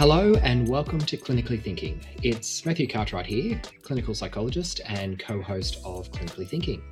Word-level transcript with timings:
Hello 0.00 0.32
and 0.36 0.66
welcome 0.66 0.98
to 0.98 1.18
Clinically 1.18 1.62
Thinking. 1.62 2.00
It's 2.22 2.64
Matthew 2.64 2.88
Cartwright 2.88 3.26
here, 3.26 3.60
clinical 3.82 4.14
psychologist 4.14 4.80
and 4.86 5.18
co 5.18 5.42
host 5.42 5.76
of 5.84 6.10
Clinically 6.10 6.48
Thinking. 6.48 6.82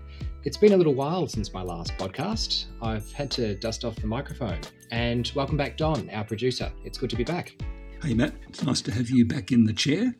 It's 0.44 0.58
been 0.58 0.74
a 0.74 0.76
little 0.76 0.92
while 0.92 1.26
since 1.26 1.54
my 1.54 1.62
last 1.62 1.96
podcast. 1.96 2.66
I've 2.82 3.10
had 3.12 3.30
to 3.30 3.54
dust 3.54 3.86
off 3.86 3.96
the 3.96 4.06
microphone. 4.06 4.60
And 4.90 5.32
welcome 5.34 5.56
back, 5.56 5.78
Don, 5.78 6.10
our 6.10 6.22
producer. 6.22 6.70
It's 6.84 6.98
good 6.98 7.08
to 7.08 7.16
be 7.16 7.24
back. 7.24 7.54
Hey, 8.02 8.12
Matt. 8.12 8.34
It's 8.46 8.62
nice 8.62 8.82
to 8.82 8.92
have 8.92 9.08
you 9.08 9.24
back 9.24 9.52
in 9.52 9.64
the 9.64 9.72
chair. 9.72 10.14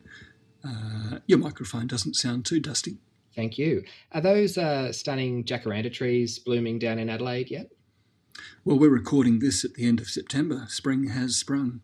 Uh, 0.67 1.19
your 1.27 1.37
microphone 1.37 1.85
doesn't 1.85 2.15
sound 2.15 2.43
too 2.43 2.59
dusty. 2.59 2.97
Thank 3.35 3.59
you. 3.59 3.83
Are 4.13 4.21
those 4.21 4.57
uh, 4.57 4.91
stunning 4.93 5.43
jacaranda 5.43 5.93
trees 5.93 6.39
blooming 6.39 6.79
down 6.79 6.97
in 6.97 7.07
Adelaide 7.07 7.51
yet? 7.51 7.69
Well, 8.65 8.79
we're 8.79 8.89
recording 8.89 9.37
this 9.37 9.63
at 9.63 9.75
the 9.75 9.87
end 9.87 9.99
of 9.99 10.07
September. 10.07 10.65
Spring 10.69 11.09
has 11.09 11.35
sprung. 11.35 11.81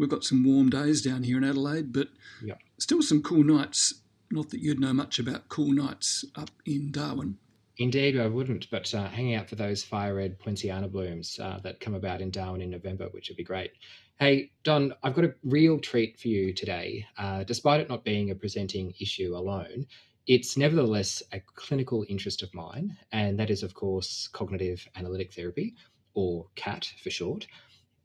We've 0.00 0.08
got 0.08 0.24
some 0.24 0.44
warm 0.44 0.70
days 0.70 1.02
down 1.02 1.24
here 1.24 1.36
in 1.36 1.44
Adelaide, 1.44 1.92
but 1.92 2.08
yeah. 2.42 2.54
still 2.78 3.02
some 3.02 3.22
cool 3.22 3.44
nights. 3.44 4.00
Not 4.30 4.48
that 4.48 4.62
you'd 4.62 4.80
know 4.80 4.94
much 4.94 5.18
about 5.18 5.50
cool 5.50 5.72
nights 5.72 6.24
up 6.36 6.50
in 6.64 6.90
Darwin. 6.90 7.36
Indeed, 7.76 8.18
I 8.18 8.26
wouldn't, 8.26 8.70
but 8.70 8.94
uh, 8.94 9.08
hanging 9.08 9.34
out 9.34 9.50
for 9.50 9.56
those 9.56 9.84
fire 9.84 10.14
red 10.14 10.38
poinciana 10.38 10.88
blooms 10.88 11.38
uh, 11.38 11.60
that 11.64 11.80
come 11.80 11.94
about 11.94 12.22
in 12.22 12.30
Darwin 12.30 12.62
in 12.62 12.70
November, 12.70 13.08
which 13.10 13.28
would 13.28 13.36
be 13.36 13.44
great. 13.44 13.72
Hey, 14.18 14.52
Don, 14.64 14.94
I've 15.02 15.14
got 15.14 15.26
a 15.26 15.34
real 15.44 15.78
treat 15.78 16.18
for 16.18 16.28
you 16.28 16.54
today. 16.54 17.06
Uh, 17.18 17.44
despite 17.44 17.80
it 17.80 17.90
not 17.90 18.02
being 18.02 18.30
a 18.30 18.34
presenting 18.34 18.94
issue 19.00 19.36
alone, 19.36 19.84
it's 20.26 20.56
nevertheless 20.56 21.22
a 21.32 21.40
clinical 21.56 22.06
interest 22.08 22.42
of 22.42 22.54
mine, 22.54 22.96
and 23.12 23.38
that 23.38 23.50
is, 23.50 23.62
of 23.62 23.74
course, 23.74 24.30
cognitive 24.32 24.86
analytic 24.96 25.34
therapy, 25.34 25.74
or 26.14 26.46
CAT 26.54 26.90
for 27.02 27.10
short. 27.10 27.46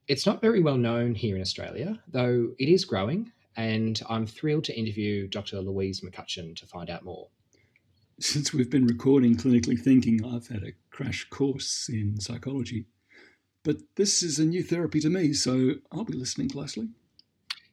It's 0.08 0.26
not 0.26 0.40
very 0.40 0.62
well 0.62 0.76
known 0.76 1.14
here 1.14 1.34
in 1.34 1.42
Australia, 1.42 2.00
though 2.06 2.52
it 2.58 2.68
is 2.68 2.84
growing, 2.84 3.32
and 3.56 4.00
I'm 4.08 4.26
thrilled 4.26 4.64
to 4.64 4.78
interview 4.78 5.26
Dr. 5.26 5.60
Louise 5.60 6.00
McCutcheon 6.00 6.54
to 6.56 6.66
find 6.66 6.90
out 6.90 7.04
more. 7.04 7.28
Since 8.20 8.52
we've 8.52 8.70
been 8.70 8.86
recording 8.86 9.34
Clinically 9.36 9.78
Thinking, 9.78 10.24
I've 10.24 10.46
had 10.46 10.62
a 10.62 10.72
crash 10.90 11.28
course 11.28 11.88
in 11.88 12.20
psychology. 12.20 12.86
But 13.64 13.78
this 13.96 14.22
is 14.22 14.38
a 14.38 14.44
new 14.44 14.62
therapy 14.62 15.00
to 15.00 15.10
me, 15.10 15.32
so 15.32 15.72
I'll 15.90 16.04
be 16.04 16.12
listening 16.12 16.50
closely. 16.50 16.88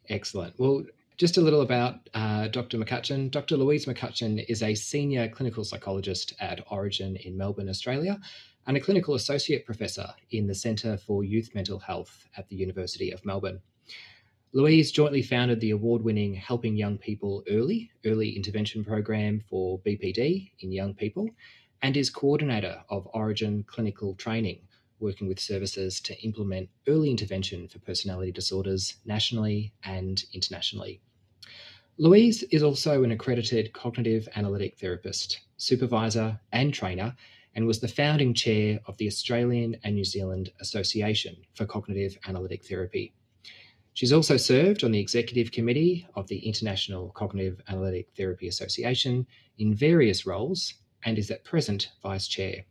Excellent. 0.09 0.55
Well, 0.57 0.83
just 1.17 1.37
a 1.37 1.41
little 1.41 1.61
about 1.61 2.09
uh, 2.15 2.47
Dr. 2.47 2.79
McCutcheon. 2.79 3.29
Dr. 3.29 3.57
Louise 3.57 3.85
McCutcheon 3.85 4.43
is 4.49 4.63
a 4.63 4.73
senior 4.73 5.29
clinical 5.29 5.63
psychologist 5.63 6.33
at 6.39 6.67
Orygen 6.67 7.15
in 7.23 7.37
Melbourne, 7.37 7.69
Australia, 7.69 8.19
and 8.67 8.77
a 8.77 8.79
clinical 8.79 9.15
associate 9.15 9.65
professor 9.65 10.07
in 10.31 10.47
the 10.47 10.55
Centre 10.55 10.97
for 10.97 11.23
Youth 11.23 11.53
Mental 11.53 11.79
Health 11.79 12.27
at 12.37 12.47
the 12.49 12.55
University 12.55 13.11
of 13.11 13.25
Melbourne. 13.25 13.61
Louise 14.53 14.91
jointly 14.91 15.23
founded 15.23 15.59
the 15.59 15.71
award 15.71 16.03
winning 16.03 16.35
Helping 16.35 16.77
Young 16.77 16.97
People 16.97 17.43
Early, 17.49 17.89
Early 18.05 18.35
Intervention 18.35 18.85
Program 18.85 19.41
for 19.49 19.79
BPD 19.79 20.51
in 20.59 20.71
young 20.71 20.93
people, 20.93 21.29
and 21.81 21.97
is 21.97 22.09
coordinator 22.09 22.83
of 22.89 23.11
Orygen 23.13 23.65
Clinical 23.65 24.13
Training, 24.15 24.59
working 24.99 25.27
with 25.27 25.39
services 25.39 25.99
to 26.01 26.17
implement 26.21 26.69
early 26.87 27.09
intervention 27.09 27.67
for 27.67 27.79
personality 27.79 28.31
disorders 28.31 28.95
nationally 29.05 29.73
and 29.83 30.23
internationally. 30.33 31.01
Louise 31.97 32.43
is 32.43 32.63
also 32.63 33.03
an 33.03 33.11
accredited 33.11 33.73
cognitive 33.73 34.27
analytic 34.35 34.77
therapist, 34.77 35.41
supervisor, 35.57 36.39
and 36.51 36.73
trainer 36.73 37.15
and 37.55 37.67
was 37.67 37.79
the 37.79 37.87
founding 37.87 38.33
chair 38.33 38.79
of 38.87 38.97
the 38.97 39.07
Australian 39.07 39.77
and 39.83 39.95
New 39.95 40.03
Zealand 40.03 40.51
Association 40.59 41.35
for 41.53 41.65
Cognitive 41.65 42.17
Analytic 42.27 42.65
Therapy. 42.65 43.13
She's 43.93 44.13
also 44.13 44.37
served 44.37 44.83
on 44.83 44.91
the 44.91 44.99
executive 44.99 45.51
committee 45.51 46.07
of 46.15 46.27
the 46.27 46.39
International 46.39 47.09
Cognitive 47.09 47.61
Analytic 47.67 48.09
Therapy 48.17 48.47
Association 48.47 49.27
in 49.59 49.75
various 49.75 50.25
roles 50.25 50.73
and 51.05 51.17
is 51.19 51.29
at 51.29 51.43
present 51.43 51.91
vice 52.01 52.27
chair. 52.27 52.65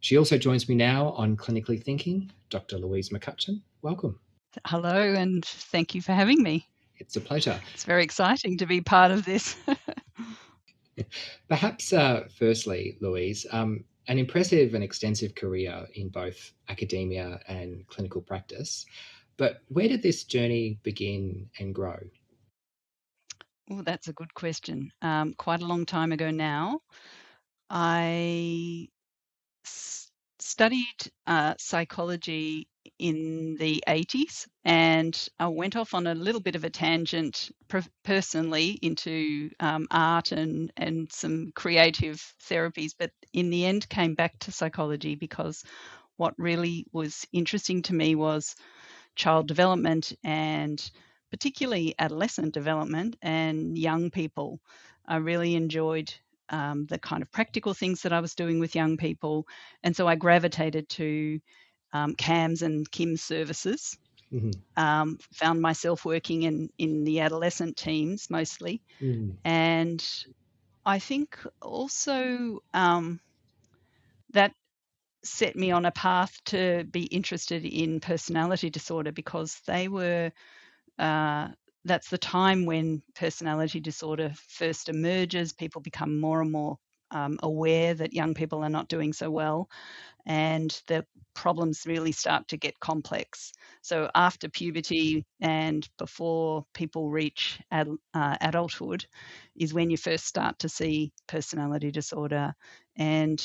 She 0.00 0.18
also 0.18 0.36
joins 0.36 0.68
me 0.68 0.74
now 0.74 1.10
on 1.12 1.36
Clinically 1.36 1.82
Thinking, 1.82 2.30
Dr. 2.50 2.78
Louise 2.78 3.08
McCutcheon. 3.08 3.62
Welcome. 3.82 4.20
Hello, 4.66 5.14
and 5.14 5.44
thank 5.44 5.94
you 5.94 6.02
for 6.02 6.12
having 6.12 6.42
me. 6.42 6.66
It's 6.98 7.16
a 7.16 7.20
pleasure. 7.20 7.60
It's 7.74 7.84
very 7.84 8.02
exciting 8.02 8.58
to 8.58 8.66
be 8.66 8.80
part 8.80 9.10
of 9.10 9.24
this. 9.24 9.56
Perhaps, 11.48 11.92
uh, 11.92 12.24
firstly, 12.36 12.96
Louise, 13.00 13.46
um, 13.52 13.84
an 14.08 14.18
impressive 14.18 14.74
and 14.74 14.84
extensive 14.84 15.34
career 15.36 15.88
in 15.94 16.08
both 16.08 16.54
academia 16.68 17.40
and 17.48 17.86
clinical 17.88 18.22
practice. 18.22 18.86
But 19.36 19.62
where 19.68 19.88
did 19.88 20.02
this 20.02 20.24
journey 20.24 20.80
begin 20.82 21.50
and 21.58 21.74
grow? 21.74 22.00
Oh, 23.70 23.82
that's 23.82 24.08
a 24.08 24.12
good 24.12 24.34
question. 24.34 24.90
Um, 25.02 25.34
quite 25.34 25.62
a 25.62 25.66
long 25.66 25.84
time 25.86 26.12
ago 26.12 26.30
now, 26.30 26.80
I 27.70 28.88
s- 29.66 30.10
studied 30.40 31.12
uh, 31.26 31.54
psychology 31.58 32.68
in 32.98 33.56
the 33.58 33.82
80s 33.88 34.48
and 34.64 35.28
I 35.38 35.48
went 35.48 35.76
off 35.76 35.94
on 35.94 36.06
a 36.06 36.14
little 36.14 36.40
bit 36.40 36.56
of 36.56 36.64
a 36.64 36.70
tangent 36.70 37.50
personally 38.04 38.78
into 38.82 39.50
um, 39.60 39.86
art 39.90 40.32
and, 40.32 40.72
and 40.76 41.10
some 41.12 41.52
creative 41.54 42.22
therapies, 42.48 42.92
but 42.98 43.10
in 43.32 43.50
the 43.50 43.64
end 43.64 43.88
came 43.88 44.14
back 44.14 44.38
to 44.40 44.52
psychology 44.52 45.14
because 45.14 45.64
what 46.16 46.34
really 46.38 46.86
was 46.92 47.26
interesting 47.32 47.82
to 47.82 47.94
me 47.94 48.14
was 48.14 48.54
child 49.16 49.48
development 49.48 50.12
and 50.24 50.90
particularly 51.30 51.94
adolescent 51.98 52.54
development 52.54 53.16
and 53.22 53.76
young 53.76 54.10
people. 54.10 54.60
I 55.06 55.16
really 55.16 55.54
enjoyed 55.54 56.12
um, 56.50 56.86
the 56.86 56.98
kind 56.98 57.22
of 57.22 57.30
practical 57.32 57.74
things 57.74 58.02
that 58.02 58.12
I 58.12 58.20
was 58.20 58.34
doing 58.34 58.58
with 58.58 58.74
young 58.74 58.96
people. 58.96 59.46
And 59.82 59.94
so 59.94 60.06
I 60.06 60.14
gravitated 60.14 60.88
to 60.90 61.40
um, 61.92 62.14
CAMHS 62.14 62.62
and 62.62 62.90
CYMHS 62.90 63.20
services. 63.20 63.98
Mm-hmm. 64.32 64.50
Um, 64.76 65.18
found 65.32 65.62
myself 65.62 66.04
working 66.04 66.42
in 66.42 66.68
in 66.76 67.04
the 67.04 67.20
adolescent 67.20 67.78
teams 67.78 68.28
mostly, 68.28 68.82
mm. 69.00 69.34
and 69.42 70.04
I 70.84 70.98
think 70.98 71.38
also 71.62 72.62
um, 72.74 73.20
that 74.34 74.52
set 75.24 75.56
me 75.56 75.70
on 75.70 75.86
a 75.86 75.90
path 75.90 76.38
to 76.46 76.84
be 76.90 77.04
interested 77.04 77.64
in 77.64 78.00
personality 78.00 78.68
disorder 78.68 79.12
because 79.12 79.60
they 79.66 79.88
were 79.88 80.30
uh, 80.98 81.48
that's 81.84 82.10
the 82.10 82.18
time 82.18 82.66
when 82.66 83.02
personality 83.14 83.80
disorder 83.80 84.32
first 84.48 84.88
emerges. 84.88 85.52
People 85.52 85.80
become 85.80 86.20
more 86.20 86.42
and 86.42 86.52
more 86.52 86.78
um, 87.10 87.38
aware 87.42 87.94
that 87.94 88.12
young 88.12 88.34
people 88.34 88.62
are 88.64 88.68
not 88.70 88.88
doing 88.88 89.12
so 89.12 89.30
well, 89.30 89.68
and 90.26 90.82
the 90.86 91.04
problems 91.34 91.84
really 91.86 92.12
start 92.12 92.48
to 92.48 92.56
get 92.56 92.80
complex. 92.80 93.52
So, 93.82 94.10
after 94.14 94.48
puberty 94.48 95.24
and 95.40 95.88
before 95.98 96.66
people 96.74 97.10
reach 97.10 97.60
ad, 97.70 97.88
uh, 98.14 98.36
adulthood, 98.40 99.06
is 99.56 99.74
when 99.74 99.90
you 99.90 99.96
first 99.96 100.26
start 100.26 100.58
to 100.60 100.68
see 100.68 101.12
personality 101.26 101.90
disorder. 101.90 102.54
And 102.96 103.42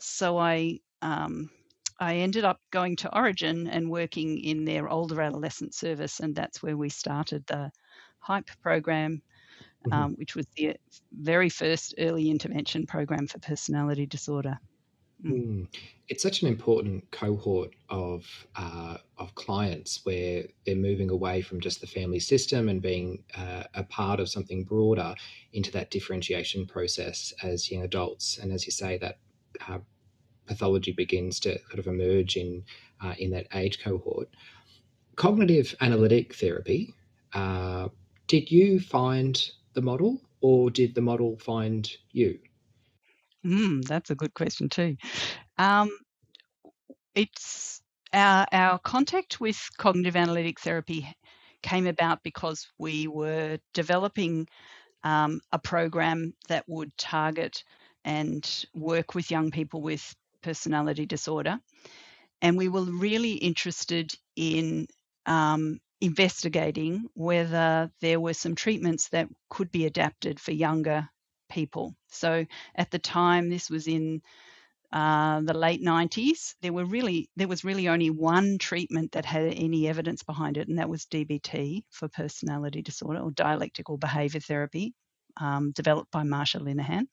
so, 0.00 0.38
I 0.38 0.80
um, 1.02 1.50
I 1.98 2.16
ended 2.16 2.44
up 2.44 2.60
going 2.70 2.96
to 2.96 3.10
Orygen 3.10 3.68
and 3.70 3.90
working 3.90 4.38
in 4.38 4.64
their 4.64 4.88
older 4.88 5.20
adolescent 5.20 5.74
service, 5.74 6.20
and 6.20 6.34
that's 6.34 6.62
where 6.62 6.76
we 6.76 6.88
started 6.88 7.46
the 7.46 7.70
HYPE 8.20 8.48
program 8.62 9.22
mm-hmm. 9.86 9.92
um, 9.92 10.14
which 10.14 10.34
was 10.34 10.46
the 10.56 10.76
very 11.12 11.48
first 11.48 11.94
early 11.98 12.30
intervention 12.30 12.86
program 12.86 13.26
for 13.26 13.38
personality 13.38 14.06
disorder. 14.06 14.58
Mm. 15.24 15.32
Mm. 15.32 15.66
It's 16.08 16.22
such 16.22 16.42
an 16.42 16.48
important 16.48 17.08
cohort 17.12 17.70
of 17.88 18.26
uh, 18.56 18.96
of 19.18 19.34
clients 19.34 20.04
where 20.04 20.44
they're 20.66 20.74
moving 20.74 21.10
away 21.10 21.40
from 21.40 21.60
just 21.60 21.80
the 21.80 21.86
family 21.86 22.18
system 22.18 22.68
and 22.68 22.82
being 22.82 23.22
uh, 23.36 23.64
a 23.74 23.84
part 23.84 24.18
of 24.18 24.28
something 24.28 24.64
broader 24.64 25.14
into 25.52 25.70
that 25.72 25.90
differentiation 25.90 26.66
process 26.66 27.32
as 27.42 27.70
young 27.70 27.84
adults. 27.84 28.38
And 28.38 28.52
as 28.52 28.66
you 28.66 28.72
say, 28.72 28.98
that 28.98 29.18
uh, 29.68 29.78
pathology 30.46 30.92
begins 30.92 31.38
to 31.40 31.58
sort 31.68 31.78
of 31.78 31.86
emerge 31.86 32.36
in 32.36 32.64
uh, 33.00 33.14
in 33.18 33.30
that 33.30 33.46
age 33.54 33.82
cohort. 33.82 34.28
Cognitive 35.16 35.74
analytic 35.80 36.34
therapy. 36.34 36.94
Uh, 37.32 37.88
did 38.26 38.50
you 38.50 38.80
find 38.80 39.50
the 39.74 39.82
model, 39.82 40.20
or 40.40 40.70
did 40.70 40.94
the 40.94 41.00
model 41.00 41.38
find 41.38 41.90
you? 42.12 42.38
Mm, 43.44 43.84
that's 43.84 44.10
a 44.10 44.14
good 44.14 44.34
question 44.34 44.68
too. 44.68 44.96
Um, 45.58 45.90
it's 47.14 47.80
our, 48.12 48.46
our 48.52 48.78
contact 48.78 49.40
with 49.40 49.58
cognitive 49.78 50.16
analytic 50.16 50.60
therapy 50.60 51.06
came 51.62 51.86
about 51.86 52.22
because 52.22 52.68
we 52.78 53.06
were 53.06 53.58
developing 53.74 54.48
um, 55.04 55.40
a 55.52 55.58
program 55.58 56.34
that 56.48 56.64
would 56.68 56.96
target 56.96 57.64
and 58.04 58.64
work 58.74 59.14
with 59.14 59.30
young 59.30 59.50
people 59.50 59.82
with 59.82 60.14
personality 60.42 61.06
disorder. 61.06 61.58
And 62.42 62.56
we 62.56 62.68
were 62.68 62.82
really 62.82 63.32
interested 63.32 64.12
in 64.36 64.86
um, 65.26 65.80
investigating 66.00 67.06
whether 67.14 67.90
there 68.00 68.20
were 68.20 68.34
some 68.34 68.54
treatments 68.54 69.08
that 69.10 69.28
could 69.48 69.70
be 69.70 69.86
adapted 69.86 70.40
for 70.40 70.52
younger 70.52 71.08
people. 71.50 71.94
So 72.08 72.46
at 72.74 72.90
the 72.90 72.98
time, 72.98 73.50
this 73.50 73.68
was 73.68 73.86
in 73.86 74.22
uh, 74.92 75.40
the 75.40 75.54
late 75.54 75.82
90s. 75.82 76.54
There 76.62 76.72
were 76.72 76.84
really 76.84 77.30
there 77.36 77.48
was 77.48 77.64
really 77.64 77.88
only 77.88 78.10
one 78.10 78.58
treatment 78.58 79.12
that 79.12 79.24
had 79.24 79.52
any 79.54 79.88
evidence 79.88 80.22
behind 80.22 80.56
it, 80.56 80.68
and 80.68 80.78
that 80.78 80.88
was 80.88 81.06
DBT 81.06 81.84
for 81.90 82.08
personality 82.08 82.82
disorder 82.82 83.20
or 83.20 83.30
dialectical 83.30 83.98
behaviour 83.98 84.40
therapy, 84.40 84.94
um, 85.36 85.72
developed 85.72 86.10
by 86.10 86.22
Marsha 86.22 86.60
Linehan. 86.60 87.04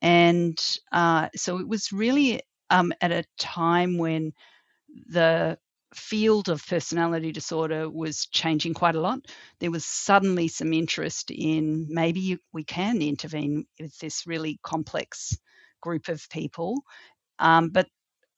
And 0.00 0.58
uh, 0.90 1.28
so 1.36 1.58
it 1.58 1.68
was 1.68 1.92
really 1.92 2.40
um, 2.70 2.92
at 3.00 3.12
a 3.12 3.24
time 3.38 3.98
when 3.98 4.32
the 5.08 5.58
field 5.94 6.48
of 6.48 6.66
personality 6.66 7.32
disorder 7.32 7.88
was 7.88 8.26
changing 8.26 8.74
quite 8.74 8.94
a 8.94 9.00
lot. 9.00 9.20
There 9.60 9.70
was 9.70 9.84
suddenly 9.84 10.48
some 10.48 10.72
interest 10.72 11.30
in 11.30 11.86
maybe 11.90 12.38
we 12.52 12.64
can 12.64 13.02
intervene 13.02 13.66
with 13.80 13.98
this 13.98 14.26
really 14.26 14.58
complex 14.62 15.36
group 15.80 16.08
of 16.08 16.28
people. 16.30 16.82
Um, 17.38 17.70
but 17.70 17.88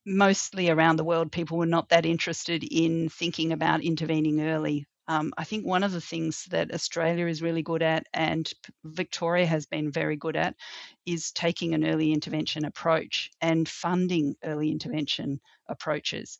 mostly 0.07 0.71
around 0.71 0.97
the 0.97 1.05
world, 1.05 1.33
people 1.33 1.59
were 1.59 1.67
not 1.67 1.89
that 1.91 2.07
interested 2.07 2.65
in 2.65 3.09
thinking 3.09 3.53
about 3.53 3.83
intervening 3.83 4.41
early. 4.41 4.87
Um, 5.07 5.33
I 5.37 5.45
think 5.45 5.67
one 5.67 5.83
of 5.83 5.93
the 5.93 6.01
things 6.01 6.47
that 6.47 6.73
Australia 6.73 7.27
is 7.27 7.43
really 7.43 7.63
good 7.63 7.83
at 7.83 8.07
and 8.15 8.51
Victoria 8.85 9.45
has 9.45 9.67
been 9.67 9.93
very 9.93 10.17
good 10.17 10.37
at 10.37 10.57
is 11.05 11.31
taking 11.33 11.75
an 11.75 11.87
early 11.87 12.13
intervention 12.13 12.65
approach 12.65 13.31
and 13.41 13.69
funding 13.69 14.35
early 14.43 14.71
intervention 14.71 15.41
approaches. 15.69 16.39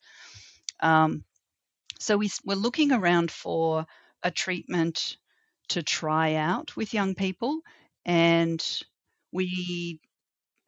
Um, 0.79 1.23
so 1.99 2.17
we, 2.17 2.29
we're 2.43 2.55
looking 2.55 2.91
around 2.91 3.31
for 3.31 3.85
a 4.23 4.31
treatment 4.31 5.17
to 5.69 5.83
try 5.83 6.35
out 6.35 6.75
with 6.75 6.93
young 6.93 7.15
people, 7.15 7.59
and 8.05 8.63
we 9.31 9.99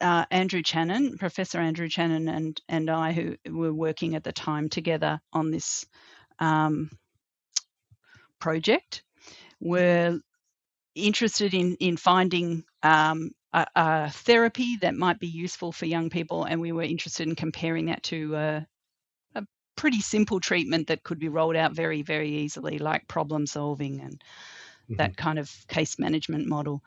uh, 0.01 0.25
Andrew 0.29 0.61
Chanen, 0.61 1.17
Professor 1.17 1.59
Andrew 1.59 1.87
Chanen, 1.87 2.29
and 2.33 2.59
and 2.67 2.89
I, 2.89 3.13
who 3.13 3.35
were 3.49 3.73
working 3.73 4.15
at 4.15 4.23
the 4.23 4.31
time 4.31 4.69
together 4.69 5.19
on 5.33 5.51
this 5.51 5.85
um, 6.39 6.91
project, 8.39 9.03
were 9.59 10.19
interested 10.95 11.53
in 11.53 11.75
in 11.79 11.97
finding 11.97 12.63
um, 12.83 13.31
a, 13.53 13.65
a, 13.75 14.09
therapy 14.11 14.77
that 14.81 14.95
might 14.95 15.19
be 15.19 15.27
useful 15.27 15.71
for 15.71 15.85
young 15.85 16.09
people, 16.09 16.43
and 16.43 16.61
we 16.61 16.71
were 16.71 16.83
interested 16.83 17.27
in 17.27 17.35
comparing 17.35 17.87
that 17.87 18.03
to 18.03 18.35
a, 18.35 18.57
a 18.57 18.67
pretty 19.77 20.01
simple 20.01 20.41
treatment 20.41 20.87
that 20.87 21.03
could 21.03 21.19
be 21.19 21.29
rolled 21.29 21.55
out 21.55 21.73
very 21.73 22.01
very 22.01 22.29
easily, 22.29 22.77
like 22.79 23.07
problem 23.07 23.45
solving 23.47 24.01
and 24.01 24.13
mm-hmm. 24.13 24.95
that 24.95 25.15
kind 25.15 25.39
of 25.39 25.49
case 25.69 25.97
management 25.97 26.47
model. 26.47 26.83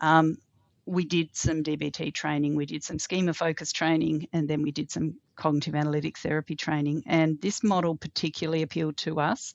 Um, 0.00 0.38
we 0.86 1.04
did 1.04 1.34
some 1.34 1.64
DBT 1.64 2.14
training, 2.14 2.54
we 2.54 2.64
did 2.64 2.84
some 2.84 3.00
schema 3.00 3.34
focus 3.34 3.72
training, 3.72 4.28
and 4.32 4.48
then 4.48 4.62
we 4.62 4.70
did 4.70 4.90
some 4.90 5.16
cognitive 5.34 5.74
analytic 5.74 6.16
therapy 6.16 6.54
training. 6.54 7.02
And 7.06 7.40
this 7.40 7.64
model 7.64 7.96
particularly 7.96 8.62
appealed 8.62 8.96
to 8.98 9.18
us. 9.18 9.52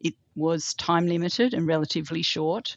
It 0.00 0.14
was 0.34 0.74
time 0.74 1.06
limited 1.06 1.54
and 1.54 1.66
relatively 1.66 2.20
short. 2.20 2.76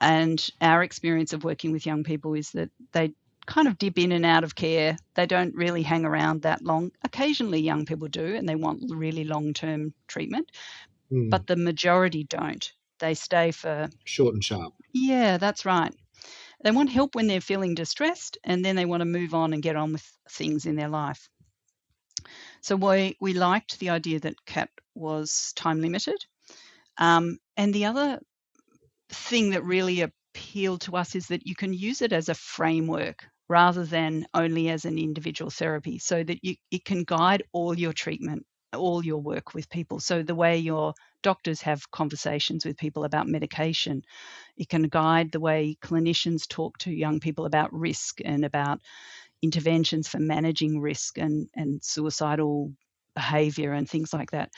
And 0.00 0.44
our 0.62 0.82
experience 0.82 1.34
of 1.34 1.44
working 1.44 1.70
with 1.70 1.84
young 1.84 2.02
people 2.02 2.32
is 2.34 2.50
that 2.52 2.70
they 2.92 3.12
kind 3.46 3.68
of 3.68 3.78
dip 3.78 3.98
in 3.98 4.12
and 4.12 4.24
out 4.24 4.44
of 4.44 4.54
care. 4.54 4.96
They 5.14 5.26
don't 5.26 5.54
really 5.54 5.82
hang 5.82 6.04
around 6.04 6.42
that 6.42 6.62
long. 6.62 6.92
Occasionally, 7.04 7.60
young 7.60 7.84
people 7.84 8.08
do, 8.08 8.34
and 8.34 8.48
they 8.48 8.54
want 8.54 8.84
really 8.88 9.24
long 9.24 9.52
term 9.52 9.92
treatment, 10.06 10.50
mm. 11.10 11.30
but 11.30 11.46
the 11.46 11.56
majority 11.56 12.24
don't. 12.24 12.72
They 12.98 13.14
stay 13.14 13.50
for 13.50 13.90
short 14.04 14.34
and 14.34 14.44
sharp. 14.44 14.74
Yeah, 14.92 15.38
that's 15.38 15.64
right. 15.64 15.94
They 16.62 16.70
want 16.70 16.90
help 16.90 17.14
when 17.14 17.26
they're 17.26 17.40
feeling 17.40 17.74
distressed, 17.74 18.38
and 18.44 18.64
then 18.64 18.76
they 18.76 18.84
want 18.84 19.00
to 19.00 19.06
move 19.06 19.34
on 19.34 19.52
and 19.52 19.62
get 19.62 19.76
on 19.76 19.92
with 19.92 20.18
things 20.30 20.66
in 20.66 20.76
their 20.76 20.88
life. 20.88 21.28
So 22.60 22.76
we, 22.76 23.16
we 23.20 23.34
liked 23.34 23.80
the 23.80 23.90
idea 23.90 24.20
that 24.20 24.44
CAT 24.46 24.70
was 24.94 25.52
time 25.56 25.80
limited. 25.80 26.24
Um, 26.98 27.38
and 27.56 27.74
the 27.74 27.86
other 27.86 28.20
thing 29.08 29.50
that 29.50 29.64
really 29.64 30.02
appealed 30.02 30.82
to 30.82 30.96
us 30.96 31.16
is 31.16 31.26
that 31.28 31.46
you 31.46 31.56
can 31.56 31.72
use 31.74 32.02
it 32.02 32.12
as 32.12 32.28
a 32.28 32.34
framework 32.34 33.24
rather 33.48 33.84
than 33.84 34.26
only 34.34 34.68
as 34.70 34.84
an 34.84 34.98
individual 34.98 35.50
therapy 35.50 35.98
so 35.98 36.22
that 36.24 36.38
you, 36.42 36.56
it 36.70 36.84
can 36.84 37.04
guide 37.04 37.42
all 37.52 37.78
your 37.78 37.92
treatment 37.92 38.46
all 38.74 39.04
your 39.04 39.18
work 39.20 39.54
with 39.54 39.68
people. 39.68 40.00
So 40.00 40.22
the 40.22 40.34
way 40.34 40.56
your 40.56 40.94
doctors 41.22 41.60
have 41.62 41.90
conversations 41.90 42.64
with 42.64 42.78
people 42.78 43.04
about 43.04 43.28
medication, 43.28 44.02
it 44.56 44.68
can 44.68 44.84
guide 44.84 45.32
the 45.32 45.40
way 45.40 45.76
clinicians 45.82 46.48
talk 46.48 46.78
to 46.78 46.90
young 46.90 47.20
people 47.20 47.44
about 47.44 47.72
risk 47.72 48.20
and 48.24 48.44
about 48.44 48.80
interventions 49.42 50.08
for 50.08 50.18
managing 50.20 50.80
risk 50.80 51.18
and, 51.18 51.48
and 51.54 51.82
suicidal 51.82 52.72
behavior 53.14 53.72
and 53.72 53.88
things 53.88 54.12
like 54.12 54.30
that. 54.30 54.50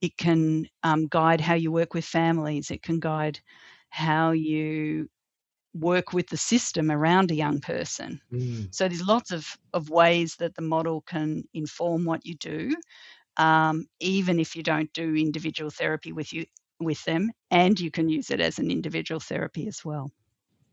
It 0.00 0.16
can 0.16 0.66
um, 0.82 1.06
guide 1.08 1.40
how 1.40 1.54
you 1.54 1.70
work 1.72 1.94
with 1.94 2.04
families. 2.04 2.70
It 2.70 2.82
can 2.82 3.00
guide 3.00 3.40
how 3.90 4.32
you 4.32 5.08
work 5.74 6.12
with 6.12 6.28
the 6.28 6.36
system 6.36 6.90
around 6.90 7.30
a 7.30 7.34
young 7.36 7.60
person. 7.60 8.20
Mm. 8.32 8.74
So 8.74 8.88
there's 8.88 9.06
lots 9.06 9.30
of, 9.30 9.46
of 9.72 9.90
ways 9.90 10.36
that 10.36 10.54
the 10.54 10.62
model 10.62 11.02
can 11.02 11.44
inform 11.54 12.04
what 12.04 12.24
you 12.26 12.34
do 12.36 12.74
um, 13.36 13.86
even 14.00 14.38
if 14.38 14.54
you 14.56 14.62
don't 14.62 14.92
do 14.92 15.14
individual 15.14 15.70
therapy 15.70 16.12
with 16.12 16.32
you 16.32 16.46
with 16.80 17.04
them, 17.04 17.30
and 17.50 17.78
you 17.78 17.90
can 17.90 18.08
use 18.08 18.30
it 18.30 18.40
as 18.40 18.58
an 18.58 18.70
individual 18.70 19.20
therapy 19.20 19.68
as 19.68 19.84
well. 19.84 20.10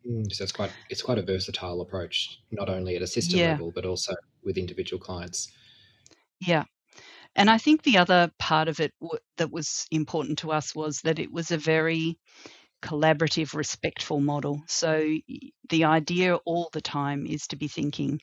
Mm, 0.08 0.32
so 0.34 0.44
it's 0.44 0.52
quite 0.52 0.72
it's 0.90 1.02
quite 1.02 1.18
a 1.18 1.24
versatile 1.24 1.82
approach, 1.82 2.42
not 2.52 2.70
only 2.70 2.96
at 2.96 3.02
a 3.02 3.08
system 3.08 3.40
yeah. 3.40 3.52
level 3.52 3.72
but 3.74 3.86
also 3.86 4.16
with 4.44 4.58
individual 4.58 5.00
clients. 5.00 5.52
Yeah, 6.40 6.64
and 7.36 7.50
I 7.50 7.58
think 7.58 7.84
the 7.84 7.98
other 7.98 8.32
part 8.40 8.68
of 8.68 8.80
it 8.80 8.94
w- 9.02 9.20
that 9.38 9.52
was 9.52 9.88
important 9.92 10.40
to 10.40 10.52
us 10.52 10.74
was 10.74 11.02
that 11.02 11.20
it 11.20 11.32
was 11.32 11.52
a 11.52 11.58
very 11.58 12.18
collaborative, 12.82 13.54
respectful 13.54 14.20
model. 14.20 14.64
So 14.68 15.18
the 15.70 15.84
idea 15.86 16.36
all 16.36 16.70
the 16.72 16.82
time 16.82 17.26
is 17.26 17.48
to 17.48 17.56
be 17.56 17.68
thinking, 17.68 18.22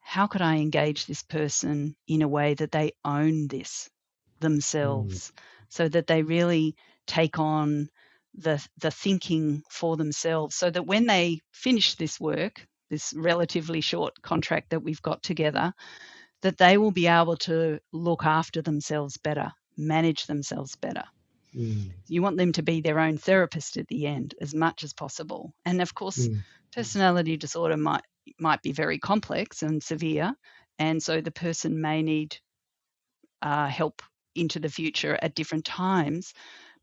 how 0.00 0.26
could 0.26 0.42
I 0.42 0.56
engage 0.56 1.06
this 1.06 1.22
person 1.22 1.96
in 2.06 2.22
a 2.22 2.28
way 2.28 2.54
that 2.54 2.70
they 2.70 2.92
own 3.04 3.48
this 3.48 3.88
mm. 3.88 4.40
themselves 4.40 5.32
mm. 5.32 5.40
so 5.68 5.88
that 5.88 6.06
they 6.06 6.22
really 6.22 6.76
take 7.06 7.38
on 7.38 7.88
the 8.34 8.64
the 8.80 8.90
thinking 8.90 9.62
for 9.70 9.96
themselves 9.96 10.54
so 10.54 10.70
that 10.70 10.86
when 10.86 11.06
they 11.06 11.40
finish 11.52 11.94
this 11.94 12.20
work 12.20 12.66
this 12.90 13.14
relatively 13.16 13.80
short 13.80 14.20
contract 14.22 14.70
that 14.70 14.82
we've 14.82 15.02
got 15.02 15.22
together 15.22 15.72
that 16.42 16.58
they 16.58 16.76
will 16.76 16.90
be 16.90 17.06
able 17.06 17.36
to 17.36 17.80
look 17.92 18.26
after 18.26 18.60
themselves 18.60 19.16
better 19.16 19.50
manage 19.76 20.26
themselves 20.26 20.76
better 20.76 21.04
mm. 21.56 21.90
you 22.06 22.22
want 22.22 22.36
them 22.36 22.52
to 22.52 22.62
be 22.62 22.80
their 22.80 22.98
own 22.98 23.16
therapist 23.18 23.76
at 23.76 23.88
the 23.88 24.06
end 24.06 24.34
as 24.40 24.54
much 24.54 24.84
as 24.84 24.92
possible 24.92 25.54
and 25.64 25.80
of 25.80 25.94
course 25.94 26.28
mm. 26.28 26.38
personality 26.72 27.36
disorder 27.36 27.76
might 27.76 28.02
might 28.38 28.62
be 28.62 28.72
very 28.72 28.98
complex 28.98 29.62
and 29.62 29.82
severe, 29.82 30.34
and 30.78 31.02
so 31.02 31.20
the 31.20 31.30
person 31.30 31.80
may 31.80 32.02
need 32.02 32.38
uh, 33.42 33.66
help 33.66 34.02
into 34.34 34.58
the 34.58 34.68
future 34.68 35.18
at 35.20 35.34
different 35.34 35.64
times, 35.64 36.34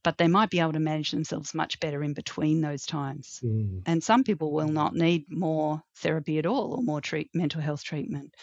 but 0.04 0.18
they 0.18 0.28
might 0.28 0.50
be 0.50 0.60
able 0.60 0.74
to 0.74 0.80
manage 0.80 1.12
themselves 1.12 1.54
much 1.54 1.80
better 1.80 2.04
in 2.04 2.14
between 2.14 2.62
those 2.62 2.86
times. 2.86 3.40
Mm. 3.44 3.84
And 3.86 4.04
some 4.04 4.24
people 4.24 4.52
will 4.52 4.68
not 4.68 4.96
need 4.96 5.26
more 5.30 5.82
therapy 5.98 6.40
at 6.40 6.46
all 6.46 6.74
or 6.76 6.84
more 6.84 7.02
treat- 7.02 7.30
mental 7.34 7.62
health 7.62 7.84
treatment. 7.84 8.36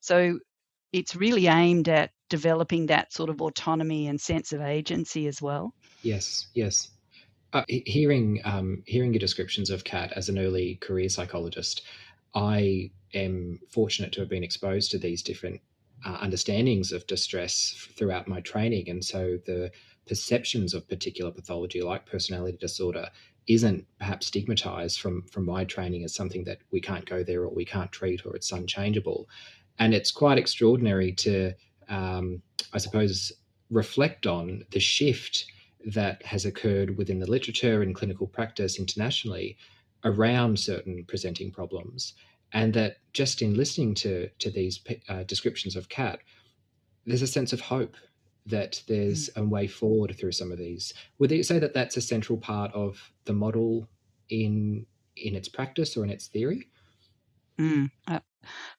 So 0.00 0.38
it's 0.92 1.16
really 1.16 1.46
aimed 1.46 1.88
at 1.88 2.10
developing 2.28 2.86
that 2.86 3.12
sort 3.12 3.30
of 3.30 3.40
autonomy 3.40 4.06
and 4.06 4.20
sense 4.20 4.52
of 4.52 4.60
agency 4.60 5.26
as 5.26 5.40
well. 5.40 5.74
Yes, 6.02 6.46
yes. 6.54 6.90
Uh, 7.52 7.64
hearing 7.68 8.40
um, 8.44 8.82
hearing 8.86 9.12
your 9.12 9.20
descriptions 9.20 9.68
of 9.68 9.84
CAT 9.84 10.12
as 10.12 10.28
an 10.28 10.38
early 10.38 10.76
career 10.76 11.08
psychologist, 11.08 11.82
I 12.34 12.90
am 13.12 13.60
fortunate 13.68 14.12
to 14.12 14.20
have 14.20 14.30
been 14.30 14.44
exposed 14.44 14.90
to 14.92 14.98
these 14.98 15.22
different 15.22 15.60
uh, 16.04 16.16
understandings 16.20 16.92
of 16.92 17.06
distress 17.06 17.88
throughout 17.96 18.26
my 18.26 18.40
training. 18.40 18.88
And 18.88 19.04
so 19.04 19.38
the 19.44 19.70
perceptions 20.06 20.74
of 20.74 20.88
particular 20.88 21.30
pathology 21.30 21.82
like 21.82 22.06
personality 22.06 22.56
disorder 22.58 23.08
isn't 23.46 23.86
perhaps 23.98 24.26
stigmatized 24.26 25.00
from 25.00 25.22
from 25.22 25.44
my 25.44 25.64
training 25.64 26.04
as 26.04 26.14
something 26.14 26.44
that 26.44 26.58
we 26.70 26.80
can't 26.80 27.06
go 27.06 27.22
there 27.22 27.42
or 27.42 27.50
we 27.50 27.64
can't 27.64 27.92
treat 27.92 28.24
or 28.24 28.34
it's 28.36 28.52
unchangeable 28.52 29.28
and 29.78 29.94
it's 29.94 30.10
quite 30.10 30.38
extraordinary 30.38 31.12
to 31.12 31.52
um, 31.88 32.42
i 32.72 32.78
suppose 32.78 33.32
reflect 33.70 34.26
on 34.26 34.64
the 34.70 34.80
shift 34.80 35.46
that 35.84 36.22
has 36.24 36.44
occurred 36.44 36.96
within 36.96 37.18
the 37.18 37.30
literature 37.30 37.82
and 37.82 37.94
clinical 37.94 38.26
practice 38.26 38.78
internationally 38.78 39.56
around 40.04 40.58
certain 40.58 41.04
presenting 41.06 41.50
problems. 41.50 42.14
And 42.52 42.74
that 42.74 42.98
just 43.12 43.40
in 43.40 43.54
listening 43.54 43.94
to, 43.96 44.28
to 44.38 44.50
these 44.50 44.80
uh, 45.08 45.22
descriptions 45.24 45.74
of 45.74 45.88
CAT, 45.88 46.20
there's 47.06 47.22
a 47.22 47.26
sense 47.26 47.52
of 47.52 47.60
hope 47.60 47.96
that 48.46 48.82
there's 48.88 49.30
mm. 49.30 49.42
a 49.42 49.44
way 49.44 49.66
forward 49.66 50.14
through 50.18 50.32
some 50.32 50.52
of 50.52 50.58
these. 50.58 50.92
Would 51.18 51.30
you 51.30 51.42
say 51.42 51.58
that 51.58 51.74
that's 51.74 51.96
a 51.96 52.02
central 52.02 52.38
part 52.38 52.72
of 52.74 53.12
the 53.24 53.32
model 53.32 53.88
in 54.28 54.86
in 55.16 55.34
its 55.34 55.48
practice 55.48 55.96
or 55.96 56.04
in 56.04 56.10
its 56.10 56.26
theory? 56.26 56.68
Mm, 57.58 57.90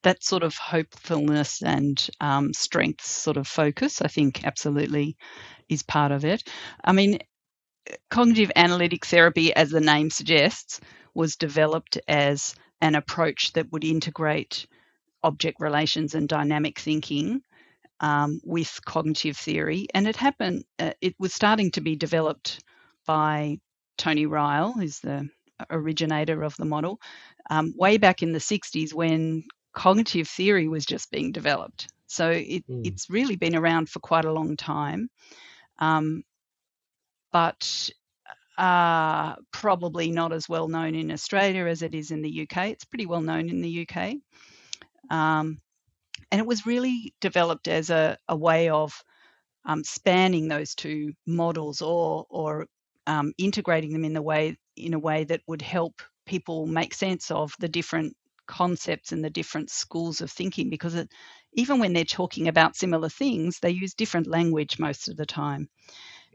that 0.03 0.23
sort 0.23 0.43
of 0.43 0.55
hopefulness 0.55 1.61
and 1.61 2.09
um, 2.19 2.53
strength 2.53 3.05
sort 3.05 3.37
of 3.37 3.47
focus, 3.47 4.01
I 4.01 4.07
think, 4.07 4.45
absolutely 4.45 5.17
is 5.69 5.83
part 5.83 6.11
of 6.11 6.25
it. 6.25 6.43
I 6.83 6.91
mean, 6.93 7.19
cognitive 8.09 8.51
analytic 8.55 9.05
therapy, 9.05 9.53
as 9.53 9.69
the 9.69 9.81
name 9.81 10.09
suggests, 10.09 10.79
was 11.13 11.35
developed 11.35 11.97
as 12.07 12.55
an 12.81 12.95
approach 12.95 13.53
that 13.53 13.71
would 13.71 13.83
integrate 13.83 14.67
object 15.23 15.59
relations 15.59 16.15
and 16.15 16.27
dynamic 16.27 16.79
thinking 16.79 17.41
um, 17.99 18.41
with 18.43 18.79
cognitive 18.85 19.37
theory. 19.37 19.87
And 19.93 20.07
it 20.07 20.17
happened, 20.17 20.65
uh, 20.79 20.91
it 21.01 21.15
was 21.17 21.33
starting 21.33 21.71
to 21.71 21.81
be 21.81 21.95
developed 21.95 22.63
by 23.05 23.59
Tony 23.97 24.25
Ryle, 24.25 24.73
who's 24.73 24.99
the 24.99 25.29
originator 25.69 26.43
of 26.43 26.55
the 26.57 26.65
model, 26.65 26.99
um, 27.49 27.73
way 27.77 27.97
back 27.97 28.23
in 28.23 28.31
the 28.31 28.39
60s 28.39 28.93
when 28.93 29.43
cognitive 29.73 30.27
theory 30.27 30.67
was 30.67 30.85
just 30.85 31.11
being 31.11 31.31
developed. 31.31 31.87
So 32.07 32.29
it, 32.29 32.67
mm. 32.67 32.85
it's 32.85 33.09
really 33.09 33.35
been 33.35 33.55
around 33.55 33.89
for 33.89 33.99
quite 33.99 34.25
a 34.25 34.31
long 34.31 34.55
time. 34.55 35.09
Um, 35.79 36.23
but 37.31 37.89
uh, 38.57 39.35
probably 39.51 40.11
not 40.11 40.31
as 40.31 40.47
well 40.47 40.67
known 40.67 40.93
in 40.93 41.11
Australia 41.11 41.65
as 41.65 41.81
it 41.81 41.95
is 41.95 42.11
in 42.11 42.21
the 42.21 42.41
UK. 42.43 42.67
It's 42.67 42.85
pretty 42.85 43.07
well 43.07 43.21
known 43.21 43.49
in 43.49 43.61
the 43.61 43.87
UK. 43.87 44.15
Um, 45.09 45.59
and 46.31 46.39
it 46.39 46.45
was 46.45 46.65
really 46.65 47.13
developed 47.19 47.67
as 47.67 47.89
a, 47.89 48.17
a 48.27 48.35
way 48.35 48.69
of 48.69 48.93
um, 49.65 49.83
spanning 49.83 50.47
those 50.47 50.75
two 50.75 51.13
models 51.25 51.81
or, 51.81 52.25
or 52.29 52.67
um, 53.07 53.33
integrating 53.37 53.93
them 53.93 54.05
in 54.05 54.13
the 54.13 54.21
way 54.21 54.57
in 54.75 54.93
a 54.93 54.99
way 54.99 55.23
that 55.23 55.41
would 55.47 55.61
help 55.61 56.01
people 56.25 56.65
make 56.65 56.93
sense 56.93 57.31
of 57.31 57.53
the 57.59 57.67
different 57.67 58.15
concepts 58.45 59.11
and 59.11 59.23
the 59.23 59.29
different 59.29 59.69
schools 59.69 60.21
of 60.21 60.29
thinking 60.29 60.69
because 60.69 60.95
it, 60.95 61.09
even 61.53 61.79
when 61.79 61.93
they're 61.93 62.03
talking 62.03 62.47
about 62.47 62.75
similar 62.75 63.09
things 63.09 63.59
they 63.59 63.69
use 63.69 63.93
different 63.93 64.27
language 64.27 64.79
most 64.79 65.07
of 65.07 65.15
the 65.15 65.25
time 65.25 65.69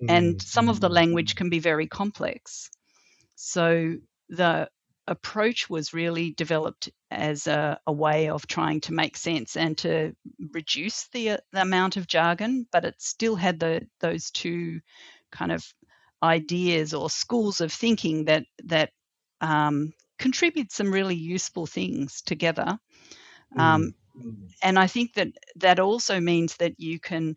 mm-hmm. 0.02 0.10
and 0.10 0.40
some 0.40 0.70
of 0.70 0.80
the 0.80 0.88
language 0.88 1.34
can 1.34 1.50
be 1.50 1.58
very 1.58 1.86
complex 1.86 2.70
so 3.34 3.94
the 4.30 4.68
approach 5.08 5.68
was 5.70 5.94
really 5.94 6.32
developed 6.32 6.90
as 7.10 7.46
a, 7.46 7.80
a, 7.86 7.92
way 7.92 8.28
of 8.28 8.46
trying 8.46 8.80
to 8.80 8.92
make 8.92 9.16
sense 9.16 9.56
and 9.56 9.78
to 9.78 10.14
reduce 10.52 11.08
the, 11.08 11.30
uh, 11.30 11.36
the 11.52 11.62
amount 11.62 11.96
of 11.96 12.06
jargon, 12.06 12.66
but 12.70 12.84
it 12.84 12.94
still 12.98 13.34
had 13.34 13.58
the, 13.58 13.86
those 14.00 14.30
two 14.30 14.80
kind 15.32 15.50
of 15.50 15.64
ideas 16.22 16.94
or 16.94 17.10
schools 17.10 17.60
of 17.60 17.72
thinking 17.72 18.24
that 18.24 18.44
that 18.64 18.90
um, 19.40 19.92
contribute 20.18 20.72
some 20.72 20.92
really 20.92 21.14
useful 21.14 21.66
things 21.66 22.22
together. 22.22 22.78
Um, 23.56 23.94
mm. 24.16 24.50
And 24.62 24.78
I 24.78 24.86
think 24.88 25.14
that 25.14 25.28
that 25.56 25.78
also 25.78 26.20
means 26.20 26.56
that 26.56 26.74
you 26.78 26.98
can 26.98 27.36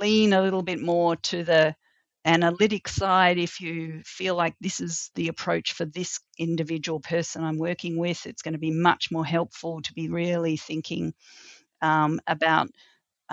lean 0.00 0.32
a 0.32 0.42
little 0.42 0.62
bit 0.62 0.80
more 0.80 1.16
to 1.16 1.44
the 1.44 1.76
analytic 2.24 2.88
side 2.88 3.38
if 3.38 3.60
you 3.60 4.00
feel 4.04 4.34
like 4.34 4.54
this 4.60 4.80
is 4.80 5.10
the 5.14 5.28
approach 5.28 5.74
for 5.74 5.84
this 5.84 6.20
individual 6.38 7.00
person 7.00 7.44
I'm 7.44 7.58
working 7.58 7.98
with. 7.98 8.26
It's 8.26 8.40
going 8.40 8.54
to 8.54 8.58
be 8.58 8.70
much 8.70 9.10
more 9.10 9.26
helpful 9.26 9.82
to 9.82 9.92
be 9.92 10.08
really 10.08 10.56
thinking 10.56 11.12
um, 11.82 12.20
about 12.26 12.70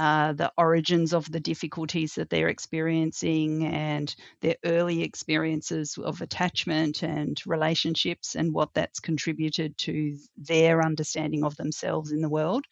uh, 0.02 0.34
the 0.34 0.52
origins 0.58 1.14
of 1.14 1.32
the 1.32 1.40
difficulties 1.40 2.16
that 2.16 2.30
they're 2.30 2.50
experiencing 2.50 3.66
and 3.68 4.16
their 4.42 4.56
early 4.66 5.04
experiences 5.04 5.98
of 5.98 6.22
attachment 6.22 7.04
and 7.04 7.42
relationships 7.46 8.36
and 8.36 8.54
what 8.54 8.74
that's 8.74 9.00
contributed 9.00 9.78
to 9.78 10.18
their 10.38 10.84
understanding 10.84 11.44
of 11.44 11.56
themselves 11.58 12.12
in 12.12 12.22
the 12.22 12.30
world. 12.30 12.66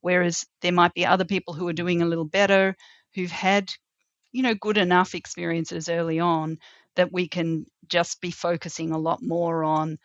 Whereas 0.00 0.46
there 0.62 0.72
might 0.72 0.94
be 0.94 1.06
other 1.06 1.24
people 1.24 1.54
who 1.54 1.68
are 1.68 1.72
doing 1.74 2.02
a 2.02 2.06
little 2.06 2.24
better, 2.26 2.76
who've 3.14 3.30
had 3.30 3.70
you 4.32 4.42
know, 4.42 4.54
good 4.54 4.78
enough 4.78 5.14
experiences 5.14 5.88
early 5.88 6.20
on 6.20 6.58
that 6.96 7.12
we 7.12 7.28
can 7.28 7.66
just 7.88 8.20
be 8.20 8.30
focusing 8.30 8.90
a 8.92 8.98
lot 8.98 9.22
more 9.22 9.64
on 9.64 9.98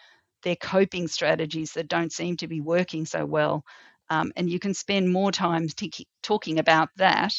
their 0.44 0.56
coping 0.56 1.08
strategies 1.08 1.74
that 1.74 1.88
don't 1.88 2.12
seem 2.14 2.38
to 2.38 2.48
be 2.48 2.62
working 2.62 3.06
so 3.06 3.26
well. 3.26 3.64
Um, 4.10 4.32
and 4.36 4.50
you 4.50 4.60
can 4.60 4.74
spend 4.74 5.12
more 5.12 5.32
time 5.32 5.68
t- 5.68 6.08
talking 6.22 6.60
about 6.60 6.90
that. 6.98 7.34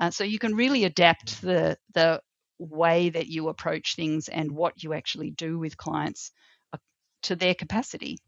Uh, 0.00 0.10
so 0.10 0.24
you 0.24 0.38
can 0.38 0.54
really 0.54 0.84
adapt 0.84 1.40
the 1.42 1.78
the 1.94 2.20
way 2.58 3.10
that 3.10 3.26
you 3.26 3.48
approach 3.48 3.96
things 3.96 4.28
and 4.28 4.52
what 4.52 4.82
you 4.82 4.92
actually 4.92 5.30
do 5.30 5.58
with 5.58 5.76
clients 5.76 6.30
uh, 6.72 6.78
to 7.22 7.34
their 7.34 7.54
capacity 7.54 8.18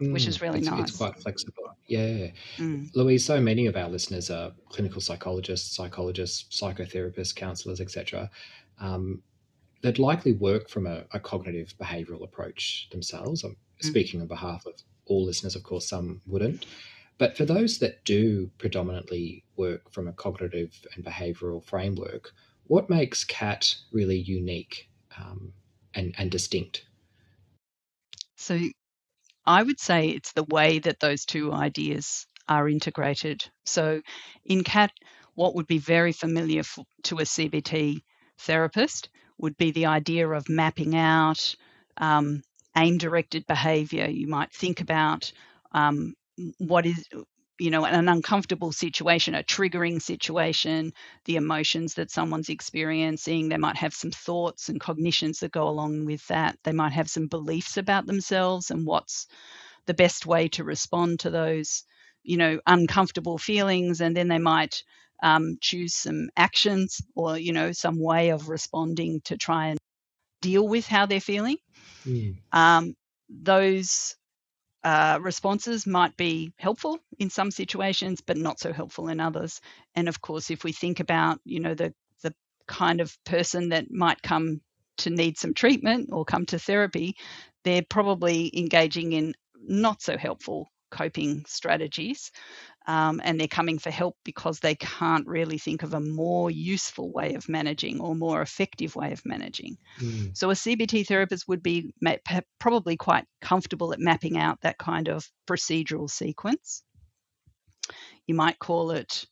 mm, 0.00 0.12
which 0.12 0.26
is 0.26 0.40
really 0.40 0.60
it's, 0.60 0.68
nice. 0.68 0.88
It's 0.88 0.96
quite 0.96 1.18
flexible. 1.18 1.76
Yeah. 1.86 2.28
Mm. 2.58 2.94
Louise, 2.94 3.24
so 3.24 3.40
many 3.40 3.66
of 3.66 3.76
our 3.76 3.88
listeners 3.88 4.30
are 4.30 4.52
clinical 4.68 5.00
psychologists, 5.00 5.74
psychologists, 5.74 6.60
psychotherapists, 6.60 7.34
counselors, 7.34 7.80
etc. 7.80 8.30
Um, 8.80 9.22
that 9.82 9.98
likely 9.98 10.32
work 10.32 10.68
from 10.68 10.86
a, 10.86 11.04
a, 11.12 11.20
cognitive 11.20 11.72
behavioral 11.80 12.22
approach 12.24 12.88
themselves. 12.90 13.44
I'm 13.44 13.52
mm. 13.52 13.56
speaking 13.84 14.20
on 14.20 14.26
behalf 14.26 14.66
of 14.66 14.74
all 15.08 15.24
listeners, 15.24 15.56
of 15.56 15.62
course, 15.62 15.88
some 15.88 16.20
wouldn't. 16.26 16.66
But 17.18 17.36
for 17.36 17.44
those 17.44 17.78
that 17.78 18.04
do 18.04 18.50
predominantly 18.58 19.44
work 19.56 19.90
from 19.90 20.06
a 20.06 20.12
cognitive 20.12 20.86
and 20.94 21.04
behavioral 21.04 21.64
framework, 21.64 22.32
what 22.64 22.88
makes 22.88 23.24
CAT 23.24 23.74
really 23.90 24.18
unique 24.18 24.88
um, 25.18 25.52
and, 25.94 26.14
and 26.16 26.30
distinct? 26.30 26.84
So, 28.36 28.60
I 29.44 29.62
would 29.62 29.80
say 29.80 30.10
it's 30.10 30.32
the 30.32 30.44
way 30.44 30.78
that 30.78 31.00
those 31.00 31.24
two 31.24 31.52
ideas 31.52 32.26
are 32.46 32.68
integrated. 32.68 33.44
So, 33.64 34.02
in 34.44 34.62
CAT, 34.62 34.92
what 35.34 35.54
would 35.54 35.66
be 35.66 35.78
very 35.78 36.12
familiar 36.12 36.62
for, 36.62 36.84
to 37.04 37.16
a 37.18 37.22
CBT 37.22 38.02
therapist 38.38 39.08
would 39.38 39.56
be 39.56 39.70
the 39.70 39.86
idea 39.86 40.28
of 40.28 40.48
mapping 40.48 40.94
out 40.96 41.54
um, 41.96 42.42
aim 42.78 42.98
directed 42.98 43.46
behavior. 43.46 44.06
You 44.08 44.28
might 44.28 44.52
think 44.52 44.80
about 44.80 45.32
um, 45.72 46.14
what 46.58 46.86
is 46.86 47.06
you 47.58 47.70
know 47.72 47.84
an 47.84 48.08
uncomfortable 48.08 48.70
situation 48.70 49.34
a 49.34 49.42
triggering 49.42 50.00
situation 50.00 50.92
the 51.24 51.36
emotions 51.36 51.94
that 51.94 52.10
someone's 52.10 52.48
experiencing. 52.48 53.48
They 53.48 53.56
might 53.56 53.76
have 53.76 53.94
some 53.94 54.12
thoughts 54.12 54.68
and 54.68 54.80
cognitions 54.80 55.40
that 55.40 55.52
go 55.52 55.68
along 55.68 56.04
with 56.04 56.26
that. 56.28 56.56
They 56.62 56.72
might 56.72 56.92
have 56.92 57.10
some 57.10 57.26
beliefs 57.26 57.76
about 57.76 58.06
themselves 58.06 58.70
and 58.70 58.86
what's 58.86 59.26
the 59.86 59.94
best 59.94 60.26
way 60.26 60.48
to 60.48 60.64
respond 60.64 61.20
to 61.20 61.30
those 61.30 61.84
you 62.22 62.36
know 62.36 62.60
uncomfortable 62.66 63.38
feelings. 63.38 64.00
And 64.00 64.16
then 64.16 64.28
they 64.28 64.38
might 64.38 64.82
um, 65.22 65.58
choose 65.60 65.94
some 65.96 66.28
actions 66.36 67.00
or 67.16 67.38
you 67.38 67.52
know 67.52 67.72
some 67.72 68.00
way 68.00 68.30
of 68.30 68.48
responding 68.48 69.20
to 69.24 69.36
try 69.36 69.68
and 69.68 69.78
deal 70.40 70.66
with 70.66 70.86
how 70.86 71.06
they're 71.06 71.20
feeling 71.20 71.56
mm. 72.06 72.36
um, 72.52 72.94
those 73.28 74.16
uh, 74.84 75.18
responses 75.20 75.86
might 75.86 76.16
be 76.16 76.52
helpful 76.56 76.98
in 77.18 77.30
some 77.30 77.50
situations, 77.50 78.20
but 78.20 78.36
not 78.36 78.60
so 78.60 78.72
helpful 78.72 79.08
in 79.08 79.20
others. 79.20 79.60
And 79.94 80.08
of 80.08 80.20
course, 80.20 80.50
if 80.50 80.64
we 80.64 80.72
think 80.72 81.00
about, 81.00 81.40
you 81.44 81.60
know, 81.60 81.74
the 81.74 81.92
the 82.22 82.34
kind 82.66 83.00
of 83.00 83.16
person 83.24 83.70
that 83.70 83.90
might 83.90 84.22
come 84.22 84.60
to 84.98 85.10
need 85.10 85.38
some 85.38 85.54
treatment 85.54 86.10
or 86.12 86.24
come 86.24 86.46
to 86.46 86.58
therapy, 86.58 87.16
they're 87.64 87.82
probably 87.82 88.50
engaging 88.56 89.12
in 89.12 89.34
not 89.60 90.00
so 90.00 90.16
helpful 90.16 90.70
coping 90.90 91.44
strategies 91.46 92.30
um, 92.88 93.20
and 93.22 93.38
they're 93.38 93.46
coming 93.46 93.78
for 93.78 93.90
help 93.90 94.16
because 94.24 94.60
they 94.60 94.74
can't 94.74 95.26
really 95.26 95.58
think 95.58 95.82
of 95.82 95.92
a 95.92 96.00
more 96.00 96.50
useful 96.50 97.12
way 97.12 97.34
of 97.34 97.46
managing 97.46 98.00
or 98.00 98.14
more 98.14 98.40
effective 98.40 98.96
way 98.96 99.12
of 99.12 99.24
managing. 99.26 99.76
Mm. 100.00 100.34
So 100.34 100.48
a 100.50 100.54
CBT 100.54 101.06
therapist 101.06 101.46
would 101.46 101.62
be 101.62 101.92
probably 102.58 102.96
quite 102.96 103.26
comfortable 103.42 103.92
at 103.92 104.00
mapping 104.00 104.38
out 104.38 104.62
that 104.62 104.78
kind 104.78 105.08
of 105.08 105.30
procedural 105.46 106.08
sequence. 106.08 106.82
You 108.26 108.34
might 108.34 108.58
call 108.58 108.92
it, 108.92 109.26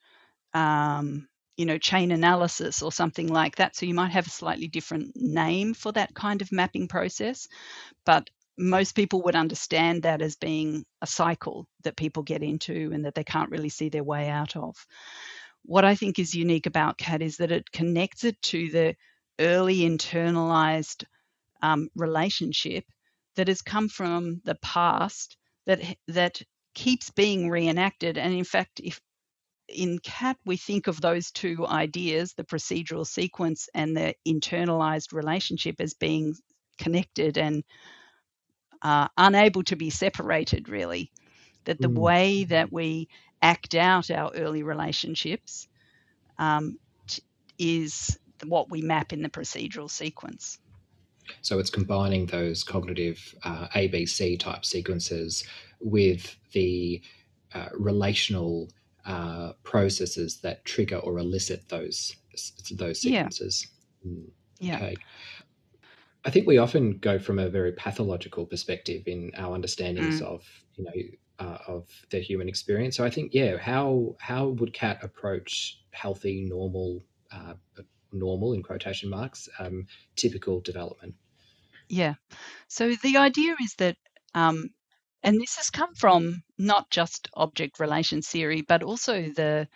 um, 0.52 1.26
you 1.56 1.64
know, 1.64 1.78
chain 1.78 2.10
analysis 2.10 2.82
or 2.82 2.92
something 2.92 3.26
like 3.26 3.56
that. 3.56 3.74
So 3.74 3.86
you 3.86 3.94
might 3.94 4.12
have 4.12 4.26
a 4.26 4.30
slightly 4.30 4.68
different 4.68 5.16
name 5.16 5.72
for 5.72 5.92
that 5.92 6.14
kind 6.14 6.42
of 6.42 6.52
mapping 6.52 6.88
process, 6.88 7.48
but 8.04 8.28
most 8.58 8.94
people 8.94 9.22
would 9.22 9.36
understand 9.36 10.02
that 10.02 10.22
as 10.22 10.36
being 10.36 10.84
a 11.02 11.06
cycle 11.06 11.66
that 11.82 11.96
people 11.96 12.22
get 12.22 12.42
into 12.42 12.90
and 12.92 13.04
that 13.04 13.14
they 13.14 13.24
can't 13.24 13.50
really 13.50 13.68
see 13.68 13.88
their 13.88 14.04
way 14.04 14.28
out 14.28 14.56
of. 14.56 14.74
What 15.62 15.84
I 15.84 15.94
think 15.94 16.18
is 16.18 16.34
unique 16.34 16.66
about 16.66 16.98
CAT 16.98 17.22
is 17.22 17.38
that 17.38 17.52
it 17.52 17.70
connects 17.72 18.24
it 18.24 18.40
to 18.42 18.70
the 18.70 18.96
early 19.38 19.80
internalized 19.80 21.04
um, 21.62 21.88
relationship 21.94 22.84
that 23.34 23.48
has 23.48 23.62
come 23.62 23.88
from 23.88 24.40
the 24.44 24.54
past 24.56 25.36
that 25.66 25.80
that 26.08 26.40
keeps 26.74 27.10
being 27.10 27.50
reenacted. 27.50 28.16
And 28.18 28.32
in 28.32 28.44
fact, 28.44 28.80
if 28.82 29.00
in 29.68 29.98
CAT, 29.98 30.36
we 30.44 30.56
think 30.56 30.86
of 30.86 31.00
those 31.00 31.32
two 31.32 31.66
ideas, 31.66 32.34
the 32.34 32.44
procedural 32.44 33.06
sequence 33.06 33.68
and 33.74 33.96
the 33.96 34.14
internalized 34.26 35.12
relationship, 35.12 35.76
as 35.80 35.94
being 35.94 36.34
connected 36.78 37.36
and 37.36 37.64
uh, 38.82 39.08
unable 39.16 39.62
to 39.64 39.76
be 39.76 39.90
separated, 39.90 40.68
really. 40.68 41.10
That 41.64 41.80
the 41.80 41.88
mm. 41.88 41.98
way 41.98 42.44
that 42.44 42.72
we 42.72 43.08
act 43.42 43.74
out 43.74 44.10
our 44.10 44.32
early 44.34 44.62
relationships 44.62 45.66
um, 46.38 46.78
t- 47.08 47.22
is 47.58 48.18
what 48.44 48.70
we 48.70 48.82
map 48.82 49.12
in 49.12 49.22
the 49.22 49.28
procedural 49.28 49.90
sequence. 49.90 50.58
So 51.42 51.58
it's 51.58 51.70
combining 51.70 52.26
those 52.26 52.62
cognitive 52.62 53.34
uh, 53.42 53.68
ABC 53.74 54.38
type 54.38 54.64
sequences 54.64 55.44
with 55.80 56.36
the 56.52 57.02
uh, 57.54 57.68
relational 57.74 58.68
uh, 59.04 59.52
processes 59.62 60.38
that 60.38 60.64
trigger 60.64 60.98
or 60.98 61.18
elicit 61.18 61.68
those 61.68 62.14
those 62.72 63.00
sequences. 63.00 63.66
Yeah. 64.04 64.10
Mm, 64.10 64.30
yeah. 64.58 64.76
Okay. 64.76 64.96
I 66.26 66.30
think 66.30 66.48
we 66.48 66.58
often 66.58 66.98
go 66.98 67.20
from 67.20 67.38
a 67.38 67.48
very 67.48 67.70
pathological 67.72 68.46
perspective 68.46 69.04
in 69.06 69.30
our 69.36 69.54
understandings 69.54 70.20
mm. 70.20 70.26
of 70.26 70.44
you 70.74 70.84
know 70.84 70.92
uh, 71.38 71.58
of 71.68 71.88
the 72.10 72.18
human 72.18 72.48
experience. 72.48 72.96
So 72.96 73.04
I 73.04 73.10
think 73.10 73.32
yeah, 73.32 73.56
how 73.58 74.16
how 74.18 74.48
would 74.48 74.74
CAT 74.74 75.04
approach 75.04 75.78
healthy, 75.92 76.44
normal, 76.48 77.04
uh, 77.30 77.54
normal 78.12 78.54
in 78.54 78.64
quotation 78.64 79.08
marks, 79.08 79.48
um, 79.60 79.86
typical 80.16 80.60
development? 80.60 81.14
Yeah. 81.88 82.14
So 82.66 82.94
the 82.96 83.18
idea 83.18 83.54
is 83.62 83.74
that 83.78 83.96
um, 84.34 84.70
and 85.22 85.40
this 85.40 85.56
has 85.56 85.70
come 85.70 85.94
from 85.94 86.42
not 86.58 86.90
just 86.90 87.28
object 87.34 87.78
relations 87.78 88.28
theory, 88.28 88.62
but 88.62 88.82
also 88.82 89.22
the 89.22 89.68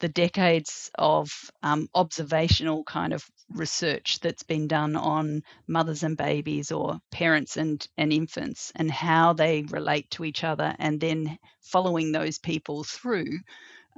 the 0.00 0.08
decades 0.08 0.90
of 0.96 1.30
um, 1.62 1.88
observational 1.94 2.82
kind 2.82 3.12
of 3.12 3.24
research 3.54 4.20
that's 4.20 4.42
been 4.42 4.68
done 4.68 4.96
on 4.96 5.42
mothers 5.66 6.02
and 6.02 6.16
babies 6.16 6.72
or 6.72 7.00
parents 7.10 7.56
and, 7.56 7.86
and 7.96 8.12
infants 8.12 8.72
and 8.76 8.90
how 8.90 9.32
they 9.32 9.62
relate 9.62 10.10
to 10.12 10.24
each 10.24 10.44
other, 10.44 10.74
and 10.78 11.00
then 11.00 11.38
following 11.60 12.12
those 12.12 12.38
people 12.38 12.84
through 12.84 13.38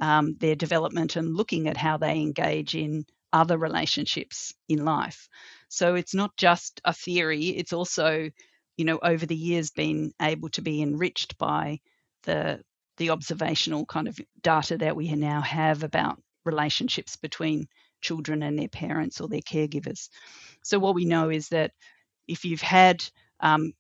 um, 0.01 0.37
their 0.39 0.57
development 0.57 1.17
and 1.17 1.37
looking 1.37 1.69
at 1.69 1.77
how 1.77 1.97
they 1.97 2.21
engage 2.21 2.75
in 2.75 3.05
other 3.33 3.59
relationships 3.59 4.55
in 4.69 4.85
life. 4.85 5.29
So 5.69 5.95
it's 5.95 6.15
not 6.15 6.37
just 6.37 6.81
a 6.85 6.93
theory, 6.93 7.49
it's 7.49 7.73
also 7.73 8.31
you 8.77 8.85
know, 8.85 8.99
over 9.03 9.27
the 9.27 9.37
years 9.37 9.71
been 9.71 10.13
able 10.21 10.49
to 10.51 10.63
be 10.63 10.83
enriched 10.83 11.39
by 11.39 11.81
the 12.25 12.63
the 12.97 13.11
observational 13.11 13.85
kind 13.87 14.07
of 14.07 14.19
data 14.41 14.79
that 14.79 14.95
we 14.95 15.13
now 15.15 15.41
have 15.41 15.83
about 15.83 16.23
relationships 16.45 17.17
between 17.17 17.67
children 18.05 18.43
and 18.43 18.59
their 18.59 18.69
parents 18.69 19.21
or 19.21 19.29
their 19.29 19.41
caregivers. 19.41 20.09
So 20.63 20.79
what 20.79 20.95
we 20.95 21.05
know 21.05 21.31
is 21.31 21.49
that 21.49 21.73
if 22.29 22.45
you've 22.45 22.63
had 22.63 23.05
um, 23.41 23.73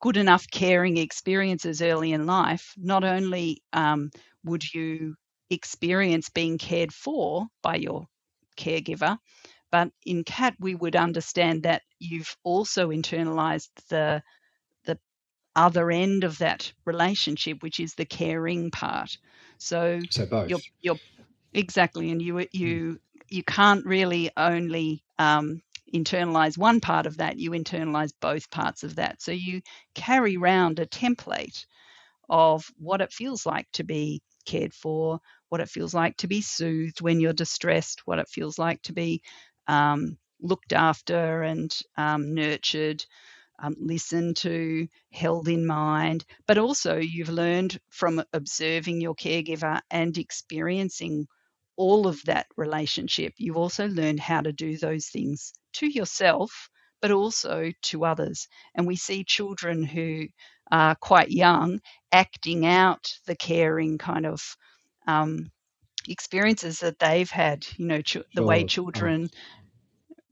good 0.00 0.16
enough 0.16 0.46
caring 0.50 0.96
experiences 0.98 1.82
early 1.82 2.12
in 2.12 2.26
life, 2.26 2.74
not 2.76 3.04
only 3.04 3.62
um, 3.72 4.10
would 4.44 4.62
you 4.74 5.14
experience 5.50 6.28
being 6.30 6.58
cared 6.58 6.92
for 6.92 7.46
by 7.62 7.76
your 7.76 8.06
caregiver, 8.56 9.18
but 9.70 9.90
in 10.04 10.24
CAT, 10.24 10.54
we 10.60 10.74
would 10.74 10.96
understand 10.96 11.64
that 11.64 11.82
you've 11.98 12.36
also 12.44 12.90
internalized 12.90 13.68
the 13.88 14.22
the 14.84 14.98
other 15.54 15.90
end 15.90 16.24
of 16.24 16.38
that 16.38 16.72
relationship, 16.84 17.62
which 17.62 17.80
is 17.80 17.94
the 17.94 18.04
caring 18.04 18.70
part. 18.70 19.18
So, 19.58 20.00
so 20.10 20.26
both. 20.26 20.48
You're, 20.48 20.60
you're 20.80 21.00
exactly, 21.52 22.10
and 22.10 22.22
you 22.22 22.46
you 22.52 22.92
mm. 22.94 22.98
You 23.28 23.42
can't 23.42 23.84
really 23.86 24.30
only 24.36 25.02
um, 25.18 25.62
internalize 25.94 26.58
one 26.58 26.80
part 26.80 27.06
of 27.06 27.18
that. 27.18 27.38
You 27.38 27.52
internalize 27.52 28.12
both 28.20 28.50
parts 28.50 28.82
of 28.82 28.96
that. 28.96 29.22
So 29.22 29.32
you 29.32 29.62
carry 29.94 30.36
around 30.36 30.78
a 30.78 30.86
template 30.86 31.66
of 32.28 32.66
what 32.78 33.00
it 33.00 33.12
feels 33.12 33.46
like 33.46 33.66
to 33.72 33.84
be 33.84 34.22
cared 34.46 34.74
for, 34.74 35.20
what 35.48 35.60
it 35.60 35.68
feels 35.68 35.94
like 35.94 36.16
to 36.18 36.26
be 36.26 36.40
soothed 36.40 37.00
when 37.00 37.20
you're 37.20 37.32
distressed, 37.32 38.02
what 38.06 38.18
it 38.18 38.28
feels 38.28 38.58
like 38.58 38.82
to 38.82 38.92
be 38.92 39.22
um, 39.68 40.16
looked 40.40 40.72
after 40.72 41.42
and 41.42 41.76
um, 41.96 42.34
nurtured, 42.34 43.04
um, 43.58 43.74
listened 43.78 44.36
to, 44.36 44.86
held 45.12 45.48
in 45.48 45.66
mind, 45.66 46.24
but 46.46 46.58
also 46.58 46.96
you've 46.98 47.28
learned 47.28 47.78
from 47.88 48.22
observing 48.32 49.00
your 49.00 49.14
caregiver 49.14 49.80
and 49.90 50.18
experiencing 50.18 51.26
all 51.76 52.06
of 52.06 52.22
that 52.24 52.46
relationship. 52.56 53.34
You've 53.36 53.56
also 53.56 53.88
learned 53.88 54.20
how 54.20 54.40
to 54.40 54.52
do 54.52 54.76
those 54.78 55.06
things 55.08 55.52
to 55.74 55.86
yourself, 55.86 56.68
but 57.00 57.10
also 57.10 57.70
to 57.82 58.04
others. 58.04 58.48
And 58.74 58.86
we 58.86 58.96
see 58.96 59.24
children 59.24 59.82
who 59.82 60.26
are 60.70 60.96
quite 60.96 61.30
young 61.30 61.80
acting 62.12 62.66
out 62.66 63.12
the 63.26 63.36
caring 63.36 63.98
kind 63.98 64.26
of 64.26 64.40
um, 65.06 65.50
experiences 66.08 66.80
that 66.80 66.98
they've 66.98 67.30
had, 67.30 67.66
you 67.76 67.86
know, 67.86 68.02
ch- 68.02 68.18
the 68.34 68.42
way 68.42 68.64
children 68.64 69.28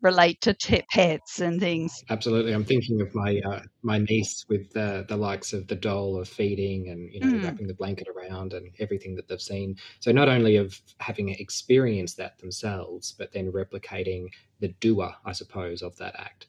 relate 0.05 0.41
to 0.43 0.55
t- 0.55 0.85
pets 0.91 1.41
and 1.41 1.59
things. 1.59 2.05
Absolutely, 2.11 2.53
I'm 2.53 2.65
thinking 2.65 3.01
of 3.01 3.13
my 3.15 3.41
uh, 3.45 3.63
my 3.83 3.99
niece 3.99 4.45
with 4.49 4.71
the 4.73 5.05
the 5.09 5.17
likes 5.17 5.53
of 5.53 5.67
the 5.67 5.75
doll 5.75 6.21
of 6.21 6.29
feeding 6.29 6.91
and 6.91 7.11
you 7.13 7.21
know 7.21 7.39
mm. 7.39 7.45
wrapping 7.45 7.67
the 7.67 7.75
blanket 7.75 8.07
around 8.15 8.53
and 8.53 8.71
everything 8.79 9.17
that 9.17 9.27
they've 9.27 9.41
seen. 9.41 9.77
So 10.01 10.13
not 10.13 10.29
only 10.29 10.57
of 10.57 10.81
having 10.99 11.31
experienced 11.31 12.19
that 12.19 12.39
themselves, 12.39 13.15
but 13.19 13.33
then 13.33 13.51
replicating 13.51 14.27
the 14.61 14.69
doer, 14.79 15.15
I 15.25 15.33
suppose, 15.33 15.83
of 15.83 15.97
that 15.97 16.15
act. 16.19 16.47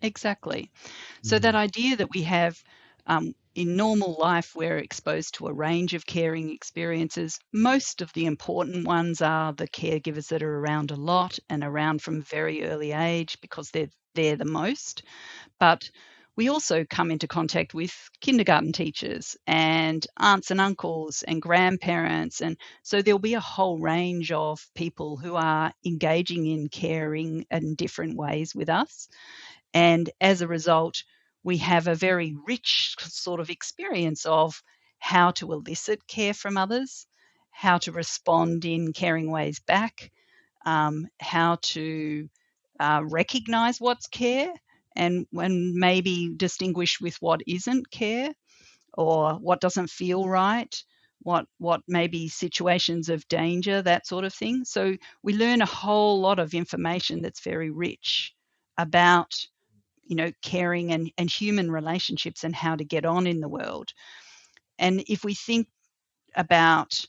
Exactly. 0.00 0.70
So 1.22 1.38
mm. 1.38 1.42
that 1.42 1.54
idea 1.54 1.96
that 1.96 2.08
we 2.14 2.22
have 2.22 2.62
um, 3.08 3.34
in 3.54 3.76
normal 3.76 4.16
life, 4.20 4.54
we're 4.54 4.78
exposed 4.78 5.34
to 5.34 5.48
a 5.48 5.52
range 5.52 5.94
of 5.94 6.06
caring 6.06 6.50
experiences. 6.50 7.40
Most 7.52 8.02
of 8.02 8.12
the 8.12 8.26
important 8.26 8.86
ones 8.86 9.20
are 9.20 9.52
the 9.52 9.66
caregivers 9.66 10.28
that 10.28 10.44
are 10.44 10.58
around 10.60 10.92
a 10.92 10.96
lot 10.96 11.38
and 11.48 11.64
around 11.64 12.02
from 12.02 12.22
very 12.22 12.64
early 12.64 12.92
age 12.92 13.40
because 13.40 13.70
they're 13.70 13.90
there 14.14 14.36
the 14.36 14.44
most. 14.44 15.02
But 15.58 15.90
we 16.36 16.48
also 16.48 16.84
come 16.84 17.10
into 17.10 17.26
contact 17.26 17.74
with 17.74 17.92
kindergarten 18.20 18.72
teachers 18.72 19.36
and 19.48 20.06
aunts 20.18 20.52
and 20.52 20.60
uncles 20.60 21.24
and 21.26 21.42
grandparents. 21.42 22.40
And 22.40 22.56
so 22.84 23.02
there'll 23.02 23.18
be 23.18 23.34
a 23.34 23.40
whole 23.40 23.80
range 23.80 24.30
of 24.30 24.64
people 24.76 25.16
who 25.16 25.34
are 25.34 25.72
engaging 25.84 26.46
in 26.46 26.68
caring 26.68 27.44
in 27.50 27.74
different 27.74 28.16
ways 28.16 28.54
with 28.54 28.68
us. 28.68 29.08
And 29.74 30.08
as 30.20 30.42
a 30.42 30.48
result, 30.48 31.02
we 31.48 31.56
have 31.56 31.88
a 31.88 31.94
very 31.94 32.36
rich 32.46 32.94
sort 32.98 33.40
of 33.40 33.48
experience 33.48 34.26
of 34.26 34.62
how 34.98 35.30
to 35.30 35.50
elicit 35.50 36.06
care 36.06 36.34
from 36.34 36.58
others, 36.58 37.06
how 37.50 37.78
to 37.78 37.90
respond 37.90 38.66
in 38.66 38.92
caring 38.92 39.30
ways 39.30 39.58
back, 39.58 40.12
um, 40.66 41.06
how 41.20 41.56
to 41.62 42.28
uh, 42.78 43.00
recognize 43.02 43.80
what's 43.80 44.08
care 44.08 44.52
and 44.94 45.26
when 45.30 45.72
maybe 45.78 46.34
distinguish 46.36 47.00
with 47.00 47.16
what 47.20 47.40
isn't 47.46 47.90
care 47.90 48.30
or 48.92 49.32
what 49.36 49.62
doesn't 49.62 49.88
feel 49.88 50.28
right 50.28 50.84
what 51.22 51.46
what 51.58 51.80
maybe 51.88 52.28
situations 52.28 53.08
of 53.08 53.26
danger 53.28 53.82
that 53.82 54.06
sort 54.06 54.24
of 54.24 54.34
thing. 54.34 54.64
So 54.64 54.96
we 55.22 55.32
learn 55.32 55.62
a 55.62 55.74
whole 55.80 56.20
lot 56.20 56.38
of 56.38 56.54
information 56.54 57.22
that's 57.22 57.40
very 57.40 57.70
rich 57.70 58.34
about 58.76 59.34
you 60.08 60.16
know, 60.16 60.32
caring 60.42 60.90
and, 60.92 61.12
and 61.18 61.30
human 61.30 61.70
relationships 61.70 62.42
and 62.42 62.54
how 62.54 62.74
to 62.74 62.84
get 62.84 63.04
on 63.04 63.26
in 63.26 63.40
the 63.40 63.48
world. 63.48 63.92
And 64.78 65.04
if 65.06 65.22
we 65.22 65.34
think 65.34 65.68
about, 66.34 67.04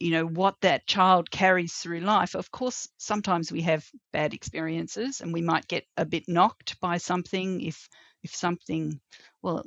you 0.00 0.12
know, 0.12 0.26
what 0.26 0.56
that 0.62 0.86
child 0.86 1.30
carries 1.30 1.74
through 1.74 2.00
life, 2.00 2.34
of 2.34 2.50
course, 2.50 2.88
sometimes 2.96 3.52
we 3.52 3.60
have 3.62 3.86
bad 4.12 4.32
experiences 4.32 5.20
and 5.20 5.32
we 5.32 5.42
might 5.42 5.68
get 5.68 5.84
a 5.98 6.06
bit 6.06 6.24
knocked 6.26 6.80
by 6.80 6.96
something 6.96 7.60
if 7.60 7.88
if 8.24 8.34
something 8.34 9.00
well 9.42 9.64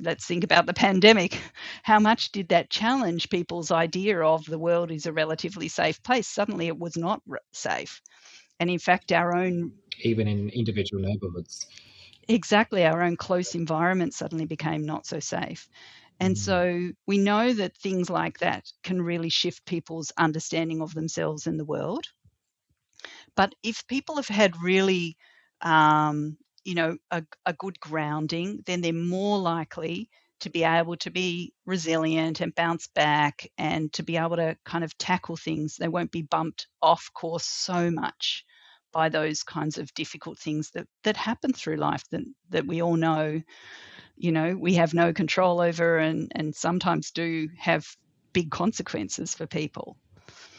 let's 0.00 0.24
think 0.24 0.44
about 0.44 0.66
the 0.66 0.72
pandemic. 0.72 1.38
How 1.82 1.98
much 1.98 2.32
did 2.32 2.48
that 2.48 2.70
challenge 2.70 3.28
people's 3.28 3.70
idea 3.70 4.20
of 4.20 4.44
the 4.46 4.58
world 4.58 4.90
is 4.90 5.06
a 5.06 5.12
relatively 5.12 5.68
safe 5.68 6.02
place? 6.02 6.28
Suddenly 6.28 6.68
it 6.68 6.78
was 6.78 6.96
not 6.96 7.22
safe. 7.52 8.00
And 8.60 8.70
in 8.70 8.78
fact 8.78 9.12
our 9.12 9.34
own 9.34 9.72
even 10.02 10.28
in 10.28 10.48
individual 10.50 11.02
neighborhoods 11.02 11.66
exactly 12.28 12.84
our 12.84 13.02
own 13.02 13.16
close 13.16 13.54
environment 13.54 14.14
suddenly 14.14 14.46
became 14.46 14.86
not 14.86 15.06
so 15.06 15.20
safe. 15.20 15.68
And 16.20 16.36
mm. 16.36 16.38
so 16.38 16.90
we 17.06 17.18
know 17.18 17.52
that 17.52 17.76
things 17.76 18.08
like 18.10 18.38
that 18.38 18.70
can 18.82 19.02
really 19.02 19.30
shift 19.30 19.64
people's 19.64 20.12
understanding 20.16 20.80
of 20.80 20.94
themselves 20.94 21.46
and 21.46 21.58
the 21.58 21.64
world. 21.64 22.04
But 23.36 23.54
if 23.62 23.86
people 23.86 24.16
have 24.16 24.28
had 24.28 24.62
really, 24.62 25.16
um, 25.60 26.38
you 26.64 26.74
know, 26.74 26.96
a, 27.10 27.24
a 27.44 27.52
good 27.52 27.80
grounding, 27.80 28.62
then 28.66 28.80
they're 28.80 28.92
more 28.92 29.38
likely 29.38 30.08
to 30.40 30.50
be 30.50 30.62
able 30.64 30.96
to 30.96 31.10
be 31.10 31.52
resilient 31.64 32.40
and 32.40 32.54
bounce 32.54 32.86
back 32.88 33.50
and 33.56 33.92
to 33.94 34.02
be 34.02 34.16
able 34.16 34.36
to 34.36 34.56
kind 34.64 34.84
of 34.84 34.96
tackle 34.98 35.36
things. 35.36 35.76
They 35.76 35.88
won't 35.88 36.10
be 36.10 36.22
bumped 36.22 36.68
off 36.82 37.10
course 37.14 37.46
so 37.46 37.90
much 37.90 38.44
by 38.94 39.10
those 39.10 39.42
kinds 39.42 39.76
of 39.76 39.92
difficult 39.94 40.38
things 40.38 40.70
that 40.70 40.86
that 41.02 41.16
happen 41.16 41.52
through 41.52 41.76
life 41.76 42.04
that 42.10 42.22
that 42.50 42.66
we 42.66 42.80
all 42.80 42.96
know 42.96 43.42
you 44.16 44.32
know 44.32 44.56
we 44.56 44.74
have 44.74 44.94
no 44.94 45.12
control 45.12 45.60
over 45.60 45.98
and 45.98 46.32
and 46.34 46.54
sometimes 46.54 47.10
do 47.10 47.48
have 47.58 47.84
big 48.32 48.50
consequences 48.50 49.34
for 49.34 49.46
people. 49.46 49.96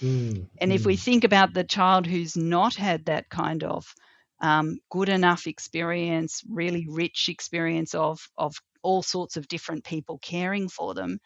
Mm, 0.02 0.48
and 0.60 0.74
if 0.74 0.86
we 0.86 0.96
mm, 0.96 1.00
think 1.00 1.24
about 1.24 1.54
the 1.54 1.64
child 1.64 2.08
who's 2.08 2.36
not 2.36 2.76
had 2.76 3.06
that 3.06 3.30
kind 3.30 3.64
of 3.64 3.86
um, 4.42 4.80
good 4.90 5.10
enough 5.10 5.48
experience, 5.48 6.44
really 6.50 6.88
rich 6.90 7.30
experience 7.30 7.96
of 7.96 8.20
of 8.38 8.56
all 8.82 9.02
sorts 9.02 9.38
of 9.38 9.48
different 9.48 9.84
people 9.84 10.20
caring 10.20 10.70
for 10.70 10.94
them, 10.94 11.20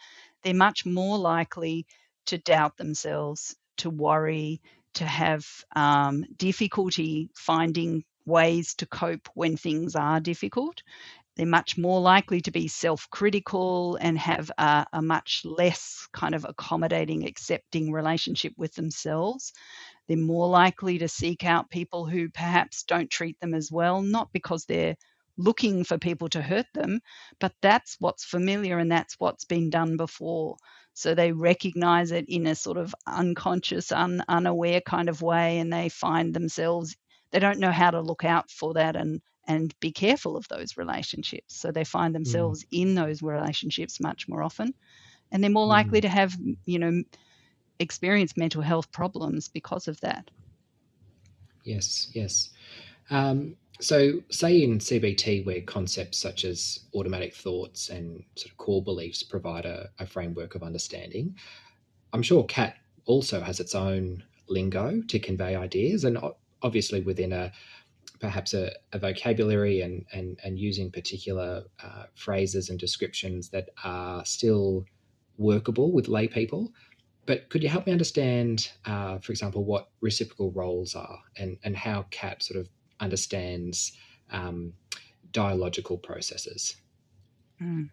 they're 0.43 0.53
much 0.53 0.85
more 0.85 1.17
likely 1.17 1.85
to 2.25 2.37
doubt 2.37 2.77
themselves, 2.77 3.55
to 3.77 3.89
worry, 3.89 4.61
to 4.95 5.05
have 5.05 5.45
um, 5.75 6.25
difficulty 6.37 7.29
finding 7.35 8.03
ways 8.25 8.75
to 8.75 8.85
cope 8.85 9.27
when 9.33 9.57
things 9.57 9.95
are 9.95 10.19
difficult. 10.19 10.81
They're 11.35 11.45
much 11.45 11.77
more 11.77 12.01
likely 12.01 12.41
to 12.41 12.51
be 12.51 12.67
self 12.67 13.09
critical 13.09 13.97
and 14.01 14.17
have 14.19 14.51
a, 14.57 14.85
a, 14.91 15.01
much 15.01 15.43
less 15.45 16.07
kind 16.11 16.35
of 16.35 16.45
accommodating, 16.45 17.25
accepting 17.25 17.93
relationship 17.93 18.53
with 18.57 18.73
themselves. 18.75 19.53
They're 20.07 20.17
more 20.17 20.49
likely 20.49 20.97
to 20.97 21.07
seek 21.07 21.45
out 21.45 21.69
people 21.69 22.05
who 22.05 22.29
perhaps 22.29 22.83
don't 22.83 23.09
treat 23.09 23.39
them 23.39 23.53
as 23.53 23.71
well, 23.71 24.01
not 24.01 24.33
because 24.33 24.65
they're 24.65 24.97
looking 25.37 25.85
for 25.85 25.97
people 25.97 26.27
to 26.29 26.41
hurt 26.41 26.67
them, 26.73 26.99
but 27.39 27.53
that's 27.61 27.95
what's 27.99 28.25
familiar 28.25 28.77
and 28.77 28.91
that's 28.91 29.15
what's 29.17 29.45
been 29.45 29.69
done 29.69 29.95
before. 29.95 30.57
So 30.99 31.15
they 31.15 31.31
recognize 31.31 32.11
it 32.11 32.25
in 32.27 32.45
a 32.45 32.55
sort 32.55 32.77
of 32.77 32.93
unconscious, 33.07 33.89
un, 33.93 34.21
unaware 34.27 34.81
kind 34.81 35.07
of 35.07 35.21
way, 35.21 35.59
and 35.59 35.71
they 35.71 35.87
find 35.87 36.33
themselves, 36.33 36.97
they 37.31 37.39
don't 37.39 37.59
know 37.59 37.71
how 37.71 37.91
to 37.91 38.01
look 38.01 38.25
out 38.25 38.51
for 38.51 38.73
that 38.73 38.97
and 38.97 39.21
and 39.47 39.73
be 39.79 39.93
careful 39.93 40.35
of 40.35 40.45
those 40.49 40.75
relationships. 40.75 41.55
So 41.55 41.71
they 41.71 41.85
find 41.85 42.11
mm, 42.11 42.17
themselves 42.17 42.65
in 42.69 42.95
those 42.95 43.21
relationships 43.21 44.01
much 44.01 44.27
more 44.27 44.43
often. 44.43 44.73
And 45.31 45.41
they're 45.41 45.49
more 45.49 45.65
likely 45.65 45.99
mm. 45.99 46.01
to 46.01 46.09
have, 46.09 46.35
you 46.65 46.79
know, 46.79 47.01
experience 47.79 48.35
mental 48.35 48.61
health 48.61 48.91
problems 48.91 49.47
because 49.47 49.87
of 49.87 50.01
that. 50.01 50.29
Yes, 51.63 52.09
yes. 52.13 52.49
Um, 53.09 53.55
so, 53.81 54.21
say 54.29 54.61
in 54.61 54.79
CBT, 54.79 55.45
where 55.45 55.61
concepts 55.61 56.17
such 56.17 56.43
as 56.43 56.79
automatic 56.93 57.33
thoughts 57.33 57.89
and 57.89 58.23
sort 58.35 58.51
of 58.51 58.57
core 58.57 58.83
beliefs 58.83 59.23
provide 59.23 59.65
a, 59.65 59.89
a 59.99 60.05
framework 60.05 60.55
of 60.55 60.63
understanding, 60.63 61.35
I'm 62.11 62.21
sure 62.21 62.43
CAT 62.43 62.75
also 63.05 63.39
has 63.41 63.59
its 63.59 63.75
own 63.75 64.23
lingo 64.49 65.01
to 65.07 65.19
convey 65.19 65.55
ideas, 65.55 66.03
and 66.03 66.17
obviously 66.61 67.01
within 67.01 67.31
a 67.31 67.51
perhaps 68.19 68.53
a, 68.53 68.71
a 68.91 68.99
vocabulary 68.99 69.81
and, 69.81 70.05
and, 70.11 70.37
and 70.43 70.59
using 70.59 70.91
particular 70.91 71.63
uh, 71.81 72.03
phrases 72.15 72.69
and 72.69 72.77
descriptions 72.77 73.49
that 73.49 73.69
are 73.83 74.25
still 74.25 74.85
workable 75.37 75.93
with 75.93 76.09
lay 76.09 76.27
people. 76.27 76.73
But 77.25 77.49
could 77.49 77.63
you 77.63 77.69
help 77.69 77.85
me 77.85 77.93
understand, 77.93 78.71
uh, 78.85 79.19
for 79.19 79.31
example, 79.31 79.63
what 79.63 79.89
reciprocal 80.01 80.51
roles 80.51 80.95
are 80.95 81.19
and, 81.37 81.57
and 81.63 81.77
how 81.77 82.07
CAT 82.09 82.43
sort 82.43 82.59
of 82.59 82.67
understands 82.99 83.93
um, 84.31 84.73
dialogical 85.31 85.97
processes? 85.97 86.75
Mm. 87.61 87.89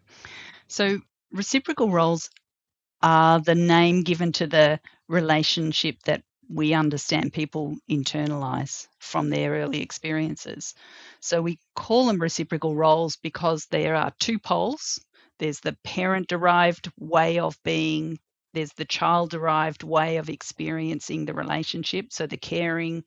So, 0.68 1.00
reciprocal 1.32 1.90
roles 1.90 2.30
are 3.02 3.40
the 3.40 3.54
name 3.54 4.02
given 4.02 4.32
to 4.32 4.46
the 4.46 4.80
relationship 5.08 6.02
that 6.04 6.22
we 6.48 6.74
understand 6.74 7.32
people 7.32 7.76
internalize 7.90 8.86
from 8.98 9.30
their 9.30 9.52
early 9.52 9.82
experiences. 9.82 10.74
So 11.20 11.42
we 11.42 11.58
call 11.74 12.06
them 12.06 12.20
reciprocal 12.20 12.76
roles 12.76 13.16
because 13.16 13.66
there 13.66 13.96
are 13.96 14.12
two 14.20 14.38
poles 14.38 15.00
there's 15.38 15.60
the 15.60 15.76
parent 15.84 16.28
derived 16.28 16.90
way 16.98 17.38
of 17.38 17.62
being, 17.62 18.18
there's 18.54 18.72
the 18.72 18.84
child 18.86 19.30
derived 19.30 19.82
way 19.82 20.16
of 20.16 20.30
experiencing 20.30 21.26
the 21.26 21.34
relationship. 21.34 22.12
So 22.12 22.26
the 22.26 22.38
caring 22.38 23.04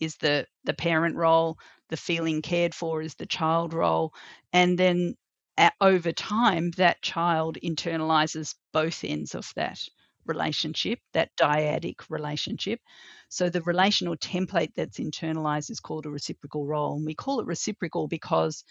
is 0.00 0.16
the, 0.16 0.46
the 0.64 0.74
parent 0.74 1.16
role, 1.16 1.58
the 1.90 1.96
feeling 1.96 2.42
cared 2.42 2.74
for 2.74 3.02
is 3.02 3.14
the 3.14 3.26
child 3.26 3.72
role. 3.74 4.12
And 4.52 4.78
then 4.78 5.14
at, 5.56 5.74
over 5.80 6.12
time, 6.12 6.70
that 6.72 7.02
child 7.02 7.58
internalizes 7.62 8.54
both 8.72 9.04
ends 9.04 9.34
of 9.34 9.50
that 9.56 9.80
relationship, 10.26 11.00
that 11.14 11.30
dyadic 11.36 11.96
relationship. 12.10 12.80
So 13.28 13.48
the 13.48 13.62
relational 13.62 14.16
template 14.16 14.72
that's 14.76 14.98
internalized 14.98 15.70
is 15.70 15.80
called 15.80 16.06
a 16.06 16.10
reciprocal 16.10 16.66
role. 16.66 16.96
And 16.96 17.06
we 17.06 17.14
call 17.14 17.40
it 17.40 17.46
reciprocal 17.46 18.08
because 18.08 18.64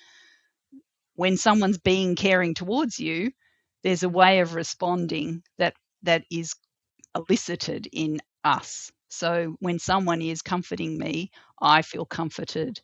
when 1.16 1.38
someone's 1.38 1.80
being 1.80 2.16
caring 2.16 2.54
towards 2.54 3.00
you, 3.00 3.32
there's 3.84 4.04
a 4.04 4.10
way 4.10 4.40
of 4.40 4.56
responding 4.56 5.44
that 5.58 5.74
that 6.04 6.24
is 6.32 6.54
elicited 7.16 7.88
in 7.92 8.20
us. 8.44 8.92
So 9.10 9.56
when 9.60 9.80
someone 9.80 10.22
is 10.22 10.42
comforting 10.42 10.98
me, 10.98 11.32
I 11.62 11.82
feel 11.82 12.06
comforted. 12.06 12.82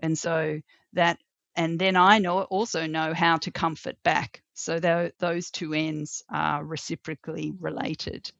And 0.00 0.18
so 0.18 0.60
that 0.92 1.18
and 1.56 1.78
then 1.78 1.96
I 1.96 2.18
know 2.18 2.42
also 2.42 2.86
know 2.86 3.14
how 3.14 3.36
to 3.38 3.50
comfort 3.50 3.96
back. 4.02 4.42
So 4.54 4.80
those 5.18 5.50
two 5.50 5.72
ends 5.72 6.22
are 6.28 6.64
reciprocally 6.64 7.52
related. 7.60 8.30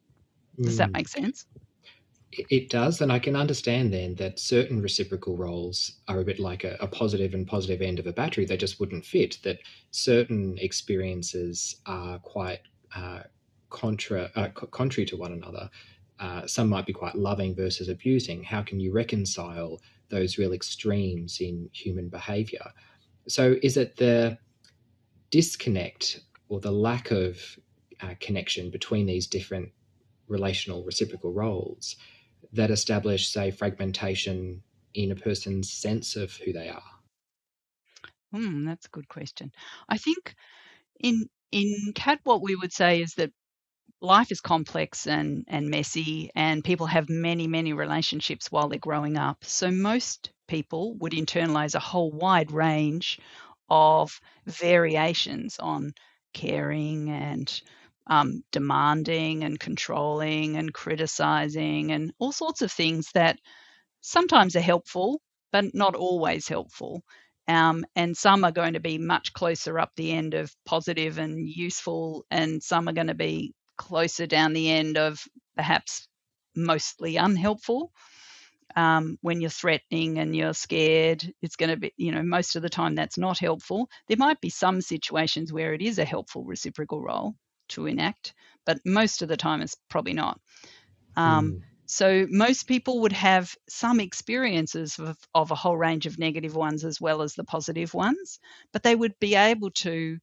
Does 0.60 0.74
mm. 0.74 0.78
that 0.78 0.92
make 0.92 1.08
sense? 1.08 1.46
It 2.32 2.68
does, 2.68 3.00
and 3.00 3.12
I 3.12 3.20
can 3.20 3.36
understand 3.36 3.92
then 3.92 4.16
that 4.16 4.40
certain 4.40 4.82
reciprocal 4.82 5.36
roles 5.36 5.92
are 6.08 6.18
a 6.18 6.24
bit 6.24 6.40
like 6.40 6.64
a, 6.64 6.76
a, 6.80 6.86
positive 6.88 7.32
and 7.32 7.46
positive 7.46 7.80
end 7.80 8.00
of 8.00 8.08
a 8.08 8.12
battery. 8.12 8.44
They 8.44 8.56
just 8.56 8.80
wouldn't 8.80 9.04
fit. 9.04 9.38
That 9.44 9.60
certain 9.92 10.58
experiences 10.58 11.76
are 11.86 12.18
quite 12.18 12.60
uh, 12.94 13.22
contra 13.70 14.30
uh, 14.34 14.48
contrary 14.48 15.06
to 15.06 15.16
one 15.16 15.32
another. 15.32 15.70
Uh, 16.20 16.46
some 16.46 16.68
might 16.68 16.86
be 16.86 16.92
quite 16.92 17.16
loving 17.16 17.54
versus 17.54 17.88
abusing. 17.88 18.44
How 18.44 18.62
can 18.62 18.80
you 18.80 18.92
reconcile 18.92 19.80
those 20.10 20.38
real 20.38 20.52
extremes 20.52 21.40
in 21.40 21.68
human 21.72 22.08
behaviour? 22.08 22.70
So, 23.26 23.56
is 23.62 23.76
it 23.76 23.96
the 23.96 24.38
disconnect 25.30 26.20
or 26.48 26.60
the 26.60 26.70
lack 26.70 27.10
of 27.10 27.58
uh, 28.00 28.14
connection 28.20 28.70
between 28.70 29.06
these 29.06 29.26
different 29.26 29.70
relational 30.28 30.84
reciprocal 30.84 31.32
roles 31.32 31.96
that 32.52 32.70
establish, 32.70 33.28
say, 33.28 33.50
fragmentation 33.50 34.62
in 34.94 35.10
a 35.10 35.16
person's 35.16 35.72
sense 35.72 36.16
of 36.16 36.36
who 36.36 36.52
they 36.52 36.68
are? 36.68 36.82
Hmm, 38.32 38.64
that's 38.64 38.86
a 38.86 38.90
good 38.90 39.08
question. 39.08 39.52
I 39.88 39.98
think 39.98 40.34
in 41.00 41.28
in 41.52 41.92
CAT, 41.94 42.20
what 42.24 42.42
we 42.42 42.56
would 42.56 42.72
say 42.72 43.00
is 43.00 43.14
that 43.14 43.32
life 44.04 44.30
is 44.30 44.40
complex 44.40 45.06
and 45.06 45.44
and 45.48 45.70
messy, 45.70 46.30
and 46.34 46.64
people 46.64 46.86
have 46.86 47.08
many 47.08 47.46
many 47.46 47.72
relationships 47.72 48.52
while 48.52 48.68
they're 48.68 48.78
growing 48.78 49.16
up. 49.16 49.44
So 49.44 49.70
most 49.70 50.30
people 50.48 50.94
would 50.98 51.12
internalize 51.12 51.74
a 51.74 51.80
whole 51.80 52.10
wide 52.12 52.52
range 52.52 53.18
of 53.68 54.20
variations 54.46 55.58
on 55.58 55.94
caring 56.34 57.10
and 57.10 57.60
um, 58.06 58.44
demanding 58.52 59.44
and 59.44 59.58
controlling 59.58 60.56
and 60.56 60.72
criticizing 60.74 61.92
and 61.92 62.12
all 62.18 62.32
sorts 62.32 62.62
of 62.62 62.70
things 62.70 63.10
that 63.14 63.38
sometimes 64.02 64.56
are 64.56 64.60
helpful, 64.60 65.20
but 65.52 65.74
not 65.74 65.94
always 65.94 66.48
helpful. 66.48 67.02
Um, 67.48 67.84
and 67.96 68.16
some 68.16 68.44
are 68.44 68.52
going 68.52 68.74
to 68.74 68.80
be 68.80 68.98
much 68.98 69.32
closer 69.32 69.78
up 69.78 69.92
the 69.96 70.12
end 70.12 70.34
of 70.34 70.54
positive 70.64 71.18
and 71.18 71.48
useful, 71.48 72.24
and 72.30 72.62
some 72.62 72.88
are 72.88 72.92
going 72.92 73.08
to 73.08 73.14
be 73.14 73.54
closer 73.76 74.26
down 74.26 74.52
the 74.52 74.70
end 74.70 74.96
of 74.96 75.22
perhaps 75.56 76.08
mostly 76.54 77.16
unhelpful 77.16 77.92
um, 78.76 79.18
when 79.22 79.40
you're 79.40 79.50
threatening 79.50 80.18
and 80.18 80.34
you're 80.34 80.54
scared, 80.54 81.32
it's 81.42 81.56
going 81.56 81.70
to 81.70 81.76
be, 81.76 81.92
you 81.96 82.12
know, 82.12 82.22
most 82.22 82.56
of 82.56 82.62
the 82.62 82.68
time 82.68 82.94
that's 82.94 83.18
not 83.18 83.38
helpful. 83.38 83.88
There 84.08 84.16
might 84.16 84.40
be 84.40 84.50
some 84.50 84.80
situations 84.80 85.52
where 85.52 85.74
it 85.74 85.82
is 85.82 85.98
a 85.98 86.04
helpful 86.04 86.44
reciprocal 86.44 87.00
role 87.00 87.34
to 87.68 87.86
enact, 87.86 88.34
but 88.66 88.78
most 88.84 89.22
of 89.22 89.28
the 89.28 89.36
time 89.36 89.62
it's 89.62 89.76
probably 89.88 90.12
not. 90.12 90.40
Um, 91.16 91.52
mm. 91.52 91.60
So 91.86 92.26
most 92.30 92.66
people 92.66 93.02
would 93.02 93.12
have 93.12 93.54
some 93.68 94.00
experiences 94.00 94.98
of, 94.98 95.16
of 95.34 95.50
a 95.50 95.54
whole 95.54 95.76
range 95.76 96.06
of 96.06 96.18
negative 96.18 96.56
ones 96.56 96.84
as 96.84 97.00
well 97.00 97.22
as 97.22 97.34
the 97.34 97.44
positive 97.44 97.94
ones, 97.94 98.40
but 98.72 98.82
they 98.82 98.96
would 98.96 99.18
be 99.20 99.34
able 99.34 99.70
to 99.70 100.18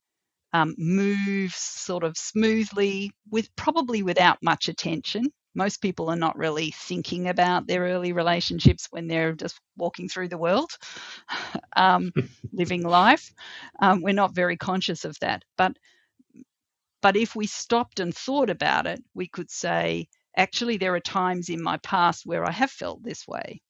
um, 0.54 0.76
move 0.78 1.54
sort 1.54 2.04
of 2.04 2.18
smoothly 2.18 3.12
with 3.30 3.54
probably 3.56 4.04
without 4.04 4.40
much 4.44 4.70
attention 4.70 5.32
most 5.54 5.82
people 5.82 6.10
are 6.10 6.16
not 6.16 6.38
really 6.38 6.72
thinking 6.72 7.28
about 7.28 7.68
their 7.68 7.82
early 7.82 8.14
relationships 8.14 8.88
when 8.90 9.08
they're 9.08 9.34
just 9.34 9.60
walking 9.76 10.08
through 10.08 10.30
the 10.30 10.38
world. 10.38 10.72
um, 11.76 12.12
living 12.54 12.84
life. 12.84 13.34
Um, 13.80 14.02
we're 14.02 14.14
not 14.14 14.34
very 14.36 14.58
conscious 14.58 15.06
of 15.06 15.18
that. 15.20 15.44
But 15.58 15.78
but 17.02 17.16
if 17.18 17.36
we 17.36 17.48
stopped 17.48 18.00
and 18.00 18.16
thought 18.16 18.50
about 18.50 18.88
it, 18.88 19.04
we 19.14 19.28
could 19.28 19.50
say, 19.52 20.08
actually, 20.38 20.78
there 20.78 20.96
are 20.96 21.00
times 21.00 21.50
in 21.50 21.62
my 21.62 21.78
past 21.78 22.26
where 22.26 22.46
I 22.46 22.52
have 22.52 22.72
felt 22.72 23.04
this 23.04 23.28
way, 23.28 23.62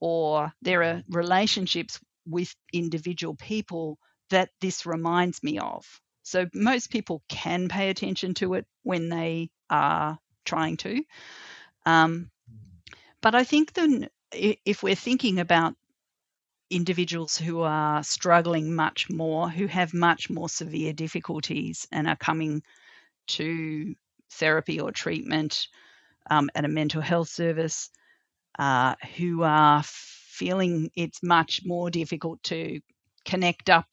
or 0.00 0.52
there 0.62 0.84
are 0.84 1.02
relationships 1.08 2.00
with 2.26 2.54
individual 2.72 3.36
people 3.36 3.98
that 4.30 4.50
this 4.60 4.86
reminds 4.86 5.42
me 5.42 5.58
of. 5.60 6.01
So 6.22 6.46
most 6.54 6.90
people 6.90 7.22
can 7.28 7.68
pay 7.68 7.90
attention 7.90 8.34
to 8.34 8.54
it 8.54 8.66
when 8.82 9.08
they 9.08 9.50
are 9.70 10.18
trying 10.44 10.76
to. 10.78 11.02
Um, 11.84 12.30
but 13.20 13.34
I 13.34 13.44
think 13.44 13.72
then 13.72 14.08
if 14.32 14.82
we're 14.82 14.94
thinking 14.94 15.38
about 15.38 15.74
individuals 16.70 17.36
who 17.36 17.60
are 17.60 18.02
struggling 18.02 18.74
much 18.74 19.10
more, 19.10 19.48
who 19.48 19.66
have 19.66 19.92
much 19.92 20.30
more 20.30 20.48
severe 20.48 20.92
difficulties 20.92 21.86
and 21.92 22.08
are 22.08 22.16
coming 22.16 22.62
to 23.26 23.94
therapy 24.32 24.80
or 24.80 24.90
treatment 24.90 25.68
um, 26.30 26.48
at 26.54 26.64
a 26.64 26.68
mental 26.68 27.02
health 27.02 27.28
service, 27.28 27.90
uh, 28.58 28.94
who 29.16 29.42
are 29.42 29.82
feeling 29.84 30.90
it's 30.96 31.22
much 31.22 31.60
more 31.64 31.90
difficult 31.90 32.42
to 32.42 32.80
connect 33.24 33.68
up 33.68 33.86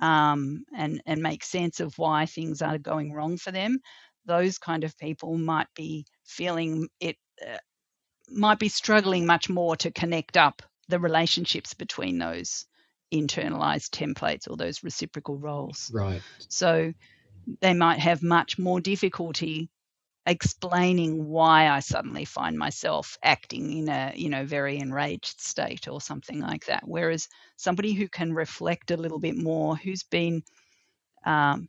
um, 0.00 0.64
and 0.74 1.02
and 1.06 1.22
make 1.22 1.44
sense 1.44 1.80
of 1.80 1.96
why 1.98 2.26
things 2.26 2.62
are 2.62 2.78
going 2.78 3.12
wrong 3.12 3.36
for 3.36 3.52
them. 3.52 3.78
Those 4.26 4.58
kind 4.58 4.84
of 4.84 4.96
people 4.98 5.36
might 5.38 5.68
be 5.74 6.06
feeling 6.24 6.88
it 7.00 7.16
uh, 7.46 7.58
might 8.30 8.58
be 8.58 8.68
struggling 8.68 9.26
much 9.26 9.48
more 9.48 9.76
to 9.76 9.90
connect 9.90 10.36
up 10.36 10.62
the 10.88 11.00
relationships 11.00 11.74
between 11.74 12.18
those 12.18 12.66
internalized 13.12 13.90
templates 13.90 14.48
or 14.48 14.56
those 14.56 14.82
reciprocal 14.82 15.36
roles. 15.36 15.90
Right. 15.92 16.22
So 16.48 16.92
they 17.60 17.74
might 17.74 17.98
have 17.98 18.22
much 18.22 18.58
more 18.58 18.80
difficulty 18.80 19.70
explaining 20.30 21.26
why 21.26 21.68
I 21.70 21.80
suddenly 21.80 22.26
find 22.26 22.58
myself 22.58 23.18
acting 23.24 23.72
in 23.78 23.90
a 23.90 24.14
you 24.16 24.30
know 24.30 24.46
very 24.46 24.78
enraged 24.78 25.40
state 25.42 25.88
or 25.88 26.00
something 26.02 26.40
like 26.40 26.66
that. 26.66 26.84
Whereas 26.86 27.28
somebody 27.58 27.94
who 27.94 28.08
can 28.08 28.34
reflect 28.34 28.92
a 28.92 28.98
little 28.98 29.20
bit 29.20 29.36
more, 29.36 29.76
who's 29.76 30.04
been 30.04 30.44
um, 31.26 31.68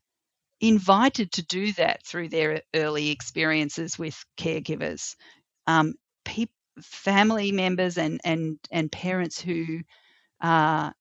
invited 0.62 1.32
to 1.34 1.46
do 1.46 1.74
that 1.74 2.06
through 2.06 2.30
their 2.30 2.62
early 2.76 3.12
experiences 3.12 4.00
with 4.00 4.24
caregivers, 4.38 5.16
um, 5.68 5.94
pe- 6.26 6.48
family 6.82 7.52
members 7.52 7.98
and 7.98 8.22
and 8.26 8.60
and 8.72 8.92
parents 8.92 9.42
who 9.42 9.82
uh, 10.42 10.92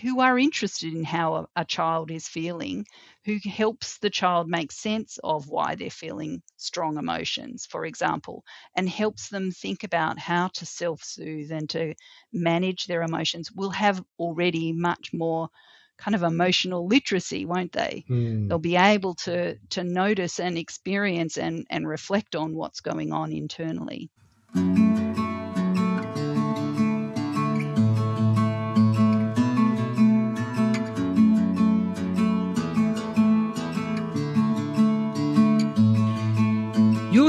who 0.00 0.20
are 0.20 0.38
interested 0.38 0.92
in 0.92 1.04
how 1.04 1.34
a, 1.34 1.46
a, 1.56 1.64
child 1.64 2.10
is 2.10 2.28
feeling, 2.28 2.86
who 3.24 3.38
helps 3.44 3.98
the 3.98 4.10
child 4.10 4.48
make 4.48 4.70
sense 4.70 5.18
of 5.24 5.48
why 5.48 5.74
they're 5.74 5.90
feeling 5.90 6.42
strong 6.56 6.98
emotions, 6.98 7.66
for 7.66 7.84
example, 7.84 8.44
and 8.76 8.88
helps 8.88 9.28
them 9.28 9.50
think 9.50 9.82
about 9.82 10.18
how 10.18 10.48
to 10.48 10.66
self 10.66 11.02
soothe 11.02 11.50
and 11.50 11.68
to 11.70 11.94
manage 12.32 12.86
their 12.86 13.02
emotions, 13.02 13.50
will 13.50 13.70
have 13.70 14.02
already 14.18 14.72
much 14.72 15.10
more 15.12 15.48
kind 15.98 16.14
of 16.14 16.22
emotional 16.22 16.86
literacy, 16.86 17.44
won't 17.44 17.72
they? 17.72 18.04
Mm. 18.08 18.48
They'll 18.48 18.58
be 18.58 18.76
able 18.76 19.14
to 19.26 19.56
to 19.70 19.84
notice 19.84 20.40
and 20.40 20.58
experience 20.58 21.38
and, 21.38 21.66
and 21.70 21.86
reflect 21.86 22.34
on 22.34 22.54
what's 22.54 22.80
going 22.80 23.12
on 23.12 23.32
internally. 23.32 24.10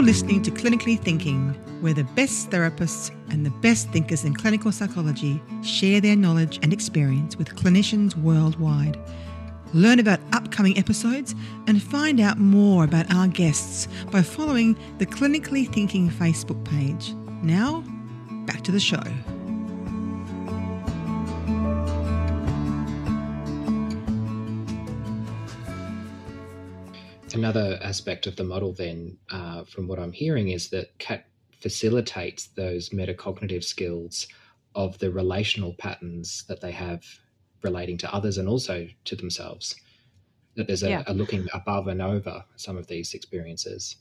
You're 0.03 0.11
listening 0.11 0.41
to 0.41 0.51
Clinically 0.51 0.99
Thinking, 0.99 1.51
where 1.79 1.93
the 1.93 2.03
best 2.03 2.49
therapists 2.49 3.09
and 3.29 3.45
the 3.45 3.51
best 3.61 3.89
thinkers 3.91 4.25
in 4.25 4.33
clinical 4.33 4.69
psychology 4.69 5.41
share 5.63 6.01
their 6.01 6.17
knowledge 6.17 6.59
and 6.61 6.73
experience 6.73 7.37
with 7.37 7.55
clinicians 7.55 8.13
worldwide. 8.17 8.99
Learn 9.73 9.99
about 9.99 10.19
upcoming 10.33 10.77
episodes 10.77 11.35
and 11.67 11.81
find 11.81 12.19
out 12.19 12.37
more 12.37 12.83
about 12.83 13.13
our 13.15 13.29
guests 13.29 13.87
by 14.11 14.21
following 14.21 14.75
the 14.97 15.05
Clinically 15.05 15.71
Thinking 15.73 16.09
Facebook 16.09 16.61
page. 16.65 17.13
Now, 17.41 17.81
back 18.45 18.61
to 18.63 18.73
the 18.73 18.81
show. 18.81 19.01
Another 27.43 27.77
aspect 27.83 28.25
of 28.25 28.37
the 28.37 28.43
model, 28.43 28.71
then, 28.73 29.17
uh, 29.29 29.65
from 29.65 29.85
what 29.85 29.99
I'm 29.99 30.13
hearing, 30.13 30.49
is 30.49 30.69
that 30.69 30.97
CAT 30.97 31.25
facilitates 31.59 32.47
those 32.47 32.89
metacognitive 32.89 33.65
skills 33.65 34.27
of 34.75 34.97
the 34.99 35.11
relational 35.11 35.73
patterns 35.73 36.45
that 36.47 36.61
they 36.61 36.71
have 36.71 37.03
relating 37.61 37.97
to 37.97 38.13
others 38.13 38.37
and 38.37 38.47
also 38.47 38.87
to 39.03 39.15
themselves. 39.17 39.75
That 40.55 40.67
there's 40.67 40.83
a, 40.83 40.89
yeah. 40.89 41.03
a 41.07 41.13
looking 41.13 41.47
above 41.53 41.87
and 41.87 42.01
over 42.01 42.45
some 42.55 42.77
of 42.77 42.87
these 42.87 43.13
experiences. 43.13 43.97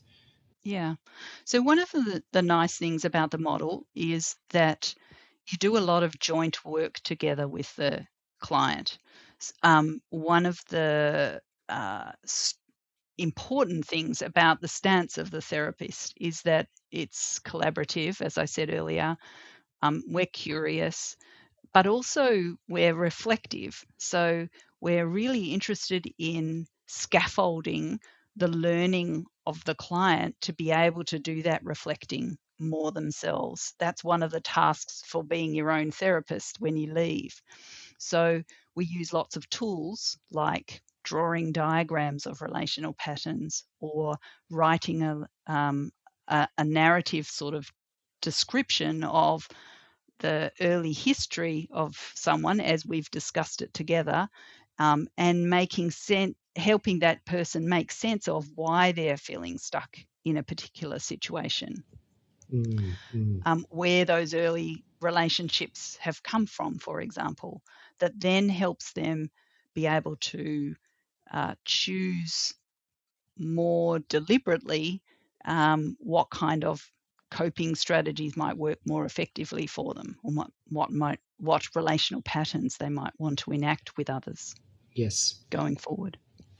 Yeah. 0.63 0.95
So, 1.43 1.61
one 1.61 1.79
of 1.79 1.91
the, 1.91 2.23
the 2.31 2.41
nice 2.41 2.77
things 2.77 3.03
about 3.03 3.31
the 3.31 3.37
model 3.37 3.85
is 3.93 4.37
that 4.51 4.95
you 5.49 5.57
do 5.57 5.77
a 5.77 5.79
lot 5.91 6.03
of 6.03 6.17
joint 6.19 6.63
work 6.63 7.01
together 7.01 7.49
with 7.49 7.75
the 7.75 8.07
client. 8.39 8.99
Um, 9.63 10.01
one 10.11 10.45
of 10.45 10.61
the 10.69 11.41
uh, 11.67 12.11
important 13.17 13.85
things 13.85 14.21
about 14.21 14.61
the 14.61 14.67
stance 14.67 15.17
of 15.17 15.31
the 15.31 15.41
therapist 15.41 16.13
is 16.19 16.41
that 16.43 16.67
it's 16.91 17.39
collaborative, 17.39 18.21
as 18.21 18.37
I 18.37 18.45
said 18.45 18.73
earlier. 18.73 19.17
Um, 19.81 20.03
we're 20.07 20.25
curious, 20.25 21.15
but 21.73 21.87
also 21.87 22.57
we're 22.69 22.95
reflective. 22.95 23.83
So 23.97 24.47
we're 24.81 25.07
really 25.07 25.53
interested 25.53 26.07
in 26.17 26.67
scaffolding 26.87 27.99
the 28.35 28.47
learning 28.47 29.25
of 29.45 29.63
the 29.65 29.75
client 29.75 30.35
to 30.41 30.53
be 30.53 30.71
able 30.71 31.03
to 31.05 31.19
do 31.19 31.43
that 31.43 31.63
reflecting 31.63 32.37
more 32.59 32.91
themselves. 32.91 33.73
That's 33.79 34.03
one 34.03 34.23
of 34.23 34.31
the 34.31 34.41
tasks 34.41 35.03
for 35.05 35.23
being 35.23 35.53
your 35.53 35.71
own 35.71 35.91
therapist 35.91 36.59
when 36.59 36.77
you 36.77 36.93
leave. 36.93 37.41
So 37.99 38.43
we 38.75 38.85
use 38.85 39.13
lots 39.13 39.35
of 39.35 39.49
tools 39.49 40.17
like 40.31 40.81
drawing 41.03 41.51
diagrams 41.51 42.25
of 42.25 42.41
relational 42.41 42.93
patterns 42.93 43.63
or 43.79 44.15
writing 44.49 45.03
a, 45.03 45.27
um, 45.47 45.91
a, 46.27 46.47
a 46.57 46.63
narrative 46.63 47.27
sort 47.27 47.53
of 47.53 47.69
description 48.21 49.03
of 49.03 49.47
the 50.19 50.51
early 50.61 50.93
history 50.93 51.67
of 51.71 51.95
someone 52.15 52.59
as 52.59 52.85
we've 52.85 53.11
discussed 53.11 53.61
it 53.61 53.73
together 53.73 54.29
um, 54.79 55.07
and 55.17 55.49
making 55.49 55.91
sense 55.91 56.35
helping 56.55 56.99
that 56.99 57.25
person 57.25 57.67
make 57.67 57.91
sense 57.91 58.27
of 58.27 58.47
why 58.53 58.91
they're 58.91 59.17
feeling 59.17 59.57
stuck 59.57 59.97
in 60.23 60.37
a 60.37 60.43
particular 60.43 60.99
situation 60.99 61.83
mm-hmm. 62.51 63.39
um, 63.45 63.65
where 63.69 64.05
those 64.05 64.35
early 64.35 64.83
relationships 65.01 65.97
have 65.99 66.21
come 66.21 66.45
from 66.45 66.77
for 66.77 67.01
example 67.01 67.61
that 67.99 68.17
then 68.19 68.47
helps 68.47 68.93
them 68.93 69.29
be 69.73 69.87
able 69.87 70.15
to 70.17 70.75
uh, 71.31 71.55
choose 71.65 72.53
more 73.37 73.99
deliberately 74.09 75.01
um, 75.45 75.97
what 75.99 76.29
kind 76.29 76.63
of 76.63 76.89
coping 77.31 77.73
strategies 77.73 78.37
might 78.37 78.57
work 78.57 78.77
more 78.85 79.05
effectively 79.05 79.65
for 79.65 79.93
them 79.95 80.15
or 80.23 80.31
what, 80.31 80.51
what 80.69 80.91
might 80.91 81.19
what 81.37 81.75
relational 81.75 82.21
patterns 82.21 82.77
they 82.77 82.89
might 82.89 83.13
want 83.17 83.39
to 83.39 83.51
enact 83.51 83.97
with 83.97 84.09
others 84.09 84.55
yes. 84.93 85.43
going 85.49 85.75
forward. 85.75 86.17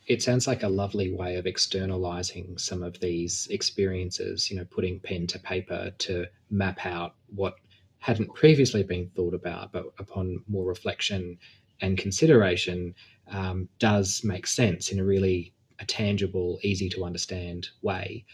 It 0.07 0.21
sounds 0.21 0.47
like 0.47 0.63
a 0.63 0.69
lovely 0.69 1.13
way 1.13 1.37
of 1.37 1.45
externalizing 1.45 2.57
some 2.57 2.83
of 2.83 2.99
these 2.99 3.47
experiences 3.51 4.49
you 4.49 4.57
know 4.57 4.65
putting 4.65 4.99
pen 4.99 5.27
to 5.27 5.39
paper 5.39 5.91
to 5.99 6.25
map 6.49 6.85
out 6.85 7.15
what 7.27 7.55
hadn't 7.99 8.33
previously 8.35 8.83
been 8.83 9.09
thought 9.15 9.33
about 9.33 9.71
but 9.71 9.85
upon 9.99 10.43
more 10.47 10.65
reflection 10.65 11.37
and 11.81 11.97
consideration 11.97 12.95
um, 13.31 13.69
does 13.79 14.21
make 14.23 14.47
sense 14.47 14.91
in 14.91 14.99
a 14.99 15.03
really 15.03 15.53
a 15.79 15.85
tangible, 15.85 16.59
easy 16.63 16.89
to 16.89 17.03
understand 17.03 17.69
way. 17.81 18.25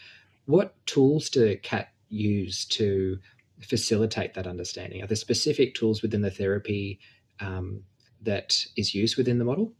What 0.46 0.74
tools 0.86 1.30
do 1.30 1.56
CAT 1.58 1.88
use 2.08 2.64
to 2.66 3.18
facilitate 3.62 4.34
that 4.34 4.46
understanding? 4.46 5.02
Are 5.02 5.06
there 5.06 5.16
specific 5.16 5.74
tools 5.74 6.02
within 6.02 6.22
the 6.22 6.30
therapy 6.30 6.98
um, 7.40 7.82
that 8.22 8.64
is 8.76 8.94
used 8.94 9.16
within 9.16 9.38
the 9.38 9.44
model? 9.44 9.72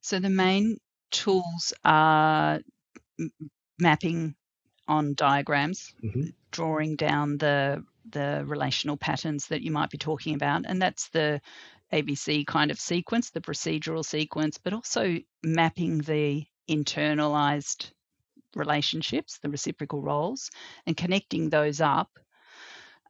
So 0.00 0.18
the 0.18 0.30
main 0.30 0.78
tools 1.10 1.72
are 1.84 2.60
mapping 3.78 4.34
on 4.88 5.14
diagrams, 5.14 5.94
mm-hmm. 6.02 6.28
drawing 6.50 6.96
down 6.96 7.38
the 7.38 7.84
the 8.10 8.42
relational 8.46 8.96
patterns 8.96 9.46
that 9.46 9.62
you 9.62 9.70
might 9.70 9.90
be 9.90 9.98
talking 9.98 10.34
about, 10.34 10.64
and 10.66 10.82
that's 10.82 11.08
the 11.10 11.40
ABC 11.92 12.46
kind 12.46 12.70
of 12.70 12.80
sequence, 12.80 13.30
the 13.30 13.40
procedural 13.40 14.04
sequence, 14.04 14.58
but 14.58 14.72
also 14.72 15.18
mapping 15.42 15.98
the 15.98 16.44
internalized 16.68 17.90
relationships, 18.54 19.38
the 19.38 19.50
reciprocal 19.50 20.02
roles, 20.02 20.50
and 20.86 20.96
connecting 20.96 21.48
those 21.48 21.80
up 21.80 22.10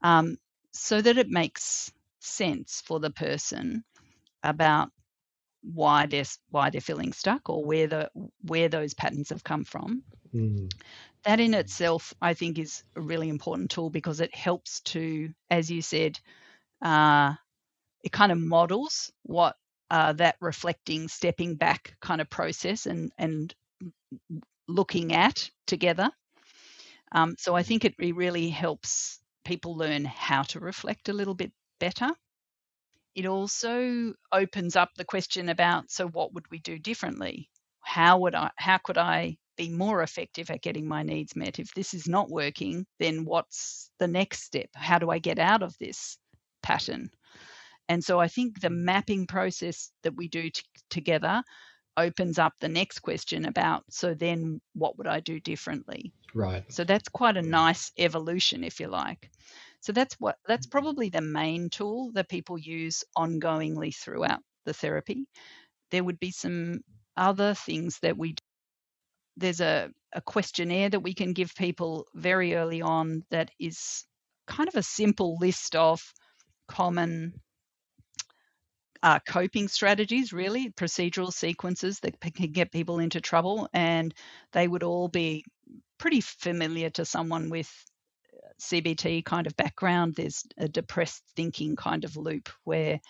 um, 0.02 0.36
so 0.72 1.00
that 1.00 1.18
it 1.18 1.28
makes 1.28 1.92
sense 2.20 2.82
for 2.84 3.00
the 3.00 3.10
person 3.10 3.84
about 4.42 4.90
why 5.62 6.06
they're 6.06 6.24
why 6.50 6.70
they're 6.70 6.80
feeling 6.80 7.12
stuck 7.12 7.48
or 7.48 7.64
where 7.64 7.86
the 7.86 8.10
where 8.42 8.68
those 8.68 8.94
patterns 8.94 9.30
have 9.30 9.44
come 9.44 9.64
from. 9.64 10.02
Mm. 10.34 10.72
That 11.24 11.38
in 11.38 11.54
itself, 11.54 12.12
I 12.20 12.34
think, 12.34 12.58
is 12.58 12.82
a 12.96 13.00
really 13.00 13.28
important 13.28 13.70
tool 13.70 13.90
because 13.90 14.20
it 14.20 14.34
helps 14.34 14.80
to, 14.80 15.32
as 15.50 15.70
you 15.70 15.80
said, 15.80 16.18
uh, 16.80 17.34
it 18.02 18.12
kind 18.12 18.32
of 18.32 18.38
models 18.38 19.12
what 19.22 19.56
uh, 19.90 20.12
that 20.14 20.36
reflecting, 20.40 21.06
stepping 21.08 21.54
back 21.54 21.94
kind 22.00 22.20
of 22.20 22.30
process 22.30 22.86
and 22.86 23.12
and 23.18 23.54
looking 24.68 25.12
at 25.12 25.50
together. 25.66 26.10
Um, 27.12 27.34
so 27.38 27.54
I 27.54 27.62
think 27.62 27.84
it 27.84 27.94
really 27.98 28.48
helps 28.48 29.20
people 29.44 29.76
learn 29.76 30.04
how 30.04 30.42
to 30.44 30.60
reflect 30.60 31.08
a 31.08 31.12
little 31.12 31.34
bit 31.34 31.52
better. 31.78 32.10
It 33.14 33.26
also 33.26 34.14
opens 34.32 34.76
up 34.76 34.90
the 34.96 35.04
question 35.04 35.50
about 35.50 35.90
so 35.90 36.08
what 36.08 36.32
would 36.32 36.50
we 36.50 36.58
do 36.60 36.78
differently? 36.78 37.50
How 37.80 38.18
would 38.20 38.34
I 38.34 38.50
how 38.56 38.78
could 38.78 38.96
I 38.96 39.36
be 39.56 39.68
more 39.68 40.02
effective 40.02 40.50
at 40.50 40.62
getting 40.62 40.86
my 40.88 41.02
needs 41.02 41.36
met? 41.36 41.58
If 41.58 41.74
this 41.74 41.92
is 41.92 42.08
not 42.08 42.30
working, 42.30 42.86
then 42.98 43.26
what's 43.26 43.90
the 43.98 44.08
next 44.08 44.44
step? 44.44 44.70
How 44.74 44.98
do 44.98 45.10
I 45.10 45.18
get 45.18 45.38
out 45.38 45.62
of 45.62 45.76
this 45.78 46.16
pattern? 46.62 47.10
And 47.88 48.02
so 48.02 48.20
I 48.20 48.28
think 48.28 48.60
the 48.60 48.68
mm. 48.68 48.78
mapping 48.78 49.26
process 49.26 49.90
that 50.02 50.16
we 50.16 50.28
do 50.28 50.50
t- 50.50 50.62
together 50.90 51.42
opens 51.96 52.38
up 52.38 52.54
the 52.58 52.68
next 52.68 53.00
question 53.00 53.44
about 53.44 53.84
so 53.90 54.14
then 54.14 54.60
what 54.72 54.96
would 54.96 55.06
I 55.06 55.20
do 55.20 55.40
differently? 55.40 56.12
Right. 56.34 56.64
So 56.72 56.84
that's 56.84 57.08
quite 57.08 57.36
a 57.36 57.42
nice 57.42 57.92
evolution, 57.98 58.64
if 58.64 58.80
you 58.80 58.88
like. 58.88 59.30
So 59.80 59.92
that's 59.92 60.14
what 60.18 60.36
that's 60.46 60.66
mm-hmm. 60.66 60.78
probably 60.78 61.08
the 61.10 61.20
main 61.20 61.68
tool 61.68 62.12
that 62.14 62.28
people 62.28 62.58
use 62.58 63.04
ongoingly 63.16 63.94
throughout 63.94 64.40
the 64.64 64.72
therapy. 64.72 65.26
There 65.90 66.04
would 66.04 66.18
be 66.18 66.30
some 66.30 66.80
other 67.16 67.54
things 67.54 67.98
that 68.00 68.16
we 68.16 68.30
do. 68.32 68.38
there's 69.36 69.60
a, 69.60 69.90
a 70.14 70.20
questionnaire 70.22 70.88
that 70.88 71.00
we 71.00 71.14
can 71.14 71.32
give 71.32 71.54
people 71.54 72.06
very 72.14 72.54
early 72.54 72.80
on 72.80 73.22
that 73.30 73.50
is 73.58 74.04
kind 74.46 74.68
of 74.68 74.76
a 74.76 74.82
simple 74.82 75.36
list 75.40 75.76
of 75.76 76.00
common 76.68 77.34
uh, 79.02 79.18
coping 79.26 79.68
strategies, 79.68 80.32
really, 80.32 80.70
procedural 80.70 81.32
sequences 81.32 82.00
that 82.00 82.20
can 82.20 82.52
get 82.52 82.72
people 82.72 82.98
into 82.98 83.20
trouble. 83.20 83.68
And 83.72 84.14
they 84.52 84.66
would 84.68 84.82
all 84.82 85.08
be 85.08 85.44
pretty 85.98 86.20
familiar 86.20 86.90
to 86.90 87.04
someone 87.04 87.50
with 87.50 87.70
uh, 88.32 88.48
CBT 88.60 89.24
kind 89.24 89.46
of 89.46 89.56
background. 89.56 90.14
There's 90.16 90.44
a 90.56 90.68
depressed 90.68 91.22
thinking 91.34 91.76
kind 91.76 92.04
of 92.04 92.16
loop 92.16 92.48
where, 92.64 93.00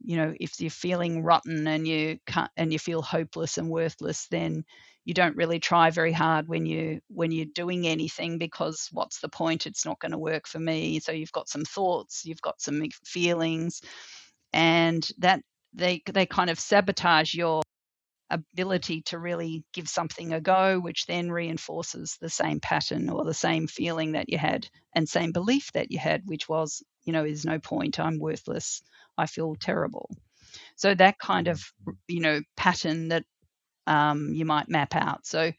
you 0.00 0.16
know, 0.16 0.34
if 0.40 0.60
you're 0.60 0.70
feeling 0.70 1.22
rotten 1.22 1.66
and 1.66 1.86
you 1.86 2.18
can't, 2.26 2.50
and 2.56 2.72
you 2.72 2.78
feel 2.78 3.02
hopeless 3.02 3.58
and 3.58 3.68
worthless, 3.68 4.26
then 4.30 4.64
you 5.04 5.14
don't 5.14 5.36
really 5.36 5.58
try 5.58 5.88
very 5.90 6.12
hard 6.12 6.48
when 6.48 6.66
you 6.66 7.00
when 7.08 7.32
you're 7.32 7.46
doing 7.54 7.86
anything 7.86 8.36
because 8.36 8.90
what's 8.92 9.20
the 9.20 9.28
point 9.30 9.66
it's 9.66 9.86
not 9.86 9.98
going 10.00 10.12
to 10.12 10.18
work 10.18 10.46
for 10.46 10.58
me 10.58 11.00
so 11.00 11.12
you've 11.12 11.32
got 11.32 11.48
some 11.48 11.64
thoughts 11.64 12.26
you've 12.26 12.42
got 12.42 12.60
some 12.60 12.82
feelings 13.06 13.80
and 14.58 15.08
that 15.18 15.40
they 15.72 16.02
they 16.12 16.26
kind 16.26 16.50
of 16.50 16.58
sabotage 16.58 17.32
your 17.32 17.62
ability 18.28 19.02
to 19.02 19.16
really 19.16 19.64
give 19.72 19.88
something 19.88 20.32
a 20.32 20.40
go, 20.40 20.80
which 20.80 21.06
then 21.06 21.30
reinforces 21.30 22.18
the 22.20 22.28
same 22.28 22.58
pattern 22.58 23.08
or 23.08 23.24
the 23.24 23.32
same 23.32 23.68
feeling 23.68 24.12
that 24.12 24.28
you 24.28 24.36
had 24.36 24.68
and 24.96 25.08
same 25.08 25.30
belief 25.30 25.70
that 25.72 25.92
you 25.92 25.98
had, 25.98 26.22
which 26.26 26.48
was, 26.48 26.82
you 27.04 27.12
know, 27.12 27.22
there's 27.22 27.44
no 27.44 27.60
point, 27.60 28.00
I'm 28.00 28.18
worthless, 28.18 28.82
I 29.16 29.26
feel 29.26 29.54
terrible. 29.54 30.10
So 30.74 30.92
that 30.92 31.20
kind 31.20 31.46
of, 31.46 31.62
you 32.08 32.20
know, 32.20 32.40
pattern 32.56 33.08
that 33.08 33.24
um, 33.86 34.30
you 34.34 34.44
might 34.44 34.68
map 34.68 34.96
out. 34.96 35.24
So 35.24 35.52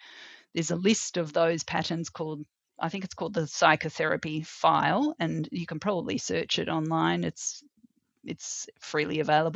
there's 0.53 0.71
a 0.71 0.75
list 0.75 1.15
of 1.15 1.31
those 1.31 1.63
patterns 1.63 2.09
called, 2.09 2.41
I 2.77 2.89
think 2.89 3.05
it's 3.05 3.15
called 3.15 3.33
the 3.33 3.47
psychotherapy 3.47 4.43
file, 4.43 5.15
and 5.19 5.47
you 5.51 5.65
can 5.65 5.79
probably 5.79 6.17
search 6.17 6.59
it 6.59 6.67
online. 6.67 7.23
It's 7.23 7.63
it's 8.23 8.67
freely 8.79 9.19
available. 9.19 9.55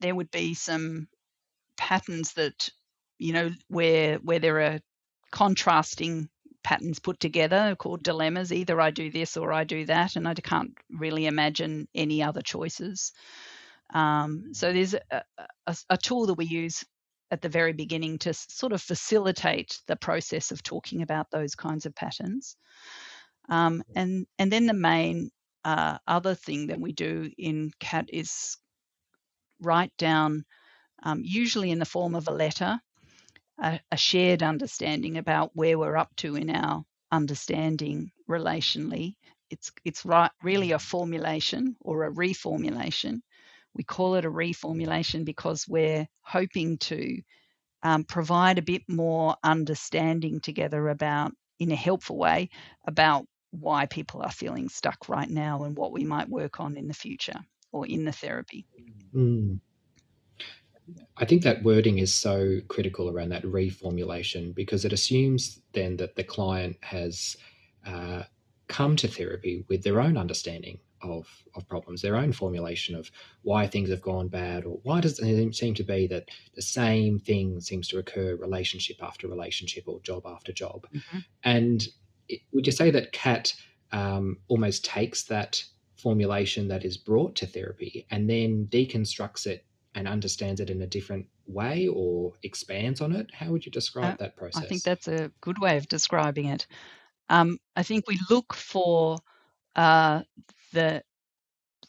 There 0.00 0.14
would 0.14 0.30
be 0.30 0.54
some 0.54 1.08
patterns 1.76 2.34
that 2.34 2.70
you 3.18 3.32
know 3.32 3.50
where 3.68 4.16
where 4.18 4.38
there 4.38 4.60
are 4.60 4.80
contrasting 5.30 6.28
patterns 6.62 6.98
put 6.98 7.20
together 7.20 7.74
called 7.76 8.02
dilemmas. 8.02 8.52
Either 8.52 8.80
I 8.80 8.90
do 8.90 9.10
this 9.10 9.36
or 9.36 9.52
I 9.52 9.64
do 9.64 9.86
that, 9.86 10.16
and 10.16 10.26
I 10.28 10.34
can't 10.34 10.76
really 10.90 11.26
imagine 11.26 11.88
any 11.94 12.22
other 12.22 12.42
choices. 12.42 13.12
Um, 13.92 14.52
so 14.52 14.72
there's 14.72 14.94
a, 14.94 15.22
a, 15.66 15.76
a, 15.88 15.96
tool 15.96 16.26
that 16.26 16.34
we 16.34 16.44
use 16.44 16.84
at 17.32 17.42
the 17.42 17.48
very 17.48 17.72
beginning 17.72 18.18
to 18.18 18.32
sort 18.32 18.72
of 18.72 18.80
facilitate 18.80 19.80
the 19.88 19.96
process 19.96 20.52
of 20.52 20.62
talking 20.62 21.02
about 21.02 21.30
those 21.32 21.56
kinds 21.56 21.86
of 21.86 21.94
patterns. 21.94 22.56
Um, 23.48 23.82
and 23.96 24.26
and 24.38 24.52
then 24.52 24.66
the 24.66 24.74
main 24.74 25.30
uh, 25.64 25.98
other 26.06 26.34
thing 26.34 26.68
that 26.68 26.80
we 26.80 26.92
do 26.92 27.30
in 27.38 27.70
CAT 27.80 28.06
is 28.12 28.56
write 29.60 29.92
down, 29.98 30.44
um, 31.02 31.20
usually 31.24 31.70
in 31.70 31.78
the 31.78 31.84
form 31.84 32.14
of 32.14 32.28
a 32.28 32.32
letter, 32.32 32.80
a, 33.62 33.80
a, 33.90 33.96
shared 33.96 34.42
understanding 34.42 35.18
about 35.18 35.50
where 35.54 35.78
we're 35.78 35.96
up 35.96 36.14
to 36.16 36.36
in 36.36 36.50
our 36.50 36.82
understanding 37.12 38.10
relationally. 38.28 39.16
It's 39.50 39.70
it's 39.84 40.04
right, 40.04 40.30
really 40.42 40.72
a 40.72 40.78
formulation 40.78 41.76
or 41.80 42.04
a 42.04 42.12
reformulation. 42.12 43.20
We 43.74 43.84
call 43.84 44.14
it 44.14 44.24
a 44.24 44.30
reformulation 44.30 45.24
because 45.24 45.66
we're 45.68 46.06
hoping 46.22 46.78
to 46.78 47.20
um, 47.82 48.04
provide 48.04 48.58
a 48.58 48.62
bit 48.62 48.82
more 48.88 49.36
understanding 49.42 50.40
together 50.40 50.88
about, 50.88 51.32
in 51.58 51.72
a 51.72 51.76
helpful 51.76 52.16
way, 52.16 52.50
about 52.86 53.26
why 53.50 53.86
people 53.86 54.22
are 54.22 54.30
feeling 54.30 54.68
stuck 54.68 55.08
right 55.08 55.30
now 55.30 55.64
and 55.64 55.76
what 55.76 55.92
we 55.92 56.04
might 56.04 56.28
work 56.28 56.60
on 56.60 56.76
in 56.76 56.88
the 56.88 56.94
future 56.94 57.40
or 57.72 57.86
in 57.86 58.04
the 58.04 58.12
therapy. 58.12 58.66
Mm. 59.14 59.60
I 61.16 61.24
think 61.24 61.42
that 61.42 61.62
wording 61.62 61.98
is 61.98 62.12
so 62.12 62.60
critical 62.68 63.08
around 63.08 63.28
that 63.30 63.44
reformulation 63.44 64.54
because 64.54 64.84
it 64.84 64.92
assumes 64.92 65.60
then 65.72 65.96
that 65.98 66.16
the 66.16 66.24
client 66.24 66.76
has 66.80 67.36
uh, 67.86 68.22
come 68.68 68.96
to 68.96 69.08
therapy 69.08 69.64
with 69.68 69.82
their 69.82 70.00
own 70.00 70.16
understanding 70.16 70.78
of, 71.02 71.26
of 71.54 71.68
problems, 71.68 72.02
their 72.02 72.16
own 72.16 72.32
formulation 72.32 72.94
of 72.94 73.10
why 73.42 73.66
things 73.66 73.90
have 73.90 74.02
gone 74.02 74.28
bad, 74.28 74.64
or 74.64 74.78
why 74.82 75.00
does 75.00 75.18
it 75.18 75.54
seem 75.54 75.74
to 75.74 75.82
be 75.82 76.06
that 76.08 76.28
the 76.54 76.62
same 76.62 77.18
thing 77.18 77.60
seems 77.60 77.88
to 77.88 77.98
occur 77.98 78.36
relationship 78.36 78.96
after 79.02 79.28
relationship 79.28 79.84
or 79.86 80.00
job 80.00 80.26
after 80.26 80.52
job. 80.52 80.86
Mm-hmm. 80.94 81.18
And 81.44 81.88
would 82.52 82.66
you 82.66 82.72
say 82.72 82.90
that 82.90 83.12
CAT 83.12 83.54
um, 83.92 84.38
almost 84.48 84.84
takes 84.84 85.24
that 85.24 85.64
formulation 85.96 86.68
that 86.68 86.84
is 86.84 86.96
brought 86.96 87.36
to 87.36 87.46
therapy 87.46 88.06
and 88.10 88.28
then 88.28 88.66
deconstructs 88.70 89.46
it 89.46 89.64
and 89.94 90.08
understands 90.08 90.60
it 90.60 90.70
in 90.70 90.80
a 90.82 90.86
different 90.86 91.26
way 91.46 91.88
or 91.88 92.32
expands 92.42 93.00
on 93.00 93.14
it? 93.14 93.28
How 93.32 93.50
would 93.50 93.66
you 93.66 93.72
describe 93.72 94.14
uh, 94.14 94.16
that 94.20 94.36
process? 94.36 94.62
I 94.62 94.66
think 94.66 94.82
that's 94.82 95.08
a 95.08 95.30
good 95.40 95.58
way 95.58 95.76
of 95.76 95.88
describing 95.88 96.46
it. 96.46 96.66
Um, 97.28 97.58
I 97.76 97.82
think 97.82 98.06
we 98.08 98.18
look 98.28 98.54
for 98.54 99.18
uh, 99.76 100.22
the 100.72 101.02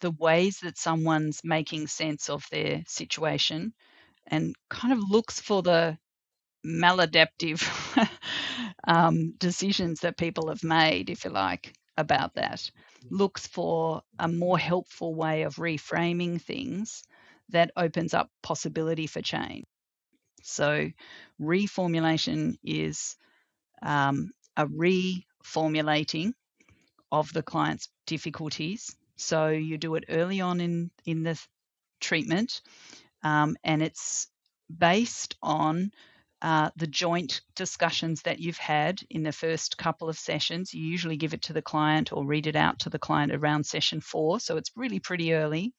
the 0.02 0.12
ways 0.12 0.60
that 0.64 0.80
someone's 0.80 1.42
making 1.44 1.86
sense 1.86 2.28
of 2.28 2.44
their 2.52 2.84
situation 2.88 3.72
and 4.28 4.56
kind 4.70 4.94
of 4.94 5.12
looks 5.12 5.40
for 5.40 5.62
the 5.62 5.98
maladaptive 6.66 7.62
um, 8.88 9.34
decisions 9.38 10.02
that 10.02 10.18
people 10.18 10.50
have 10.50 10.64
made, 10.64 11.10
if 11.10 11.26
you 11.26 11.32
like, 11.32 11.74
about 11.98 12.36
that. 12.36 12.70
Looks 13.10 13.48
for 13.48 14.02
a 14.20 14.28
more 14.28 14.58
helpful 14.58 15.16
way 15.16 15.44
of 15.44 15.56
reframing 15.56 16.42
things 16.42 17.04
that 17.50 17.72
opens 17.76 18.14
up 18.14 18.30
possibility 18.42 19.08
for 19.08 19.22
change. 19.22 19.66
So, 20.44 20.90
reformulation 21.40 22.58
is 22.64 23.16
um, 23.82 24.32
a 24.58 24.68
reformulating 24.68 26.34
of 27.12 27.32
the 27.34 27.44
client's 27.44 27.90
difficulties. 28.08 28.96
So, 29.18 29.50
you 29.50 29.78
do 29.78 29.96
it 29.96 30.06
early 30.10 30.42
on 30.42 30.62
in, 30.62 30.92
in 31.06 31.24
the 31.24 31.40
treatment, 32.02 32.62
um, 33.24 33.58
and 33.64 33.82
it's 33.84 34.28
based 34.76 35.36
on 35.42 35.92
uh, 36.42 36.72
the 36.76 36.88
joint 36.88 37.42
discussions 37.56 38.24
that 38.24 38.40
you've 38.40 38.58
had 38.58 39.00
in 39.10 39.22
the 39.24 39.32
first 39.32 39.78
couple 39.78 40.10
of 40.10 40.18
sessions. 40.18 40.74
You 40.74 40.84
usually 40.84 41.18
give 41.18 41.34
it 41.34 41.44
to 41.44 41.54
the 41.54 41.62
client 41.62 42.12
or 42.12 42.26
read 42.26 42.48
it 42.48 42.56
out 42.56 42.80
to 42.80 42.90
the 42.90 43.00
client 43.00 43.32
around 43.32 43.66
session 43.66 44.02
four, 44.02 44.40
so 44.40 44.58
it's 44.58 44.72
really 44.76 45.00
pretty 45.00 45.34
early. 45.34 45.74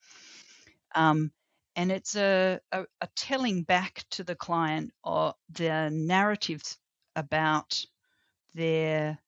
Um, 0.94 1.32
and 1.74 1.90
it's 1.90 2.16
a, 2.16 2.60
a, 2.70 2.84
a, 3.00 3.08
telling 3.16 3.62
back 3.62 4.04
to 4.10 4.24
the 4.24 4.34
client 4.34 4.92
or 5.02 5.34
the 5.50 5.88
narratives 5.90 6.76
about 7.16 7.84
their 8.54 9.18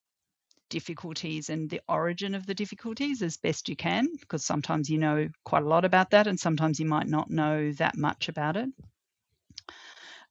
difficulties 0.69 1.49
and 1.49 1.71
the 1.71 1.81
origin 1.89 2.35
of 2.35 2.47
the 2.47 2.55
difficulties 2.55 3.23
as 3.23 3.39
best 3.39 3.69
you 3.69 3.77
can, 3.77 4.07
because 4.21 4.45
sometimes 4.45 4.91
you 4.91 4.99
know 4.99 5.29
quite 5.45 5.63
a 5.63 5.69
lot 5.69 5.85
about 5.85 6.11
that 6.11 6.27
and 6.27 6.39
sometimes 6.39 6.79
you 6.79 6.87
might 6.87 7.09
not 7.09 7.31
know 7.31 7.73
that 7.73 7.97
much 7.97 8.29
about 8.29 8.57
it. 8.57 8.69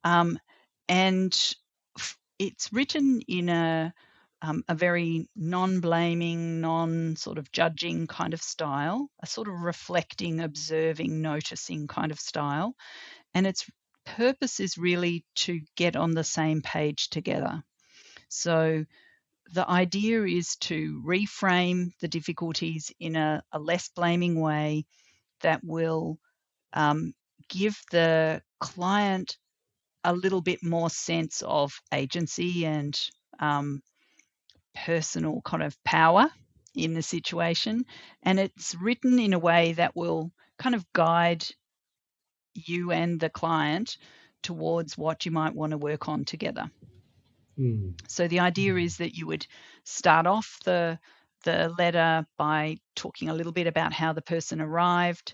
Um, 0.04 0.38
and 0.90 1.56
it's 2.40 2.72
written 2.74 3.22
in 3.28 3.50
a 3.50 3.94
um, 4.42 4.62
a 4.68 4.76
very 4.76 5.30
non-blaming, 5.38 6.60
non-sort 6.60 7.38
of 7.38 7.50
judging 7.54 8.08
kind 8.08 8.34
of 8.34 8.42
style, 8.42 9.10
a 9.22 9.26
sort 9.26 9.48
of 9.48 9.62
reflecting, 9.62 10.42
observing, 10.42 11.22
noticing 11.22 11.88
kind 11.88 12.12
of 12.12 12.20
style, 12.20 12.76
and 13.34 13.48
its 13.48 13.66
purpose 14.06 14.60
is 14.60 14.78
really 14.78 15.24
to 15.36 15.62
get 15.78 15.96
on 15.96 16.12
the 16.14 16.26
same 16.26 16.62
page 16.62 17.10
together. 17.10 17.64
So 18.28 18.84
the 19.54 19.70
idea 19.70 20.24
is 20.24 20.58
to 20.58 21.02
reframe 21.06 21.92
the 22.02 22.10
difficulties 22.10 22.92
in 23.00 23.16
a, 23.16 23.44
a 23.54 23.60
less 23.60 23.90
blaming 23.96 24.42
way 24.42 24.86
that 25.40 25.62
will 25.64 26.20
um, 26.74 27.14
give 27.48 27.80
the 27.92 28.42
client 28.60 29.38
a 30.04 30.14
little 30.14 30.42
bit 30.42 30.64
more 30.64 30.90
sense 30.90 31.42
of 31.46 31.74
agency 31.94 32.66
and 32.66 33.00
um, 33.40 33.82
personal 34.76 35.42
kind 35.44 35.64
of 35.64 35.82
power 35.84 36.30
in 36.76 36.94
the 36.94 37.02
situation. 37.02 37.86
And 38.24 38.40
it's 38.40 38.76
written 38.76 39.20
in 39.20 39.34
a 39.34 39.40
way 39.40 39.74
that 39.74 39.96
will 39.96 40.32
kind 40.58 40.76
of 40.76 40.86
guide 40.94 41.46
you 42.54 42.92
and 42.92 43.20
the 43.20 43.30
client 43.30 43.98
towards 44.42 44.98
what 44.98 45.26
you 45.26 45.32
might 45.32 45.56
want 45.56 45.72
to 45.72 45.78
work 45.78 46.08
on 46.08 46.26
together. 46.26 46.70
Mm. 47.58 47.94
So 48.08 48.28
the 48.28 48.40
idea 48.40 48.76
is 48.76 48.98
that 48.98 49.16
you 49.16 49.28
would 49.28 49.46
start 49.84 50.28
off 50.28 50.60
the 50.66 51.00
the 51.44 51.74
letter 51.78 52.26
by 52.38 52.78
talking 52.96 53.28
a 53.28 53.34
little 53.34 53.52
bit 53.52 53.68
about 53.68 53.92
how 53.92 54.14
the 54.14 54.22
person 54.22 54.62
arrived, 54.62 55.34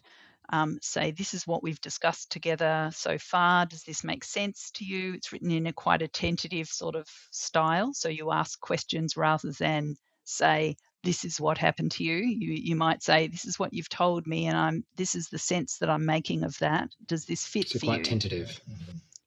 um, 0.51 0.79
say, 0.81 1.11
this 1.11 1.33
is 1.33 1.45
what 1.45 1.63
we've 1.63 1.81
discussed 1.81 2.31
together 2.31 2.89
so 2.93 3.17
far. 3.17 3.65
Does 3.65 3.83
this 3.83 4.03
make 4.03 4.23
sense 4.23 4.71
to 4.75 4.85
you? 4.85 5.13
It's 5.13 5.31
written 5.31 5.51
in 5.51 5.67
a 5.67 5.73
quite 5.73 6.01
a 6.01 6.07
tentative 6.07 6.67
sort 6.67 6.95
of 6.95 7.07
style. 7.31 7.93
So 7.93 8.09
you 8.09 8.31
ask 8.31 8.59
questions 8.59 9.15
rather 9.15 9.51
than 9.51 9.95
say, 10.23 10.75
this 11.03 11.23
is 11.23 11.39
what 11.39 11.57
happened 11.57 11.91
to 11.91 12.03
you. 12.03 12.17
You 12.17 12.53
you 12.53 12.75
might 12.75 13.01
say, 13.03 13.27
this 13.27 13.45
is 13.45 13.57
what 13.57 13.73
you've 13.73 13.89
told 13.89 14.27
me, 14.27 14.47
and 14.47 14.57
I'm 14.57 14.83
this 14.97 15.15
is 15.15 15.29
the 15.29 15.37
sense 15.37 15.77
that 15.77 15.89
I'm 15.89 16.05
making 16.05 16.43
of 16.43 16.57
that. 16.59 16.89
Does 17.05 17.25
this 17.25 17.45
fit 17.45 17.69
so 17.69 17.79
for 17.79 17.85
quite 17.85 17.99
you? 17.99 18.03
tentative. 18.03 18.59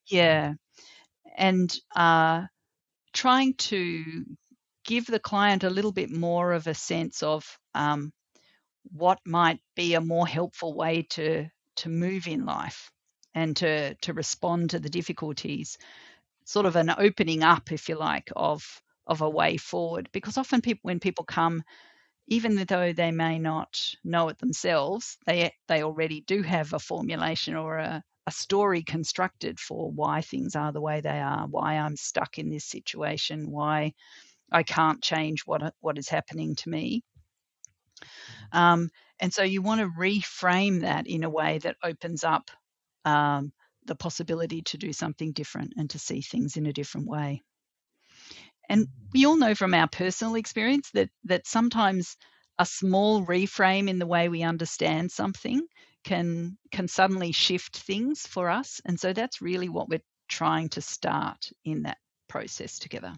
Yeah, 0.06 0.54
and 1.36 1.74
uh, 1.96 2.42
trying 3.12 3.54
to 3.54 4.24
give 4.84 5.06
the 5.06 5.20
client 5.20 5.64
a 5.64 5.70
little 5.70 5.92
bit 5.92 6.10
more 6.10 6.52
of 6.52 6.66
a 6.66 6.74
sense 6.74 7.22
of 7.22 7.46
um, 7.74 8.12
what 8.90 9.18
might 9.26 9.60
be 9.76 9.94
a 9.94 10.00
more 10.00 10.26
helpful 10.26 10.74
way 10.74 11.02
to 11.10 11.48
to 11.76 11.88
move 11.88 12.26
in 12.26 12.44
life 12.44 12.90
and 13.34 13.56
to 13.56 13.94
to 13.96 14.12
respond 14.12 14.70
to 14.70 14.78
the 14.80 14.90
difficulties 14.90 15.78
sort 16.44 16.66
of 16.66 16.76
an 16.76 16.90
opening 16.98 17.42
up 17.42 17.72
if 17.72 17.88
you 17.88 17.96
like 17.96 18.30
of 18.36 18.64
of 19.06 19.20
a 19.22 19.30
way 19.30 19.56
forward. 19.56 20.08
Because 20.12 20.38
often 20.38 20.60
people 20.62 20.80
when 20.84 21.00
people 21.00 21.24
come 21.24 21.62
even 22.28 22.56
though 22.68 22.92
they 22.92 23.10
may 23.12 23.38
not 23.38 23.94
know 24.04 24.28
it 24.28 24.38
themselves 24.38 25.18
they 25.26 25.52
they 25.68 25.82
already 25.82 26.22
do 26.22 26.42
have 26.42 26.72
a 26.72 26.78
formulation 26.78 27.56
or 27.56 27.78
a, 27.78 28.02
a 28.26 28.32
story 28.32 28.82
constructed 28.82 29.60
for 29.60 29.90
why 29.92 30.20
things 30.22 30.56
are 30.56 30.72
the 30.72 30.80
way 30.80 31.00
they 31.00 31.20
are 31.20 31.46
why 31.48 31.74
i'm 31.74 31.96
stuck 31.96 32.38
in 32.38 32.50
this 32.50 32.64
situation 32.66 33.50
why 33.50 33.92
i 34.52 34.62
can't 34.62 35.02
change 35.02 35.42
what 35.46 35.74
what 35.80 35.98
is 35.98 36.08
happening 36.08 36.54
to 36.56 36.70
me 36.70 37.02
um, 38.52 38.90
and 39.20 39.32
so 39.32 39.42
you 39.42 39.62
want 39.62 39.80
to 39.80 39.88
reframe 39.88 40.80
that 40.80 41.06
in 41.06 41.24
a 41.24 41.30
way 41.30 41.58
that 41.58 41.76
opens 41.82 42.24
up 42.24 42.50
um, 43.04 43.52
the 43.84 43.94
possibility 43.94 44.62
to 44.62 44.78
do 44.78 44.92
something 44.92 45.32
different 45.32 45.74
and 45.76 45.90
to 45.90 45.98
see 45.98 46.20
things 46.20 46.56
in 46.56 46.66
a 46.66 46.72
different 46.72 47.08
way. 47.08 47.42
And 48.68 48.88
we 49.12 49.26
all 49.26 49.36
know 49.36 49.54
from 49.54 49.74
our 49.74 49.88
personal 49.88 50.34
experience 50.36 50.90
that 50.92 51.10
that 51.24 51.46
sometimes 51.46 52.16
a 52.58 52.66
small 52.66 53.24
reframe 53.24 53.88
in 53.88 53.98
the 53.98 54.06
way 54.06 54.28
we 54.28 54.42
understand 54.42 55.10
something 55.10 55.66
can 56.04 56.56
can 56.70 56.88
suddenly 56.88 57.32
shift 57.32 57.76
things 57.76 58.26
for 58.26 58.50
us. 58.50 58.80
And 58.84 58.98
so 58.98 59.12
that's 59.12 59.42
really 59.42 59.68
what 59.68 59.88
we're 59.88 60.02
trying 60.28 60.68
to 60.70 60.80
start 60.80 61.50
in 61.64 61.82
that 61.82 61.98
process 62.28 62.78
together. 62.78 63.14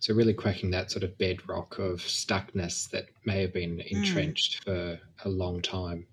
So 0.00 0.14
really 0.14 0.34
cracking 0.34 0.70
that 0.72 0.90
sort 0.90 1.04
of 1.04 1.16
bedrock 1.18 1.78
of 1.78 2.00
stuckness 2.00 2.90
that 2.90 3.06
may 3.24 3.40
have 3.42 3.52
been 3.52 3.78
mm. 3.78 3.86
entrenched 3.86 4.60
mm. 4.60 4.64
for 4.64 5.00
a 5.24 5.28
long 5.28 5.62
time. 5.62 6.06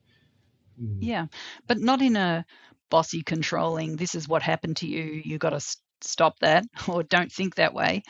Mm. 0.81 0.97
Yeah, 1.01 1.27
but 1.67 1.79
not 1.79 2.01
in 2.01 2.15
a 2.15 2.45
bossy 2.89 3.23
controlling. 3.23 3.95
This 3.95 4.15
is 4.15 4.27
what 4.27 4.41
happened 4.41 4.77
to 4.77 4.87
you. 4.87 5.21
You 5.23 5.37
got 5.37 5.51
to 5.51 5.77
stop 6.01 6.39
that, 6.39 6.65
or 6.87 7.03
don't 7.03 7.31
think 7.31 7.55
that 7.55 7.73
way. 7.73 8.03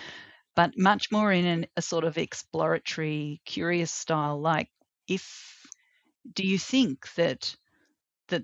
But 0.55 0.77
much 0.77 1.11
more 1.11 1.31
in 1.31 1.45
an, 1.45 1.65
a 1.75 1.81
sort 1.81 2.03
of 2.03 2.17
exploratory, 2.17 3.41
curious 3.43 3.91
style. 3.91 4.39
Like, 4.39 4.69
if 5.07 5.65
do 6.31 6.45
you 6.45 6.59
think 6.59 7.11
that 7.15 7.55
that 8.29 8.43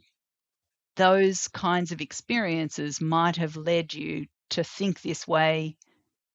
those 0.96 1.48
kinds 1.48 1.92
of 1.92 2.02
experiences 2.02 3.00
might 3.00 3.38
have 3.38 3.56
led 3.56 3.94
you 3.94 4.26
to 4.50 4.64
think 4.64 5.02
this 5.02 5.28
way 5.28 5.78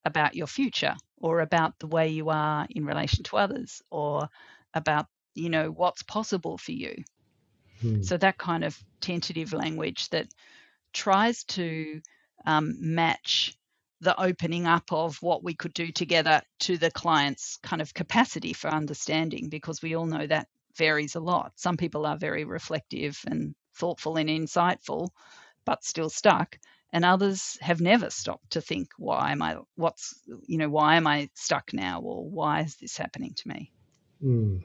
about 0.04 0.34
your 0.34 0.46
future 0.46 0.94
or 1.18 1.40
about 1.40 1.78
the 1.78 1.86
way 1.86 2.08
you 2.08 2.28
are 2.30 2.66
in 2.70 2.84
relation 2.84 3.24
to 3.24 3.36
others 3.36 3.82
or 3.90 4.28
about 4.74 5.06
you 5.34 5.48
know 5.48 5.70
what's 5.70 6.02
possible 6.02 6.58
for 6.58 6.72
you. 6.72 6.94
Hmm. 7.80 8.02
so 8.02 8.16
that 8.16 8.38
kind 8.38 8.64
of 8.64 8.78
tentative 9.00 9.52
language 9.52 10.08
that 10.10 10.28
tries 10.92 11.44
to 11.44 12.00
um, 12.46 12.76
match 12.78 13.56
the 14.00 14.18
opening 14.20 14.66
up 14.66 14.92
of 14.92 15.16
what 15.22 15.42
we 15.42 15.54
could 15.54 15.72
do 15.74 15.90
together 15.90 16.40
to 16.60 16.76
the 16.76 16.90
client's 16.90 17.56
kind 17.62 17.82
of 17.82 17.94
capacity 17.94 18.52
for 18.52 18.68
understanding 18.68 19.48
because 19.48 19.82
we 19.82 19.94
all 19.96 20.06
know 20.06 20.26
that 20.26 20.46
varies 20.76 21.14
a 21.14 21.20
lot. 21.20 21.52
Some 21.56 21.76
people 21.76 22.06
are 22.06 22.16
very 22.16 22.44
reflective 22.44 23.18
and 23.26 23.54
thoughtful 23.74 24.16
and 24.16 24.28
insightful 24.28 25.08
but 25.64 25.84
still 25.84 26.10
stuck 26.10 26.58
and 26.94 27.04
others 27.04 27.58
have 27.60 27.80
never 27.80 28.08
stopped 28.08 28.52
to 28.52 28.60
think 28.60 28.88
why 28.96 29.32
am 29.32 29.42
i 29.42 29.56
what's 29.74 30.14
you 30.46 30.56
know 30.56 30.70
why 30.70 30.94
am 30.94 31.06
i 31.06 31.28
stuck 31.34 31.74
now 31.74 32.00
or 32.00 32.24
why 32.24 32.60
is 32.60 32.76
this 32.76 32.96
happening 32.96 33.34
to 33.34 33.48
me 33.48 33.70
mm. 34.24 34.64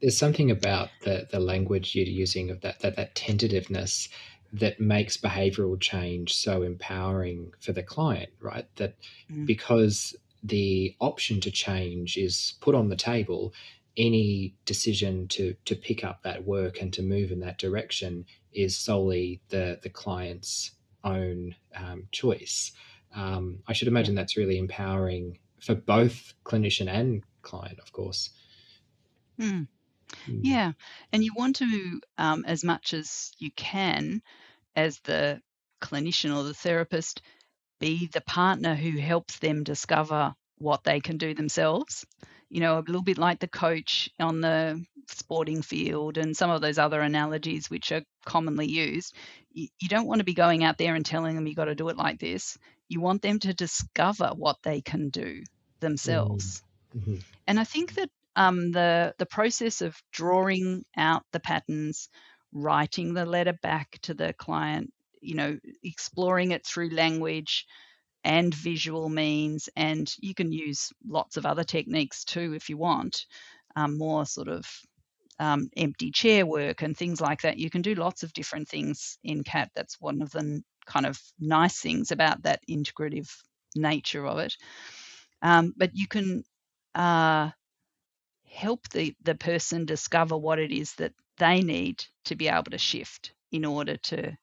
there's 0.00 0.16
something 0.16 0.50
about 0.50 0.88
the 1.02 1.26
the 1.30 1.40
language 1.40 1.94
you're 1.94 2.06
using 2.06 2.50
of 2.50 2.60
that 2.62 2.78
that 2.80 2.96
that 2.96 3.14
tentativeness 3.14 4.08
that 4.50 4.80
makes 4.80 5.18
behavioral 5.18 5.78
change 5.78 6.34
so 6.34 6.62
empowering 6.62 7.52
for 7.60 7.72
the 7.72 7.82
client 7.82 8.30
right 8.40 8.66
that 8.76 8.94
mm. 9.30 9.44
because 9.44 10.16
the 10.44 10.94
option 11.00 11.40
to 11.40 11.50
change 11.50 12.16
is 12.16 12.54
put 12.60 12.74
on 12.74 12.88
the 12.88 12.96
table 12.96 13.52
any 13.96 14.54
decision 14.64 15.26
to 15.26 15.54
to 15.64 15.74
pick 15.74 16.04
up 16.04 16.22
that 16.22 16.44
work 16.44 16.80
and 16.80 16.92
to 16.92 17.02
move 17.02 17.32
in 17.32 17.40
that 17.40 17.58
direction 17.58 18.24
is 18.52 18.76
solely 18.76 19.40
the 19.48 19.80
the 19.82 19.90
client's 19.90 20.70
own 21.04 21.54
um, 21.76 22.08
choice. 22.12 22.72
Um, 23.14 23.60
I 23.66 23.72
should 23.72 23.88
imagine 23.88 24.14
that's 24.14 24.36
really 24.36 24.58
empowering 24.58 25.38
for 25.60 25.74
both 25.74 26.34
clinician 26.44 26.88
and 26.88 27.22
client, 27.42 27.78
of 27.80 27.92
course. 27.92 28.30
Mm. 29.40 29.68
Mm. 30.26 30.40
Yeah, 30.42 30.72
and 31.12 31.22
you 31.22 31.32
want 31.36 31.56
to, 31.56 32.00
um, 32.16 32.44
as 32.46 32.64
much 32.64 32.94
as 32.94 33.32
you 33.38 33.50
can, 33.52 34.22
as 34.74 34.98
the 35.00 35.40
clinician 35.80 36.36
or 36.36 36.44
the 36.44 36.54
therapist, 36.54 37.22
be 37.78 38.08
the 38.12 38.20
partner 38.22 38.74
who 38.74 38.98
helps 38.98 39.38
them 39.38 39.64
discover 39.64 40.34
what 40.58 40.84
they 40.84 41.00
can 41.00 41.16
do 41.16 41.34
themselves. 41.34 42.04
You 42.50 42.60
know, 42.60 42.78
a 42.78 42.80
little 42.80 43.02
bit 43.02 43.18
like 43.18 43.40
the 43.40 43.48
coach 43.48 44.08
on 44.18 44.40
the 44.40 44.84
sporting 45.08 45.62
field 45.62 46.18
and 46.18 46.36
some 46.36 46.50
of 46.50 46.60
those 46.60 46.78
other 46.78 47.00
analogies 47.00 47.70
which 47.70 47.92
are 47.92 48.02
commonly 48.24 48.66
used. 48.66 49.14
You, 49.58 49.68
you 49.80 49.88
don't 49.88 50.06
want 50.06 50.20
to 50.20 50.24
be 50.24 50.34
going 50.34 50.62
out 50.62 50.78
there 50.78 50.94
and 50.94 51.04
telling 51.04 51.34
them 51.34 51.46
you 51.46 51.54
got 51.54 51.66
to 51.66 51.74
do 51.74 51.88
it 51.88 51.96
like 51.96 52.20
this. 52.20 52.56
You 52.88 53.00
want 53.00 53.22
them 53.22 53.38
to 53.40 53.52
discover 53.52 54.30
what 54.34 54.56
they 54.62 54.80
can 54.80 55.08
do 55.08 55.42
themselves. 55.80 56.62
Mm-hmm. 56.96 57.16
And 57.46 57.60
I 57.60 57.64
think 57.64 57.94
that 57.94 58.10
um, 58.36 58.70
the 58.70 59.14
the 59.18 59.26
process 59.26 59.82
of 59.82 60.00
drawing 60.12 60.84
out 60.96 61.24
the 61.32 61.40
patterns, 61.40 62.08
writing 62.52 63.14
the 63.14 63.26
letter 63.26 63.54
back 63.62 63.98
to 64.02 64.14
the 64.14 64.32
client, 64.32 64.92
you 65.20 65.34
know, 65.34 65.58
exploring 65.82 66.52
it 66.52 66.64
through 66.64 66.90
language 66.90 67.66
and 68.24 68.54
visual 68.54 69.08
means, 69.08 69.68
and 69.76 70.12
you 70.20 70.34
can 70.34 70.52
use 70.52 70.92
lots 71.06 71.36
of 71.36 71.46
other 71.46 71.64
techniques 71.64 72.24
too 72.24 72.54
if 72.54 72.68
you 72.68 72.76
want, 72.76 73.26
um, 73.76 73.98
more 73.98 74.24
sort 74.24 74.48
of 74.48 74.66
um, 75.38 75.68
empty 75.76 76.10
chair 76.10 76.46
work 76.46 76.82
and 76.82 76.96
things 76.96 77.20
like 77.20 77.42
that. 77.42 77.58
You 77.58 77.70
can 77.70 77.82
do 77.82 77.94
lots 77.94 78.22
of 78.22 78.32
different 78.32 78.68
things 78.68 79.18
in 79.22 79.44
CAT. 79.44 79.70
That's 79.74 80.00
one 80.00 80.22
of 80.22 80.30
the 80.32 80.62
kind 80.86 81.06
of 81.06 81.20
nice 81.38 81.80
things 81.80 82.10
about 82.10 82.42
that 82.42 82.60
integrative 82.68 83.30
nature 83.76 84.26
of 84.26 84.38
it. 84.38 84.54
Um, 85.42 85.72
but 85.76 85.90
you 85.94 86.08
can 86.08 86.42
uh, 86.94 87.50
help 88.46 88.88
the, 88.90 89.14
the 89.22 89.34
person 89.34 89.84
discover 89.84 90.36
what 90.36 90.58
it 90.58 90.72
is 90.72 90.94
that 90.94 91.12
they 91.36 91.62
need 91.62 92.04
to 92.24 92.34
be 92.34 92.48
able 92.48 92.70
to 92.70 92.78
shift 92.78 93.32
in 93.52 93.64
order 93.64 93.96
to 93.96 94.36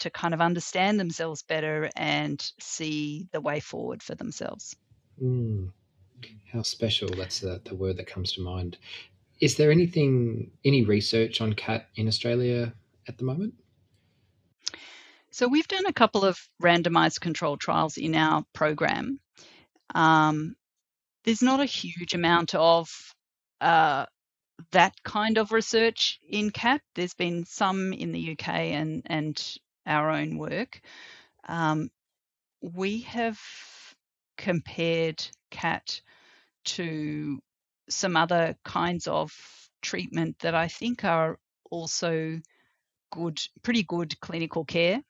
to 0.00 0.10
kind 0.10 0.32
of 0.32 0.40
understand 0.40 0.98
themselves 0.98 1.42
better 1.42 1.90
and 1.96 2.52
see 2.60 3.26
the 3.32 3.40
way 3.40 3.58
forward 3.58 4.00
for 4.00 4.14
themselves. 4.14 4.76
Mm, 5.20 5.72
how 6.52 6.62
special! 6.62 7.08
That's 7.08 7.40
the, 7.40 7.60
the 7.64 7.74
word 7.74 7.96
that 7.96 8.06
comes 8.06 8.32
to 8.34 8.40
mind. 8.40 8.78
Is 9.40 9.56
there 9.56 9.70
anything, 9.70 10.50
any 10.64 10.84
research 10.84 11.40
on 11.40 11.52
CAT 11.52 11.86
in 11.94 12.08
Australia 12.08 12.74
at 13.06 13.18
the 13.18 13.24
moment? 13.24 13.54
So 15.30 15.46
we've 15.46 15.68
done 15.68 15.86
a 15.86 15.92
couple 15.92 16.24
of 16.24 16.38
randomized 16.60 17.20
controlled 17.20 17.60
trials 17.60 17.96
in 17.96 18.14
our 18.14 18.44
program. 18.52 19.20
Um, 19.94 20.56
there's 21.24 21.42
not 21.42 21.60
a 21.60 21.66
huge 21.66 22.14
amount 22.14 22.54
of 22.54 22.88
uh, 23.60 24.06
that 24.72 24.94
kind 25.04 25.38
of 25.38 25.52
research 25.52 26.18
in 26.28 26.50
CAT. 26.50 26.80
There's 26.94 27.14
been 27.14 27.44
some 27.44 27.92
in 27.92 28.12
the 28.12 28.32
UK 28.32 28.48
and 28.48 29.02
and 29.06 29.58
our 29.86 30.10
own 30.10 30.38
work. 30.38 30.80
Um, 31.46 31.90
we 32.60 33.02
have 33.02 33.38
compared 34.36 35.24
CAT 35.50 36.00
to 36.64 37.38
some 37.88 38.16
other 38.16 38.56
kinds 38.64 39.06
of 39.06 39.32
treatment 39.82 40.38
that 40.40 40.54
I 40.54 40.68
think 40.68 41.04
are 41.04 41.38
also 41.70 42.38
good, 43.10 43.40
pretty 43.62 43.82
good 43.82 44.18
clinical 44.20 44.64
care. 44.64 45.02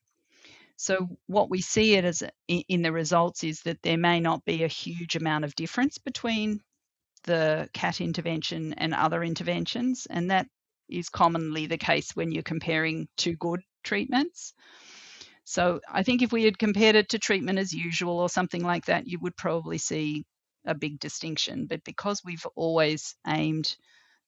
So 0.76 1.08
what 1.26 1.50
we 1.50 1.60
see 1.60 1.94
it 1.94 2.04
as 2.04 2.22
in 2.46 2.82
the 2.82 2.92
results 2.92 3.42
is 3.42 3.62
that 3.62 3.82
there 3.82 3.98
may 3.98 4.20
not 4.20 4.44
be 4.44 4.62
a 4.62 4.68
huge 4.68 5.16
amount 5.16 5.44
of 5.44 5.56
difference 5.56 5.98
between 5.98 6.60
the 7.24 7.68
CAT 7.72 8.00
intervention 8.00 8.74
and 8.74 8.94
other 8.94 9.24
interventions, 9.24 10.06
and 10.08 10.30
that 10.30 10.46
is 10.88 11.08
commonly 11.08 11.66
the 11.66 11.78
case 11.78 12.14
when 12.14 12.30
you're 12.30 12.44
comparing 12.44 13.08
two 13.16 13.34
good 13.34 13.60
treatments. 13.82 14.54
So 15.44 15.80
I 15.90 16.02
think 16.02 16.22
if 16.22 16.30
we 16.30 16.44
had 16.44 16.58
compared 16.58 16.94
it 16.94 17.08
to 17.10 17.18
treatment 17.18 17.58
as 17.58 17.72
usual 17.72 18.18
or 18.18 18.28
something 18.28 18.62
like 18.62 18.86
that, 18.86 19.06
you 19.06 19.18
would 19.20 19.36
probably 19.36 19.78
see 19.78 20.24
a 20.68 20.74
big 20.74 21.00
distinction. 21.00 21.66
But 21.66 21.84
because 21.84 22.22
we've 22.24 22.46
always 22.54 23.16
aimed 23.26 23.76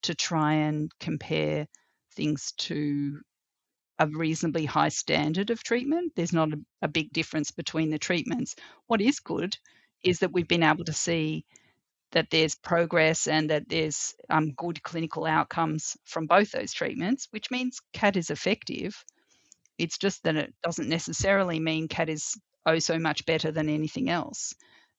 to 0.03 0.14
try 0.14 0.55
and 0.55 0.91
compare 0.99 1.66
things 2.16 2.53
to 2.59 3.20
a 3.99 4.07
reasonably 4.09 4.64
high 4.64 4.88
standard 4.88 5.51
of 5.51 5.62
treatment, 5.62 6.12
there's 6.16 6.32
not 6.32 6.53
a, 6.53 6.59
a 6.82 6.88
big 6.88 7.12
difference 7.12 7.51
between 7.51 7.91
the 7.91 7.99
treatments. 7.99 8.57
What 8.86 9.03
is 9.03 9.20
good 9.20 9.57
is 10.03 10.20
that 10.20 10.32
we've 10.32 10.49
been 10.49 10.62
able 10.62 10.84
to 10.86 10.93
see 10.93 11.45
that 12.12 12.30
there's 12.30 12.55
progress 12.57 13.28
and 13.28 13.51
that 13.51 13.68
there's 13.68 14.14
um, 14.30 14.53
good 14.53 14.82
clinical 14.82 15.26
outcomes 15.26 15.97
from 16.05 16.26
both 16.26 16.51
those 16.51 16.72
treatments, 16.72 17.28
which 17.30 17.51
means 17.51 17.80
CAT 17.93 18.16
is 18.16 18.30
effective. 18.30 19.05
It's 19.78 19.99
just 19.99 20.24
that 20.24 20.36
it 20.36 20.55
doesn't 20.62 20.88
necessarily 20.88 21.61
mean 21.61 21.88
CAT 21.88 22.09
is 22.09 22.38
oh 22.66 22.78
so 22.78 22.99
much 22.99 23.26
better 23.26 23.53
than 23.53 23.68
anything 23.68 24.11
else. 24.11 24.55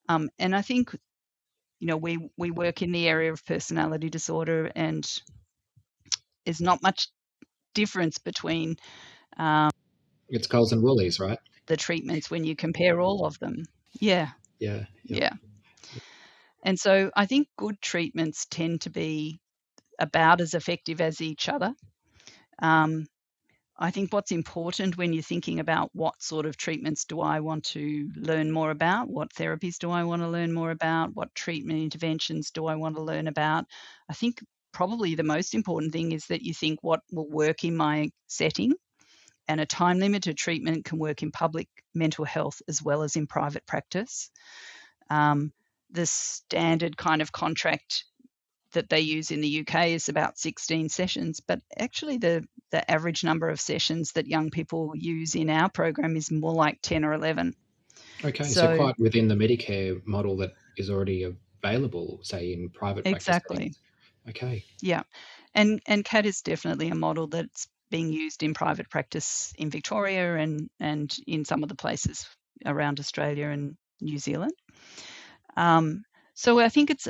Um, 0.10 0.30
and 0.39 0.56
I 0.56 0.62
think 0.62 0.96
you 1.82 1.88
know 1.88 1.97
we 1.97 2.29
we 2.38 2.51
work 2.51 2.82
in 2.82 2.93
the 2.93 3.07
area 3.09 3.34
of 3.34 3.43
personality 3.43 4.09
disorder 4.09 4.71
and 4.75 5.05
there's 6.45 6.61
not 6.61 6.82
much 6.82 7.09
difference 7.73 8.19
between 8.19 8.77
um, 9.38 9.71
it's 10.29 10.47
Coles 10.47 10.71
and 10.71 10.82
Woolies, 10.82 11.19
right? 11.19 11.39
The 11.67 11.77
treatments 11.77 12.32
when 12.32 12.45
you 12.45 12.55
compare 12.55 13.01
all 13.01 13.25
of 13.25 13.38
them. 13.39 13.65
Yeah. 13.99 14.29
Yeah. 14.59 14.86
Yeah. 15.03 15.34
And 16.63 16.79
so 16.79 17.11
I 17.15 17.25
think 17.25 17.47
good 17.57 17.82
treatments 17.82 18.45
tend 18.49 18.82
to 18.82 18.89
be 18.89 19.39
about 19.99 20.39
as 20.39 20.53
effective 20.53 21.01
as 21.01 21.19
each 21.19 21.49
other. 21.49 21.73
Um, 22.61 23.07
I 23.82 23.89
think 23.89 24.13
what's 24.13 24.32
important 24.32 24.95
when 24.95 25.11
you're 25.11 25.23
thinking 25.23 25.59
about 25.59 25.89
what 25.93 26.21
sort 26.21 26.45
of 26.45 26.55
treatments 26.55 27.05
do 27.05 27.19
I 27.19 27.39
want 27.39 27.63
to 27.65 28.11
learn 28.15 28.51
more 28.51 28.69
about, 28.69 29.09
what 29.09 29.34
therapies 29.34 29.79
do 29.79 29.89
I 29.89 30.03
want 30.03 30.21
to 30.21 30.27
learn 30.27 30.53
more 30.53 30.69
about, 30.69 31.15
what 31.15 31.34
treatment 31.34 31.79
interventions 31.79 32.51
do 32.51 32.67
I 32.67 32.75
want 32.75 32.95
to 32.95 33.01
learn 33.01 33.27
about, 33.27 33.65
I 34.07 34.13
think 34.13 34.39
probably 34.71 35.15
the 35.15 35.23
most 35.23 35.55
important 35.55 35.93
thing 35.93 36.11
is 36.11 36.27
that 36.27 36.43
you 36.43 36.53
think 36.53 36.77
what 36.84 37.01
will 37.11 37.27
work 37.27 37.63
in 37.63 37.75
my 37.75 38.11
setting. 38.27 38.73
And 39.47 39.59
a 39.59 39.65
time 39.65 39.97
limited 39.99 40.38
treatment 40.38 40.86
can 40.86 40.99
work 40.99 41.23
in 41.23 41.32
public 41.32 41.67
mental 41.95 42.23
health 42.23 42.61
as 42.67 42.84
well 42.84 43.01
as 43.01 43.15
in 43.15 43.25
private 43.25 43.65
practice. 43.65 44.29
Um, 45.09 45.51
the 45.89 46.05
standard 46.05 46.95
kind 46.97 47.23
of 47.23 47.32
contract 47.32 48.05
that 48.74 48.89
they 48.89 49.01
use 49.01 49.32
in 49.32 49.41
the 49.41 49.65
UK 49.65 49.88
is 49.88 50.09
about 50.09 50.38
16 50.38 50.89
sessions, 50.89 51.39
but 51.39 51.61
actually 51.78 52.17
the 52.17 52.45
the 52.72 52.89
average 52.89 53.24
number 53.24 53.49
of 53.49 53.59
sessions 53.59 54.13
that 54.13 54.28
young 54.28 54.49
people 54.49 54.93
use 54.95 55.36
in 55.36 55.49
our 55.49 55.69
program 55.69 56.15
is 56.15 56.32
more 56.32 56.53
like 56.53 56.82
10 56.82 57.03
or 57.03 57.13
11. 57.13 57.53
Okay, 58.24 58.43
so, 58.45 58.61
so 58.61 58.78
quite 58.78 58.99
within 58.99 59.28
the 59.28 59.36
Medicare 59.36 60.01
model 60.05 60.38
that 60.38 60.53
is 60.78 60.89
already 60.89 61.24
available, 61.63 62.19
say 62.24 62.53
in 62.53 62.69
private 62.69 63.03
practice. 63.03 63.28
exactly. 63.28 63.74
Okay. 64.30 64.63
Yeah, 64.82 65.03
and 65.53 65.82
and 65.88 66.05
CAT 66.05 66.26
is 66.26 66.41
definitely 66.41 66.89
a 66.89 66.95
model 66.95 67.28
that's 67.28 67.67
being 67.89 68.11
used 68.11 68.43
in 68.43 68.53
private 68.53 68.89
practice 68.89 69.53
in 69.57 69.69
Victoria 69.69 70.36
and 70.36 70.69
and 70.80 71.13
in 71.28 71.43
some 71.45 71.63
of 71.63 71.69
the 71.69 71.76
places 71.76 72.28
around 72.65 72.99
Australia 72.99 73.47
and 73.47 73.76
New 73.99 74.17
Zealand. 74.17 74.53
Um, 75.57 76.03
so 76.34 76.59
I 76.59 76.69
think 76.69 76.89
it's 76.89 77.07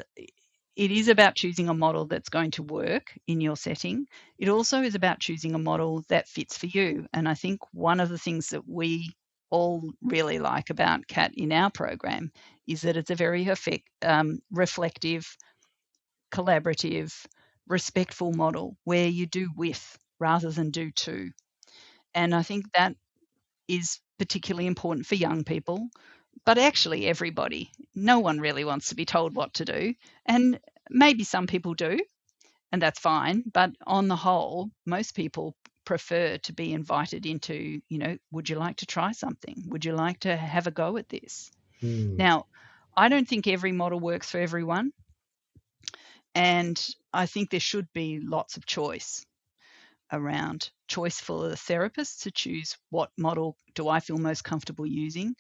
it 0.76 0.92
is 0.92 1.08
about 1.10 1.36
choosing 1.36 1.70
a 1.70 1.74
model 1.74 2.06
that's 2.06 2.30
going 2.30 2.52
to 2.52 2.64
work 2.64 3.18
in 3.28 3.42
your 3.42 3.58
setting. 3.58 4.08
It 4.38 4.50
also 4.50 4.82
is 4.82 4.96
about 4.96 5.20
choosing 5.20 5.54
a 5.56 5.60
model 5.60 6.04
that 6.10 6.28
fits 6.30 6.58
for 6.58 6.68
you. 6.68 7.08
And 7.14 7.28
I 7.28 7.34
think 7.34 7.60
one 7.74 8.00
of 8.00 8.10
the 8.10 8.18
things 8.18 8.50
that 8.50 8.68
we 8.68 9.14
all 9.50 9.84
really 10.02 10.40
like 10.40 10.70
about 10.70 11.08
CAT 11.08 11.34
in 11.36 11.52
our 11.52 11.70
program 11.70 12.32
is 12.68 12.82
that 12.82 12.96
it's 12.98 13.12
a 13.12 13.16
very 13.16 13.48
effect, 13.48 13.88
um, 14.02 14.40
reflective, 14.50 15.36
collaborative, 16.34 17.14
respectful 17.68 18.32
model 18.34 18.78
where 18.84 19.08
you 19.08 19.26
do 19.28 19.50
with 19.56 19.98
rather 20.20 20.52
than 20.52 20.72
do 20.72 20.92
to. 20.92 21.32
And 22.14 22.36
I 22.36 22.44
think 22.44 22.66
that 22.74 22.96
is 23.68 24.00
particularly 24.20 24.68
important 24.68 25.06
for 25.08 25.16
young 25.16 25.44
people 25.44 25.90
but 26.46 26.58
actually 26.58 27.08
everybody. 27.08 27.72
No 27.96 28.20
one 28.20 28.40
really 28.40 28.64
wants 28.64 28.90
to 28.90 28.96
be 28.96 29.06
told 29.06 29.36
what 29.36 29.54
to 29.56 29.66
do. 29.66 29.94
And 30.26 30.60
maybe 30.90 31.24
some 31.24 31.48
people 31.48 31.74
do, 31.74 32.00
and 32.72 32.82
that's 32.82 33.00
fine. 33.00 33.44
But 33.52 33.72
on 33.86 34.08
the 34.08 34.16
whole, 34.16 34.70
most 34.86 35.16
people 35.16 35.56
prefer 35.86 36.38
to 36.38 36.54
be 36.54 36.74
invited 36.74 37.26
into, 37.26 37.82
you 37.90 37.98
know, 37.98 38.18
would 38.32 38.50
you 38.50 38.56
like 38.56 38.78
to 38.78 38.86
try 38.86 39.12
something? 39.12 39.66
Would 39.68 39.86
you 39.86 39.94
like 39.94 40.22
to 40.22 40.36
have 40.36 40.68
a 40.68 40.72
go 40.72 40.98
at 40.98 41.10
this? 41.10 41.52
Hmm. 41.80 42.16
Now, 42.16 42.46
I 42.96 43.10
don't 43.10 43.28
think 43.28 43.48
every 43.48 43.72
model 43.72 44.00
works 44.00 44.30
for 44.30 44.40
everyone. 44.40 44.94
And 46.34 46.80
I 47.14 47.26
think 47.26 47.50
there 47.50 47.60
should 47.60 47.92
be 47.94 48.20
lots 48.22 48.58
of 48.58 48.66
choice 48.66 49.26
around 50.14 50.70
choice 50.88 51.20
for 51.20 51.48
the 51.48 51.56
therapist 51.56 52.24
to 52.24 52.32
choose 52.32 52.78
what 52.90 53.12
model 53.18 53.56
do 53.76 53.88
I 53.88 54.02
feel 54.02 54.18
most 54.18 54.44
comfortable 54.44 54.86
using 54.86 55.36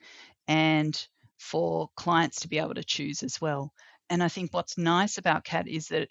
and 0.51 1.07
for 1.37 1.89
clients 1.95 2.41
to 2.41 2.49
be 2.49 2.57
able 2.57 2.73
to 2.73 2.83
choose 2.83 3.23
as 3.23 3.39
well. 3.39 3.71
And 4.09 4.21
I 4.21 4.27
think 4.27 4.53
what's 4.53 4.77
nice 4.77 5.17
about 5.17 5.45
CAT 5.45 5.69
is 5.69 5.87
that 5.87 6.09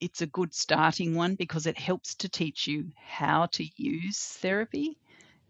it's 0.00 0.20
a 0.20 0.26
good 0.26 0.52
starting 0.52 1.14
one 1.14 1.36
because 1.36 1.68
it 1.68 1.78
helps 1.78 2.16
to 2.16 2.28
teach 2.28 2.66
you 2.66 2.90
how 2.96 3.46
to 3.52 3.64
use 3.76 4.18
therapy. 4.18 4.98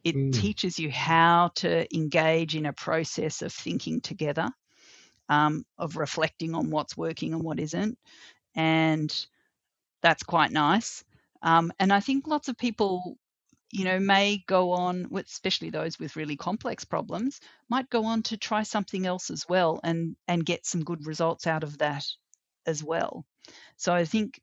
It 0.05 0.15
mm. 0.15 0.35
teaches 0.35 0.79
you 0.79 0.91
how 0.91 1.53
to 1.55 1.87
engage 1.97 2.55
in 2.55 2.67
a 2.67 2.75
process 2.75 3.41
of 3.41 3.51
thinking 3.51 4.03
together, 4.03 4.51
um, 5.31 5.65
of 5.79 5.97
reflecting 5.97 6.55
on 6.55 6.69
what's 6.69 6.99
working 6.99 7.33
and 7.33 7.43
what 7.43 7.59
isn't. 7.61 7.97
And 8.55 9.27
that's 10.03 10.23
quite 10.23 10.51
nice. 10.51 11.03
Um, 11.41 11.73
and 11.81 11.91
I 11.91 12.01
think 12.01 12.27
lots 12.27 12.49
of 12.49 12.59
people 12.59 13.17
you 13.73 13.85
know, 13.85 13.99
may 13.99 14.45
go 14.47 14.73
on, 14.73 15.09
especially 15.15 15.71
those 15.71 15.99
with 15.99 16.15
really 16.15 16.37
complex 16.37 16.85
problems, 16.85 17.41
might 17.71 17.89
go 17.89 18.05
on 18.05 18.23
to 18.25 18.37
try 18.37 18.63
something 18.63 19.07
else 19.07 19.31
as 19.31 19.49
well 19.49 19.81
and 19.83 20.15
and 20.29 20.45
get 20.45 20.67
some 20.67 20.85
good 20.85 21.07
results 21.07 21.47
out 21.47 21.65
of 21.65 21.79
that 21.79 22.05
as 22.67 22.85
well. 22.85 23.25
So 23.77 23.95
I 23.95 24.05
think 24.05 24.41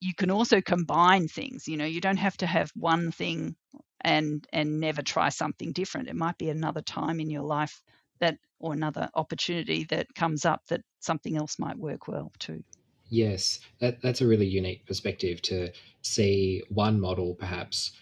you 0.00 0.14
can 0.14 0.30
also 0.30 0.62
combine 0.62 1.28
things. 1.28 1.68
You 1.68 1.76
know, 1.76 1.84
you 1.84 2.00
don't 2.00 2.16
have 2.16 2.36
to 2.38 2.46
have 2.46 2.72
one 2.74 3.12
thing 3.12 3.56
and 4.00 4.46
and 4.52 4.80
never 4.80 5.02
try 5.02 5.28
something 5.28 5.72
different. 5.72 6.08
It 6.08 6.16
might 6.16 6.38
be 6.38 6.48
another 6.48 6.82
time 6.82 7.20
in 7.20 7.28
your 7.28 7.42
life 7.42 7.82
that 8.20 8.38
or 8.58 8.72
another 8.72 9.10
opportunity 9.14 9.84
that 9.84 10.14
comes 10.14 10.46
up 10.46 10.62
that 10.68 10.80
something 11.00 11.36
else 11.36 11.58
might 11.58 11.76
work 11.76 12.08
well 12.08 12.32
too. 12.38 12.64
Yes, 13.08 13.60
that, 13.80 14.00
that's 14.00 14.22
a 14.22 14.26
really 14.26 14.46
unique 14.46 14.86
perspective 14.86 15.42
to 15.42 15.72
see 16.00 16.62
one 16.70 16.98
model 17.00 17.34
perhaps 17.34 17.92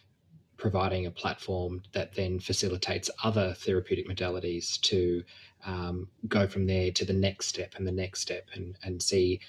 providing 0.56 1.06
a 1.06 1.10
platform 1.10 1.82
that 1.92 2.14
then 2.14 2.38
facilitates 2.38 3.10
other 3.22 3.54
therapeutic 3.54 4.08
modalities 4.08 4.80
to 4.80 5.22
um, 5.66 6.08
go 6.28 6.46
from 6.46 6.66
there 6.66 6.90
to 6.92 7.04
the 7.04 7.12
next 7.12 7.48
step 7.48 7.74
and 7.76 7.86
the 7.86 7.92
next 7.92 8.20
step 8.20 8.48
and, 8.54 8.76
and 8.82 9.02
see 9.02 9.40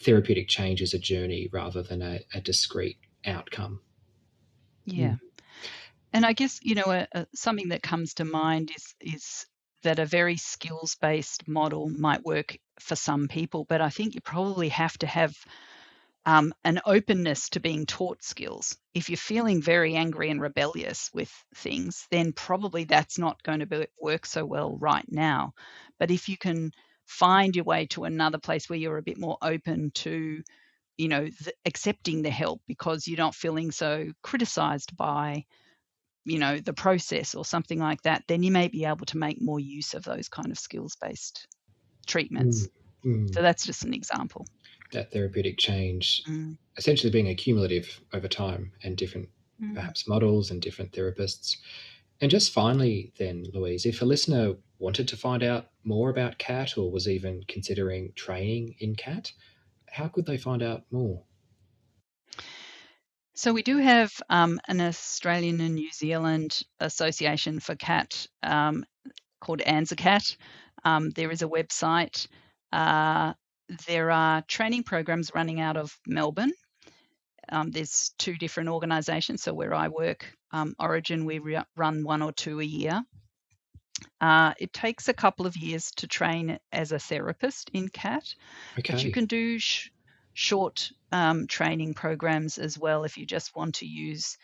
therapeutic 0.00 0.48
change 0.48 0.82
as 0.82 0.94
a 0.94 0.98
journey 0.98 1.48
rather 1.52 1.82
than 1.82 2.02
a, 2.02 2.20
a 2.34 2.40
discrete 2.40 2.98
outcome. 3.24 3.80
Yeah. 4.84 5.12
Mm. 5.12 5.20
And 6.12 6.26
I 6.26 6.32
guess, 6.32 6.60
you 6.62 6.74
know, 6.74 6.84
a, 6.86 7.06
a, 7.12 7.26
something 7.34 7.68
that 7.68 7.82
comes 7.82 8.14
to 8.14 8.24
mind 8.24 8.70
is, 8.74 8.94
is 9.00 9.46
that 9.82 9.98
a 9.98 10.06
very 10.06 10.36
skills 10.36 10.96
based 10.96 11.46
model 11.46 11.88
might 11.88 12.24
work 12.24 12.58
for 12.80 12.96
some 12.96 13.28
people, 13.28 13.64
but 13.68 13.80
I 13.80 13.90
think 13.90 14.14
you 14.14 14.20
probably 14.20 14.68
have 14.70 14.98
to 14.98 15.06
have 15.06 15.36
um, 16.26 16.52
an 16.64 16.80
openness 16.84 17.50
to 17.50 17.60
being 17.60 17.86
taught 17.86 18.22
skills. 18.22 18.76
If 18.94 19.08
you're 19.08 19.16
feeling 19.16 19.62
very 19.62 19.94
angry 19.94 20.28
and 20.28 20.40
rebellious 20.40 21.08
with 21.14 21.32
things, 21.54 22.08
then 22.10 22.32
probably 22.32 22.82
that's 22.82 23.16
not 23.16 23.42
going 23.44 23.60
to 23.60 23.66
be, 23.66 23.86
work 24.00 24.26
so 24.26 24.44
well 24.44 24.76
right 24.76 25.06
now. 25.08 25.54
But 26.00 26.10
if 26.10 26.28
you 26.28 26.36
can 26.36 26.72
find 27.06 27.54
your 27.54 27.64
way 27.64 27.86
to 27.86 28.04
another 28.04 28.38
place 28.38 28.68
where 28.68 28.78
you're 28.78 28.98
a 28.98 29.02
bit 29.02 29.18
more 29.18 29.38
open 29.40 29.92
to, 29.94 30.42
you 30.98 31.08
know, 31.08 31.26
the, 31.26 31.52
accepting 31.64 32.22
the 32.22 32.30
help 32.30 32.60
because 32.66 33.06
you're 33.06 33.18
not 33.18 33.36
feeling 33.36 33.70
so 33.70 34.10
criticized 34.22 34.96
by 34.96 35.44
you 36.28 36.40
know 36.40 36.58
the 36.58 36.72
process 36.72 37.36
or 37.36 37.44
something 37.44 37.78
like 37.78 38.02
that 38.02 38.24
then 38.26 38.42
you 38.42 38.50
may 38.50 38.66
be 38.66 38.84
able 38.84 39.06
to 39.06 39.16
make 39.16 39.40
more 39.40 39.60
use 39.60 39.94
of 39.94 40.02
those 40.02 40.28
kind 40.28 40.50
of 40.50 40.58
skills 40.58 40.96
based 41.00 41.46
treatments 42.04 42.66
mm, 43.04 43.28
mm. 43.28 43.32
so 43.32 43.40
that's 43.40 43.64
just 43.64 43.84
an 43.84 43.94
example 43.94 44.44
that 44.92 45.12
therapeutic 45.12 45.58
change 45.58 46.22
mm. 46.28 46.56
essentially 46.76 47.10
being 47.10 47.28
accumulative 47.28 48.00
over 48.12 48.28
time 48.28 48.72
and 48.82 48.96
different 48.96 49.28
mm. 49.62 49.74
perhaps 49.74 50.08
models 50.08 50.50
and 50.50 50.62
different 50.62 50.92
therapists 50.92 51.56
and 52.20 52.30
just 52.30 52.52
finally 52.52 53.12
then 53.18 53.44
louise 53.52 53.86
if 53.86 54.02
a 54.02 54.04
listener 54.04 54.54
wanted 54.78 55.08
to 55.08 55.16
find 55.16 55.42
out 55.42 55.68
more 55.84 56.10
about 56.10 56.38
cat 56.38 56.76
or 56.76 56.90
was 56.90 57.08
even 57.08 57.42
considering 57.48 58.12
training 58.14 58.74
in 58.80 58.94
cat 58.94 59.32
how 59.90 60.08
could 60.08 60.26
they 60.26 60.38
find 60.38 60.62
out 60.62 60.82
more 60.90 61.22
so 63.36 63.52
we 63.52 63.62
do 63.62 63.76
have 63.76 64.14
um, 64.30 64.58
an 64.66 64.80
Australian 64.80 65.60
and 65.60 65.74
New 65.74 65.92
Zealand 65.92 66.62
Association 66.80 67.60
for 67.60 67.74
Cat 67.74 68.26
um, 68.42 68.82
called 69.42 69.60
ANZACAT. 69.60 70.38
Um, 70.86 71.10
there 71.10 71.30
is 71.30 71.42
a 71.42 71.46
website. 71.46 72.28
Uh, 72.72 73.34
there 73.86 74.10
are 74.10 74.42
training 74.42 74.84
programs 74.84 75.32
running 75.34 75.60
out 75.60 75.76
of 75.76 75.96
Melbourne. 76.06 76.52
Um, 77.48 77.70
there's 77.70 78.12
two 78.18 78.36
different 78.36 78.68
organisations. 78.68 79.42
So 79.42 79.54
where 79.54 79.74
I 79.74 79.88
work, 79.88 80.26
um, 80.52 80.74
Orygen, 80.80 81.24
we 81.24 81.38
re- 81.38 81.64
run 81.76 82.02
one 82.04 82.22
or 82.22 82.32
two 82.32 82.60
a 82.60 82.64
year. 82.64 83.02
Uh, 84.20 84.52
it 84.58 84.72
takes 84.72 85.08
a 85.08 85.14
couple 85.14 85.46
of 85.46 85.56
years 85.56 85.90
to 85.92 86.06
train 86.06 86.58
as 86.72 86.92
a 86.92 86.98
therapist 86.98 87.70
in 87.72 87.88
CAT, 87.88 88.34
okay. 88.78 88.92
but 88.92 89.04
you 89.04 89.12
can 89.12 89.26
do 89.26 89.58
sh- 89.58 89.90
short 90.34 90.90
um, 91.12 91.46
training 91.46 91.94
programs 91.94 92.58
as 92.58 92.78
well 92.78 93.04
if 93.04 93.16
you 93.16 93.24
just 93.24 93.56
want 93.56 93.76
to 93.76 93.86
use 93.86 94.36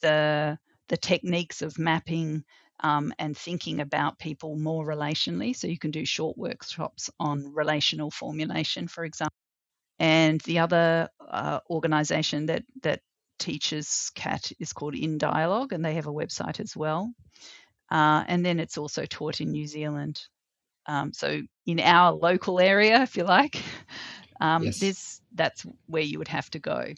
the 0.00 0.58
the 0.88 0.96
techniques 0.96 1.62
of 1.62 1.78
mapping 1.78 2.44
um, 2.82 3.12
and 3.18 3.36
thinking 3.36 3.80
about 3.80 4.18
people 4.18 4.56
more 4.56 4.84
relationally. 4.84 5.54
So 5.54 5.66
you 5.66 5.78
can 5.78 5.90
do 5.90 6.04
short 6.04 6.36
workshops 6.38 7.10
on 7.20 7.52
relational 7.54 8.10
formulation, 8.10 8.88
for 8.88 9.04
example. 9.04 9.34
And 9.98 10.40
the 10.42 10.60
other 10.60 11.08
uh, 11.28 11.60
organization 11.68 12.46
that 12.46 12.64
that 12.82 13.00
teaches 13.38 14.10
CAT 14.14 14.52
is 14.58 14.72
called 14.72 14.94
In 14.94 15.18
Dialogue, 15.18 15.72
and 15.72 15.84
they 15.84 15.94
have 15.94 16.06
a 16.06 16.12
website 16.12 16.60
as 16.60 16.76
well. 16.76 17.12
Uh, 17.90 18.24
and 18.28 18.44
then 18.44 18.60
it's 18.60 18.78
also 18.78 19.04
taught 19.04 19.40
in 19.40 19.50
New 19.50 19.66
Zealand. 19.66 20.20
Um, 20.86 21.12
so 21.12 21.42
in 21.66 21.80
our 21.80 22.12
local 22.12 22.60
area, 22.60 23.02
if 23.02 23.16
you 23.16 23.24
like, 23.24 23.62
um, 24.40 24.64
yes. 24.64 24.78
this 24.78 25.20
that's 25.34 25.66
where 25.86 26.02
you 26.02 26.18
would 26.18 26.28
have 26.28 26.50
to 26.50 26.58
go. 26.58 26.94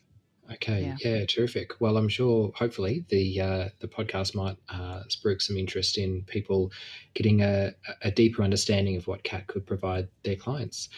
Okay, 0.50 0.94
yeah. 0.98 1.10
yeah, 1.10 1.26
terrific. 1.26 1.80
Well, 1.80 1.96
I'm 1.96 2.08
sure, 2.08 2.52
hopefully, 2.54 3.04
the 3.08 3.40
uh, 3.40 3.68
the 3.80 3.88
podcast 3.88 4.34
might 4.34 4.56
uh, 4.68 5.02
spruik 5.08 5.40
some 5.40 5.56
interest 5.56 5.98
in 5.98 6.22
people 6.22 6.72
getting 7.14 7.42
a, 7.42 7.72
a 8.02 8.10
deeper 8.10 8.42
understanding 8.42 8.96
of 8.96 9.06
what 9.06 9.22
CAT 9.22 9.46
could 9.46 9.66
provide 9.66 10.08
their 10.24 10.36
clients. 10.36 10.88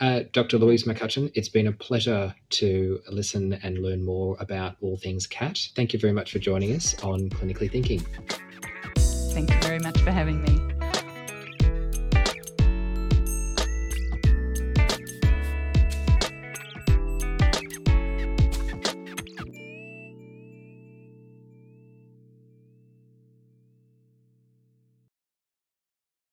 Uh, 0.00 0.22
Dr. 0.32 0.58
Louise 0.58 0.84
McCutcheon, 0.84 1.30
it's 1.34 1.48
been 1.48 1.68
a 1.68 1.72
pleasure 1.72 2.34
to 2.50 3.00
listen 3.08 3.52
and 3.62 3.78
learn 3.78 4.04
more 4.04 4.36
about 4.40 4.76
all 4.80 4.96
things 4.96 5.26
CAT. 5.26 5.68
Thank 5.76 5.92
you 5.92 5.98
very 6.00 6.12
much 6.12 6.32
for 6.32 6.40
joining 6.40 6.74
us 6.74 7.00
on 7.02 7.28
Clinically 7.30 7.70
Thinking. 7.70 8.00
Thank 8.96 9.50
you 9.50 9.60
very 9.60 9.78
much 9.78 9.98
for 10.00 10.10
having 10.10 10.42
me. 10.42 10.63